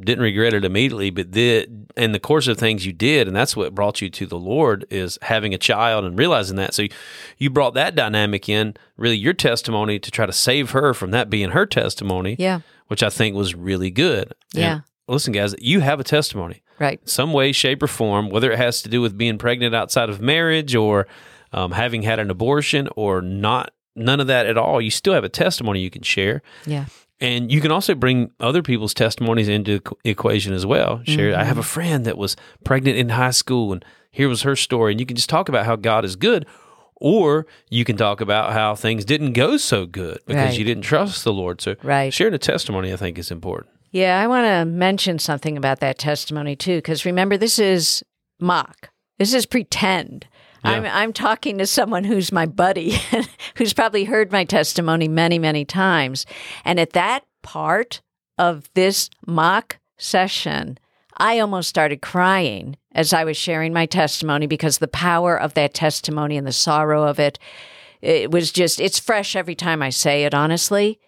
Didn't 0.00 0.22
regret 0.22 0.54
it 0.54 0.64
immediately, 0.64 1.10
but 1.10 1.32
did 1.32 1.86
in 1.96 2.12
the 2.12 2.20
course 2.20 2.46
of 2.46 2.56
things 2.56 2.86
you 2.86 2.92
did, 2.92 3.26
and 3.26 3.34
that's 3.36 3.56
what 3.56 3.74
brought 3.74 4.00
you 4.00 4.08
to 4.10 4.26
the 4.26 4.38
Lord 4.38 4.84
is 4.90 5.18
having 5.22 5.52
a 5.52 5.58
child 5.58 6.04
and 6.04 6.16
realizing 6.16 6.56
that. 6.56 6.72
So 6.74 6.82
you, 6.82 6.88
you 7.36 7.50
brought 7.50 7.74
that 7.74 7.96
dynamic 7.96 8.48
in, 8.48 8.74
really 8.96 9.16
your 9.16 9.32
testimony 9.32 9.98
to 9.98 10.10
try 10.12 10.24
to 10.26 10.32
save 10.32 10.70
her 10.70 10.94
from 10.94 11.10
that 11.10 11.28
being 11.28 11.50
her 11.50 11.66
testimony, 11.66 12.36
Yeah. 12.38 12.60
which 12.86 13.02
I 13.02 13.10
think 13.10 13.34
was 13.34 13.56
really 13.56 13.90
good. 13.90 14.34
And 14.54 14.62
Yeah. 14.62 14.80
listen, 15.08 15.32
guys, 15.32 15.56
you 15.58 15.80
have 15.80 15.98
a 15.98 16.04
testimony, 16.04 16.62
Right. 16.78 17.00
some 17.08 17.32
way, 17.32 17.50
shape, 17.50 17.82
or 17.82 17.88
form, 17.88 18.30
whether 18.30 18.52
it 18.52 18.58
has 18.58 18.80
to 18.82 18.88
do 18.88 19.00
with 19.00 19.18
being 19.18 19.36
pregnant 19.36 19.74
outside 19.74 20.08
of 20.08 20.20
marriage 20.20 20.76
or 20.76 21.08
um, 21.52 21.72
having 21.72 22.02
had 22.02 22.18
an 22.20 22.30
abortion 22.30 22.88
or 22.94 23.20
not, 23.20 23.72
none 23.96 24.20
of 24.20 24.28
that 24.28 24.46
at 24.46 24.56
all. 24.56 24.80
You 24.80 24.90
still 24.90 25.14
have 25.14 25.24
a 25.24 25.28
testimony 25.28 25.80
you 25.80 25.90
can 25.90 26.02
share. 26.02 26.42
Yeah. 26.66 26.84
And 27.20 27.50
you 27.50 27.60
can 27.60 27.72
also 27.72 27.94
bring 27.94 28.30
other 28.38 28.62
people's 28.62 28.94
testimonies 28.94 29.48
into 29.48 29.80
the 29.80 30.10
equation 30.10 30.52
as 30.52 30.64
well. 30.64 31.02
Share, 31.04 31.34
I 31.34 31.38
Mm-hmm. 31.40 31.48
have 31.48 31.58
a 31.58 31.62
friend 31.64 32.04
that 32.04 32.16
was 32.16 32.36
pregnant 32.64 32.96
in 32.96 33.08
high 33.10 33.30
school, 33.32 33.72
and 33.72 33.84
here 34.10 34.28
was 34.28 34.42
her 34.42 34.54
story. 34.54 34.92
And 34.92 35.00
you 35.00 35.06
can 35.06 35.16
just 35.16 35.28
talk 35.28 35.48
about 35.48 35.66
how 35.66 35.74
God 35.76 36.04
is 36.04 36.14
good, 36.14 36.46
or 36.96 37.46
you 37.70 37.84
can 37.84 37.96
talk 37.96 38.20
about 38.20 38.52
how 38.52 38.74
things 38.74 39.04
didn't 39.04 39.32
go 39.32 39.56
so 39.56 39.84
good 39.86 40.18
because 40.26 40.50
Right. 40.50 40.58
you 40.58 40.64
didn't 40.64 40.82
trust 40.84 41.24
the 41.24 41.32
Lord. 41.32 41.60
So, 41.60 41.74
Right. 41.82 42.12
sharing 42.14 42.34
a 42.34 42.38
testimony, 42.38 42.92
I 42.92 42.96
think, 42.96 43.18
is 43.18 43.30
important. 43.30 43.70
Yeah, 43.90 44.20
I 44.20 44.26
want 44.26 44.44
to 44.46 44.64
mention 44.64 45.18
something 45.18 45.56
about 45.56 45.80
that 45.80 45.98
testimony 45.98 46.54
too, 46.56 46.76
because 46.76 47.04
remember, 47.04 47.36
this 47.36 47.58
is 47.58 48.04
mock. 48.38 48.90
This 49.18 49.34
is 49.34 49.46
pretend. 49.46 50.26
I'm 50.64 50.84
I'm 50.84 51.12
talking 51.12 51.58
to 51.58 51.66
someone 51.66 52.04
who's 52.04 52.32
my 52.32 52.46
buddy, 52.46 52.98
who's 53.56 53.72
probably 53.72 54.04
heard 54.04 54.32
my 54.32 54.44
testimony 54.44 55.08
many, 55.08 55.38
many 55.38 55.64
times, 55.64 56.26
and 56.64 56.80
at 56.80 56.92
that 56.92 57.24
part 57.42 58.00
of 58.38 58.68
this 58.74 59.10
mock 59.26 59.78
session, 59.98 60.78
I 61.16 61.40
almost 61.40 61.68
started 61.68 62.00
crying 62.00 62.76
as 62.92 63.12
I 63.12 63.24
was 63.24 63.36
sharing 63.36 63.72
my 63.72 63.86
testimony 63.86 64.46
because 64.46 64.78
the 64.78 64.88
power 64.88 65.38
of 65.38 65.54
that 65.54 65.74
testimony 65.74 66.36
and 66.36 66.46
the 66.46 66.52
sorrow 66.52 67.04
of 67.04 67.18
it, 67.18 67.38
it 68.00 68.30
was 68.30 68.52
just 68.52 68.80
it's 68.80 68.98
fresh 68.98 69.36
every 69.36 69.54
time 69.54 69.82
I 69.82 69.90
say 69.90 70.24
it. 70.24 70.34
Honestly, 70.34 71.00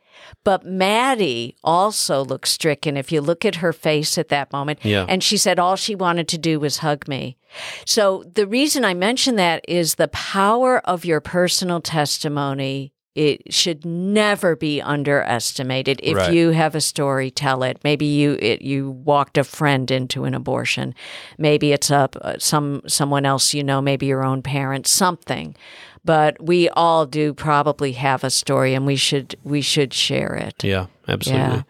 but 0.45 0.65
Maddie 0.65 1.57
also 1.65 2.25
looked 2.25 2.49
stricken 2.49 2.97
if 2.97 3.11
you 3.13 3.21
look 3.21 3.45
at 3.45 3.57
her 3.57 3.73
face 3.73 4.17
at 4.19 4.29
that 4.29 4.53
moment. 4.53 4.79
Yeah. 4.83 5.07
And 5.09 5.23
she 5.23 5.37
said 5.37 5.59
all 5.59 5.77
she 5.77 5.95
wanted 5.95 6.29
to 6.29 6.39
do 6.39 6.59
was 6.61 6.79
hug 6.79 7.07
me. 7.09 7.37
So 7.85 8.25
the 8.35 8.47
reason 8.47 8.85
I 8.85 8.95
mention 8.95 9.37
that 9.37 9.65
is 9.69 9.97
the 9.97 10.09
power 10.09 10.79
of 10.81 11.05
your 11.05 11.21
personal 11.21 11.81
testimony. 11.81 12.93
It 13.17 13.53
should 13.53 13.85
never 13.85 14.55
be 14.55 14.81
underestimated. 14.81 15.99
If 16.03 16.17
Right. 16.17 16.33
you 16.33 16.51
have 16.51 16.77
a 16.77 16.81
story, 16.81 17.31
tell 17.33 17.65
it. 17.65 17.81
Maybe 17.83 18.07
you 18.07 18.39
it, 18.41 18.63
you 18.63 18.89
walked 18.91 19.37
a 19.37 19.43
friend 19.43 19.91
into 19.91 20.25
an 20.25 20.33
abortion. 20.35 20.95
Maybe 21.37 21.73
it's 21.73 21.91
a 21.91 22.09
uh, 22.23 22.35
some 22.39 22.83
someone 22.87 23.27
else 23.27 23.53
you 23.53 23.65
know. 23.65 23.81
Maybe 23.83 24.07
your 24.07 24.25
own 24.25 24.43
parents. 24.43 24.91
Something 24.93 25.57
but 26.05 26.41
we 26.43 26.69
all 26.71 27.07
do 27.07 27.33
probably 27.35 27.93
have 27.93 28.25
a 28.25 28.31
story 28.31 28.75
and 28.75 28.87
we 28.87 28.97
should 28.97 29.35
we 29.45 29.61
should 29.61 29.93
share 29.93 30.35
it 30.35 30.63
Yeah, 30.65 30.87
absolutely. 31.09 31.59
Yeah. 31.59 31.63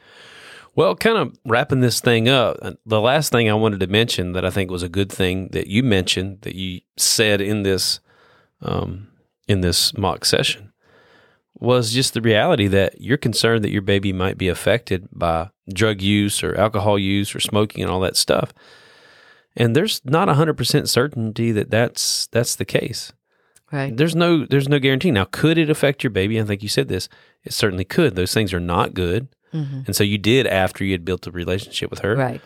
Well, 0.77 0.95
kind 0.95 1.19
of 1.19 1.37
wrapping 1.45 1.81
this 1.81 2.01
thing 2.01 2.29
up, 2.29 2.57
uh, 2.63 2.73
the 2.87 3.01
last 3.01 3.33
thing 3.33 3.51
I 3.51 3.55
wanted 3.55 3.81
to 3.81 3.87
mention 3.89 4.33
that 4.33 4.45
I 4.45 4.51
think 4.51 4.71
was 4.71 4.85
a 4.85 4.89
good 4.89 5.11
thing 5.11 5.49
that 5.49 5.67
you 5.67 5.83
mentioned 5.83 6.43
that 6.43 6.55
you 6.55 6.81
said 6.97 7.41
in 7.41 7.65
this 7.65 8.01
um, 8.63 9.09
in 9.49 9.63
this 9.63 9.97
mock 9.97 10.25
session 10.25 10.73
was 11.59 11.93
just 11.93 12.15
the 12.15 12.21
reality 12.21 12.67
that 12.69 13.01
you're 13.01 13.19
concerned 13.19 13.65
that 13.65 13.73
your 13.73 13.83
baby 13.83 14.13
might 14.13 14.39
be 14.39 14.49
affected 14.49 15.09
by 15.13 15.51
drug 15.73 16.01
use 16.01 16.43
or 16.43 16.57
alcohol 16.57 16.99
use 16.99 17.35
or 17.35 17.41
smoking 17.41 17.83
and 17.83 17.91
all 17.91 18.01
that 18.01 18.17
stuff. 18.17 18.53
And 19.57 19.77
there's 19.77 20.01
not 20.05 20.29
100% 20.29 20.89
certainty 20.89 21.53
that 21.53 21.71
that's 21.71 22.29
that's 22.29 22.57
the 22.57 22.65
case. 22.65 23.13
Right 23.73 23.97
There's 23.97 24.15
no 24.17 24.45
there's 24.47 24.69
no 24.69 24.79
guarantee. 24.79 25.11
Now, 25.11 25.25
could 25.25 25.59
it 25.59 25.71
affect 25.71 26.03
your 26.03 26.11
baby? 26.11 26.41
I 26.41 26.45
think 26.45 26.63
you 26.63 26.69
said 26.69 26.89
this. 26.89 27.09
It 27.45 27.53
certainly 27.53 27.85
could. 27.85 28.17
Those 28.17 28.35
things 28.35 28.53
are 28.53 28.61
not 28.61 28.95
good. 28.95 29.29
Mm-hmm. 29.55 29.81
And 29.87 29.97
so 29.97 30.05
you 30.05 30.19
did 30.19 30.47
after 30.47 30.85
you 30.85 30.93
had 30.93 31.05
built 31.05 31.27
a 31.27 31.31
relationship 31.31 31.91
with 31.91 32.01
her. 32.01 32.15
right 32.17 32.41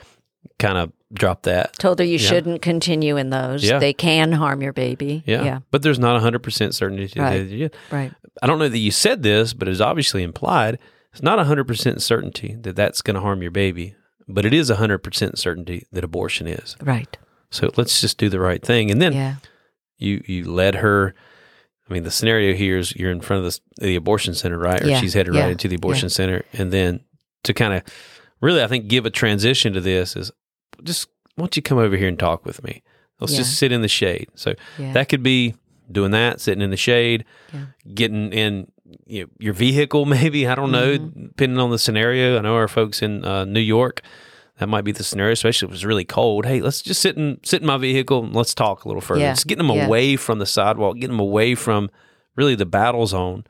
Kind 0.58 0.76
of 0.78 0.92
drop 1.12 1.42
that. 1.44 1.72
told 1.74 1.98
her 2.00 2.04
you 2.04 2.12
Yeah. 2.18 2.28
shouldn't 2.28 2.60
continue 2.62 3.16
in 3.16 3.30
those 3.30 3.64
Yeah. 3.64 3.78
they 3.78 3.92
can 3.92 4.32
harm 4.32 4.60
your 4.62 4.72
baby 4.72 5.22
Yeah. 5.26 5.42
yeah 5.44 5.58
But 5.70 5.82
there's 5.82 5.98
not 5.98 6.16
100% 6.20 6.74
certainty. 6.74 7.18
Right. 7.18 7.38
that 7.38 7.44
you 7.48 7.58
did. 7.58 7.76
right 7.90 8.12
I 8.42 8.46
don't 8.46 8.58
know 8.58 8.68
that 8.68 8.78
you 8.78 8.90
said 8.90 9.22
this, 9.22 9.54
but 9.54 9.68
it's 9.68 9.80
obviously 9.80 10.22
implied. 10.22 10.78
It's 11.12 11.22
not 11.22 11.38
100% 11.38 12.00
certainty 12.02 12.56
that 12.62 12.74
that's 12.76 13.00
going 13.00 13.14
to 13.14 13.20
harm 13.20 13.40
your 13.42 13.52
baby, 13.52 13.94
but 14.28 14.44
it 14.44 14.52
is 14.52 14.70
100% 14.70 15.38
certainty 15.38 15.86
that 15.92 16.02
abortion 16.04 16.46
is. 16.46 16.76
right 16.82 17.16
So 17.50 17.70
let's 17.76 18.00
just 18.00 18.18
do 18.18 18.28
the 18.28 18.40
right 18.40 18.62
thing. 18.62 18.90
And 18.90 19.00
then 19.00 19.12
yeah 19.12 19.34
you 19.98 20.22
you 20.26 20.50
led 20.50 20.76
her. 20.76 21.14
I 21.88 21.92
mean, 21.92 22.02
the 22.02 22.10
scenario 22.10 22.54
here 22.54 22.78
is 22.78 22.96
you're 22.96 23.10
in 23.10 23.20
front 23.20 23.44
of 23.44 23.52
the, 23.78 23.84
the 23.86 23.94
abortion 23.96 24.34
center, 24.34 24.58
right? 24.58 24.82
Or 24.82 24.88
Yeah, 24.88 25.00
she's 25.00 25.12
headed 25.14 25.34
yeah, 25.34 25.42
right 25.42 25.50
into 25.52 25.68
the 25.68 25.76
abortion 25.76 26.08
center, 26.08 26.42
and 26.54 26.72
then 26.72 27.00
to 27.42 27.52
kind 27.52 27.74
of 27.74 27.82
really, 28.40 28.62
I 28.62 28.66
think, 28.68 28.88
give 28.88 29.04
a 29.04 29.10
transition 29.10 29.74
to 29.74 29.80
this 29.80 30.16
is 30.16 30.30
just 30.82 31.08
why 31.36 31.42
don't 31.42 31.56
you 31.56 31.62
come 31.62 31.78
over 31.78 31.96
here 31.96 32.08
and 32.08 32.18
talk 32.18 32.44
with 32.46 32.62
me? 32.64 32.82
Let's 33.20 33.32
Yeah. 33.34 33.38
just 33.40 33.58
sit 33.58 33.70
in 33.72 33.82
the 33.82 33.88
shade. 33.88 34.28
So 34.34 34.54
Yeah. 34.78 34.92
that 34.94 35.08
could 35.08 35.22
be 35.22 35.54
doing 35.92 36.12
that, 36.12 36.40
sitting 36.40 36.62
in 36.62 36.70
the 36.70 36.76
shade, 36.76 37.24
Yeah. 37.52 37.66
getting 37.94 38.32
in 38.32 38.68
you 39.06 39.24
know, 39.24 39.28
your 39.38 39.52
vehicle, 39.52 40.04
maybe. 40.16 40.46
I 40.46 40.54
don't 40.54 40.70
know, 40.72 40.96
Mm-hmm. 40.98 41.26
depending 41.26 41.58
on 41.58 41.70
the 41.70 41.78
scenario. 41.78 42.38
I 42.38 42.40
know 42.40 42.54
our 42.54 42.68
folks 42.68 43.02
in 43.02 43.24
uh, 43.24 43.44
New 43.44 43.60
York, 43.60 44.00
that 44.58 44.68
might 44.68 44.82
be 44.82 44.92
the 44.92 45.02
scenario, 45.04 45.32
especially 45.32 45.66
if 45.66 45.70
it 45.70 45.74
was 45.74 45.84
really 45.84 46.04
cold. 46.04 46.46
Hey, 46.46 46.60
let's 46.60 46.80
just 46.82 47.00
sit 47.02 47.16
in 47.16 47.40
sit 47.42 47.60
in 47.60 47.66
my 47.66 47.76
vehicle 47.76 48.24
and 48.24 48.34
let's 48.34 48.54
talk 48.54 48.84
a 48.84 48.88
little 48.88 49.00
further. 49.00 49.20
Yeah. 49.22 49.32
Just 49.32 49.46
getting 49.46 49.66
them 49.66 49.76
Yeah. 49.76 49.86
away 49.86 50.16
from 50.16 50.38
the 50.38 50.46
sidewalk, 50.46 50.94
getting 50.96 51.10
them 51.10 51.20
away 51.20 51.54
from 51.54 51.90
really 52.36 52.54
the 52.54 52.66
battle 52.66 53.06
zone. 53.06 53.44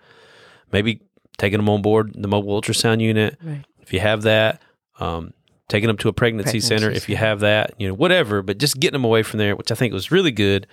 Maybe 0.73 1.01
taking 1.39 1.59
them 1.59 1.69
on 1.69 1.83
board 1.83 2.15
the 2.17 2.29
mobile 2.29 2.61
ultrasound 2.61 3.01
unit 3.01 3.37
Right. 3.43 3.65
if 3.81 3.93
you 3.93 4.01
have 4.01 4.23
that. 4.23 4.61
Um, 5.01 5.33
taking 5.69 5.87
them 5.89 5.97
to 5.99 6.09
a 6.09 6.13
pregnancy, 6.13 6.53
Pregnancy 6.61 6.69
center 6.69 6.91
if 6.91 7.09
you 7.09 7.17
have 7.17 7.41
that. 7.41 7.73
You 7.79 7.89
know, 7.89 7.95
whatever. 7.95 8.43
But 8.43 8.59
just 8.59 8.79
getting 8.81 8.93
them 8.95 9.05
away 9.05 9.23
from 9.23 9.39
there, 9.39 9.57
which 9.57 9.71
I 9.73 9.75
think 9.75 9.93
was 9.93 10.11
really 10.11 10.31
good. 10.33 10.67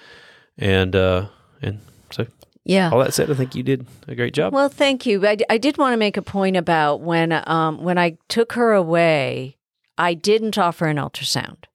And 0.58 0.96
uh, 0.96 1.28
and 1.62 1.80
so 2.12 2.26
Yeah. 2.64 2.90
all 2.92 3.00
that 3.00 3.14
said, 3.14 3.30
I 3.32 3.34
think 3.34 3.56
you 3.56 3.64
did 3.64 3.86
a 4.08 4.16
great 4.16 4.34
job. 4.34 4.54
Well, 4.54 4.70
thank 4.70 5.06
you. 5.06 5.26
I, 5.28 5.38
I 5.50 5.58
did 5.58 5.78
want 5.78 5.94
to 5.94 5.98
make 5.98 6.18
a 6.18 6.22
point 6.22 6.56
about 6.58 7.02
when 7.02 7.32
um, 7.48 7.82
when 7.84 7.98
I 7.98 8.18
took 8.30 8.54
her 8.54 8.74
away, 8.74 9.58
I 9.98 10.14
didn't 10.14 10.58
offer 10.58 10.88
an 10.88 10.98
ultrasound, 10.98 11.66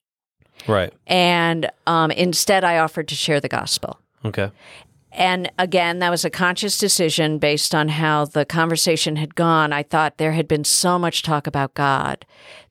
right. 0.67 0.93
and 1.05 1.69
um, 1.85 2.11
instead 2.11 2.63
I 2.63 2.77
offered 2.77 3.07
to 3.09 3.15
share 3.15 3.39
the 3.39 3.49
gospel. 3.49 3.99
Okay. 4.25 4.51
And 5.11 5.51
again, 5.57 5.99
that 5.99 6.11
was 6.11 6.25
a 6.25 6.29
conscious 6.29 6.77
decision 6.77 7.39
based 7.39 7.73
on 7.73 7.87
how 7.89 8.25
the 8.25 8.45
conversation 8.45 9.15
had 9.15 9.33
gone. 9.33 9.73
I 9.73 9.81
thought 9.81 10.17
there 10.17 10.33
had 10.33 10.47
been 10.47 10.63
so 10.63 10.99
much 10.99 11.23
talk 11.23 11.47
about 11.47 11.73
God 11.73 12.25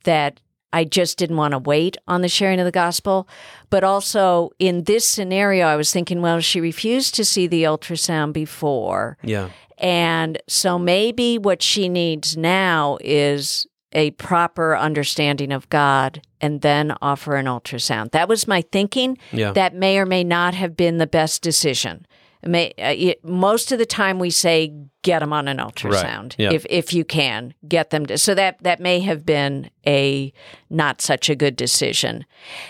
that 0.04 0.38
I 0.72 0.84
just 0.84 1.18
didn't 1.18 1.38
want 1.38 1.52
to 1.52 1.58
wait 1.58 1.96
on 2.06 2.22
the 2.22 2.28
sharing 2.28 2.60
of 2.60 2.64
the 2.64 2.70
gospel. 2.70 3.28
But 3.70 3.82
also 3.82 4.50
in 4.58 4.84
this 4.84 5.04
scenario, 5.04 5.66
I 5.66 5.76
was 5.76 5.92
thinking, 5.92 6.22
well, 6.22 6.40
she 6.40 6.60
refused 6.60 7.14
to 7.14 7.24
see 7.24 7.46
the 7.46 7.64
ultrasound 7.64 8.32
before. 8.32 9.16
Yeah. 9.22 9.48
And 9.78 10.38
so 10.48 10.78
maybe 10.78 11.38
what 11.38 11.62
she 11.62 11.88
needs 11.88 12.36
now 12.36 12.98
is 13.00 13.66
a 13.96 14.10
proper 14.12 14.76
understanding 14.76 15.50
of 15.50 15.68
God 15.70 16.20
and 16.40 16.60
then 16.60 16.94
offer 17.00 17.34
an 17.36 17.46
ultrasound. 17.46 18.12
That 18.12 18.28
was 18.28 18.46
my 18.46 18.60
thinking. 18.70 19.16
Yeah. 19.32 19.52
That 19.52 19.74
may 19.74 19.98
or 19.98 20.06
may 20.06 20.22
not 20.22 20.54
have 20.54 20.76
been 20.76 20.98
the 20.98 21.06
best 21.06 21.42
decision. 21.42 22.06
It 22.42 22.50
May, 22.50 22.72
uh, 22.78 22.92
it, 22.94 23.24
most 23.24 23.72
of 23.72 23.78
the 23.78 23.86
time 23.86 24.18
we 24.20 24.30
say 24.30 24.72
get 25.02 25.20
them 25.20 25.32
on 25.32 25.48
an 25.48 25.56
ultrasound 25.56 26.34
Yeah. 26.38 26.52
if 26.52 26.66
if 26.68 26.92
you 26.92 27.04
can 27.04 27.54
get 27.66 27.90
them 27.90 28.06
to 28.06 28.18
so 28.18 28.34
that 28.34 28.62
that 28.62 28.78
may 28.78 29.00
have 29.00 29.24
been 29.24 29.70
a 29.86 30.32
not 30.68 31.00
such 31.00 31.30
a 31.30 31.34
good 31.34 31.56
decision 31.56 32.24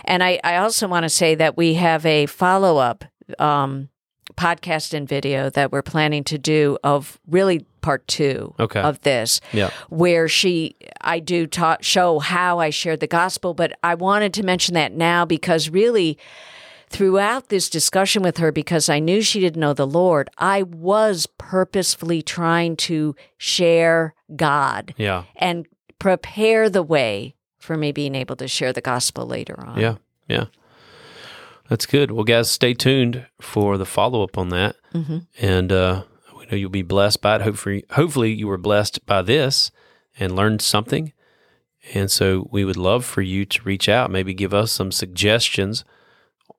and 0.04 0.22
i 0.22 0.38
i 0.44 0.56
also 0.56 0.86
want 0.86 1.04
to 1.04 1.08
say 1.08 1.34
that 1.34 1.56
we 1.56 1.74
have 1.74 2.06
a 2.06 2.26
follow-up 2.26 3.04
um 3.38 3.88
podcast 4.34 4.92
and 4.92 5.08
video 5.08 5.48
that 5.50 5.72
we're 5.72 5.82
planning 5.82 6.24
to 6.24 6.36
do 6.38 6.76
of 6.84 7.18
really 7.28 7.64
part 7.80 8.06
two 8.08 8.54
Okay. 8.58 8.80
of 8.80 9.00
this 9.02 9.40
Yeah. 9.52 9.70
where 9.88 10.26
she 10.28 10.74
i 11.00 11.20
do 11.20 11.46
ta- 11.46 11.76
show 11.80 12.18
how 12.18 12.58
i 12.58 12.70
shared 12.70 13.00
the 13.00 13.06
gospel 13.06 13.54
but 13.54 13.72
i 13.84 13.94
wanted 13.94 14.34
to 14.34 14.42
mention 14.42 14.74
that 14.74 14.92
now 14.92 15.24
because 15.24 15.70
really 15.70 16.18
throughout 16.88 17.48
this 17.48 17.70
discussion 17.70 18.22
with 18.22 18.38
her 18.38 18.50
because 18.50 18.88
i 18.88 18.98
knew 18.98 19.22
she 19.22 19.38
didn't 19.40 19.60
know 19.60 19.72
the 19.72 19.86
lord 19.86 20.28
i 20.38 20.62
was 20.64 21.26
purposefully 21.38 22.22
trying 22.22 22.76
to 22.76 23.14
share 23.38 24.14
god 24.34 24.92
Yeah. 24.98 25.22
and 25.36 25.66
prepare 26.00 26.68
the 26.68 26.82
way 26.82 27.36
for 27.58 27.76
me 27.76 27.92
being 27.92 28.14
able 28.14 28.36
to 28.36 28.48
share 28.48 28.72
the 28.72 28.80
gospel 28.80 29.26
later 29.26 29.58
on 29.64 29.78
Yeah. 29.78 29.94
Yeah. 30.28 30.46
That's 31.68 31.86
good. 31.86 32.10
Well, 32.10 32.24
guys, 32.24 32.50
stay 32.50 32.74
tuned 32.74 33.26
for 33.40 33.76
the 33.76 33.86
follow 33.86 34.22
up 34.22 34.38
on 34.38 34.50
that. 34.50 34.76
Mm-hmm. 34.94 35.18
And 35.40 35.72
uh, 35.72 36.04
we 36.36 36.46
know 36.46 36.56
you'll 36.56 36.70
be 36.70 36.82
blessed 36.82 37.20
by 37.20 37.36
it. 37.36 37.42
Hopefully, 37.42 37.84
hopefully, 37.90 38.32
you 38.32 38.46
were 38.46 38.58
blessed 38.58 39.04
by 39.06 39.22
this 39.22 39.70
and 40.18 40.36
learned 40.36 40.62
something. 40.62 41.12
And 41.94 42.10
so 42.10 42.48
we 42.50 42.64
would 42.64 42.76
love 42.76 43.04
for 43.04 43.22
you 43.22 43.44
to 43.44 43.62
reach 43.62 43.88
out, 43.88 44.10
maybe 44.10 44.34
give 44.34 44.52
us 44.52 44.72
some 44.72 44.90
suggestions 44.90 45.84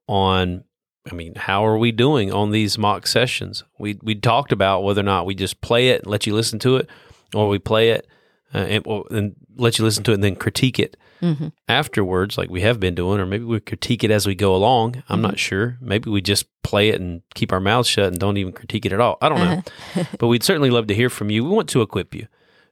on, 0.07 0.63
I 1.09 1.13
mean, 1.13 1.35
how 1.35 1.65
are 1.65 1.77
we 1.77 1.91
doing 1.91 2.31
on 2.31 2.51
these 2.51 2.77
mock 2.77 3.07
sessions? 3.07 3.63
We 3.77 3.99
we 4.01 4.15
talked 4.15 4.51
about 4.51 4.83
whether 4.83 5.01
or 5.01 5.05
not 5.05 5.25
we 5.25 5.35
just 5.35 5.59
play 5.61 5.89
it 5.89 6.03
and 6.03 6.11
let 6.11 6.25
you 6.25 6.33
listen 6.33 6.59
to 6.59 6.77
it, 6.77 6.89
or 7.33 7.49
we 7.49 7.59
play 7.59 7.89
it 7.89 8.07
uh, 8.53 8.59
and, 8.59 8.83
or, 8.85 9.05
and 9.11 9.35
let 9.57 9.77
you 9.77 9.85
listen 9.85 10.03
to 10.05 10.11
it 10.11 10.15
and 10.15 10.23
then 10.23 10.35
critique 10.35 10.79
it 10.79 10.95
Mm-hmm. 11.21 11.47
afterwards, 11.67 12.37
like 12.37 12.49
we 12.49 12.61
have 12.61 12.79
been 12.79 12.95
doing, 12.95 13.19
or 13.19 13.25
maybe 13.25 13.43
we 13.43 13.59
critique 13.59 14.03
it 14.03 14.11
as 14.11 14.27
we 14.27 14.35
go 14.35 14.55
along. 14.55 15.03
I'm 15.09 15.21
not 15.21 15.39
sure. 15.39 15.77
Maybe 15.81 16.09
we 16.09 16.21
just 16.21 16.45
play 16.61 16.89
it 16.89 17.01
and 17.01 17.21
keep 17.33 17.51
our 17.51 17.59
mouths 17.59 17.87
shut 17.87 18.07
and 18.07 18.19
don't 18.19 18.37
even 18.37 18.53
critique 18.53 18.85
it 18.85 18.93
at 18.93 18.99
all. 18.99 19.17
I 19.21 19.29
don't 19.29 19.39
know. 19.39 20.03
but 20.19 20.27
we'd 20.27 20.43
certainly 20.43 20.69
love 20.69 20.87
to 20.87 20.95
hear 20.95 21.09
from 21.09 21.29
you. 21.29 21.43
We 21.43 21.49
want 21.49 21.69
to 21.69 21.81
equip 21.81 22.13
you. 22.13 22.27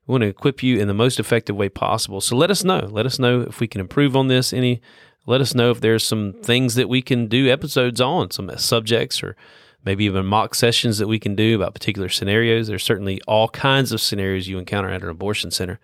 We 0.05 0.11
want 0.11 0.21
to 0.21 0.27
equip 0.27 0.61
you 0.61 0.79
in 0.79 0.87
the 0.87 0.93
most 0.93 1.19
effective 1.19 1.55
way 1.55 1.69
possible. 1.69 2.21
So 2.21 2.35
let 2.35 2.51
us 2.51 2.63
know. 2.63 2.87
Let 2.91 3.05
us 3.05 3.17
know 3.17 3.41
if 3.41 3.59
we 3.59 3.67
can 3.67 3.81
improve 3.81 4.15
on 4.15 4.27
this. 4.27 4.53
Any, 4.53 4.81
let 5.25 5.41
us 5.41 5.55
know 5.55 5.71
if 5.71 5.81
there's 5.81 6.05
some 6.05 6.33
things 6.33 6.75
that 6.75 6.89
we 6.89 7.01
can 7.01 7.27
do 7.27 7.49
episodes 7.49 7.99
on, 7.99 8.29
some 8.29 8.51
subjects, 8.57 9.23
or 9.23 9.35
maybe 9.83 10.05
even 10.05 10.25
mock 10.25 10.53
sessions 10.53 10.97
that 10.97 11.07
we 11.07 11.19
can 11.19 11.35
do 11.35 11.55
about 11.55 11.73
particular 11.73 12.09
scenarios. 12.09 12.67
There's 12.67 12.83
certainly 12.83 13.21
all 13.27 13.47
kinds 13.49 13.91
of 13.91 14.01
scenarios 14.01 14.47
you 14.47 14.57
encounter 14.57 14.89
at 14.89 15.01
an 15.01 15.09
abortion 15.09 15.51
center. 15.51 15.79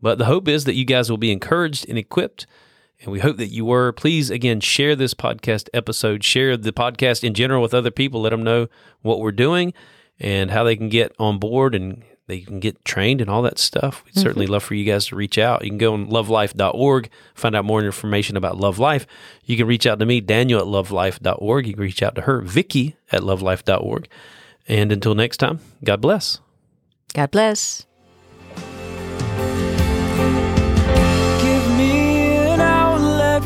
But 0.00 0.18
the 0.18 0.26
hope 0.26 0.48
is 0.48 0.64
that 0.64 0.74
you 0.74 0.84
guys 0.84 1.10
will 1.10 1.18
be 1.18 1.32
encouraged 1.32 1.88
and 1.88 1.98
equipped. 1.98 2.46
And 3.00 3.12
we 3.12 3.20
hope 3.20 3.36
that 3.36 3.48
you 3.48 3.64
were. 3.64 3.92
Please, 3.92 4.30
again, 4.30 4.60
share 4.60 4.96
this 4.96 5.14
podcast 5.14 5.68
episode, 5.74 6.24
share 6.24 6.56
the 6.56 6.72
podcast 6.72 7.24
in 7.24 7.34
general 7.34 7.60
with 7.60 7.74
other 7.74 7.90
people. 7.90 8.22
Let 8.22 8.30
them 8.30 8.42
know 8.42 8.68
what 9.02 9.20
we're 9.20 9.32
doing 9.32 9.74
and 10.18 10.50
how 10.50 10.64
they 10.64 10.76
can 10.76 10.88
get 10.88 11.14
on 11.18 11.38
board 11.38 11.74
and 11.74 12.02
they 12.26 12.40
can 12.40 12.58
get 12.58 12.84
trained 12.84 13.20
and 13.20 13.30
all 13.30 13.42
that 13.42 13.58
stuff. 13.58 14.02
We'd 14.04 14.12
mm-hmm. 14.12 14.20
certainly 14.20 14.46
love 14.46 14.62
for 14.62 14.74
you 14.74 14.84
guys 14.84 15.06
to 15.06 15.16
reach 15.16 15.38
out. 15.38 15.62
You 15.62 15.70
can 15.70 15.78
go 15.78 15.92
on 15.92 16.08
lovelife.org, 16.08 17.10
find 17.34 17.54
out 17.54 17.64
more 17.64 17.84
information 17.84 18.36
about 18.36 18.56
Love 18.56 18.78
Life. 18.78 19.06
You 19.44 19.56
can 19.56 19.66
reach 19.66 19.86
out 19.86 20.00
to 20.00 20.06
me, 20.06 20.20
Daniel 20.20 20.60
at 20.60 20.66
lovelife.org. 20.66 21.66
You 21.66 21.74
can 21.74 21.82
reach 21.82 22.02
out 22.02 22.14
to 22.16 22.22
her, 22.22 22.40
Vicky 22.40 22.96
at 23.12 23.22
lovelife.org. 23.22 24.08
And 24.66 24.90
until 24.90 25.14
next 25.14 25.36
time, 25.36 25.60
God 25.84 26.00
bless. 26.00 26.40
god 27.14 27.30
bless 27.30 27.85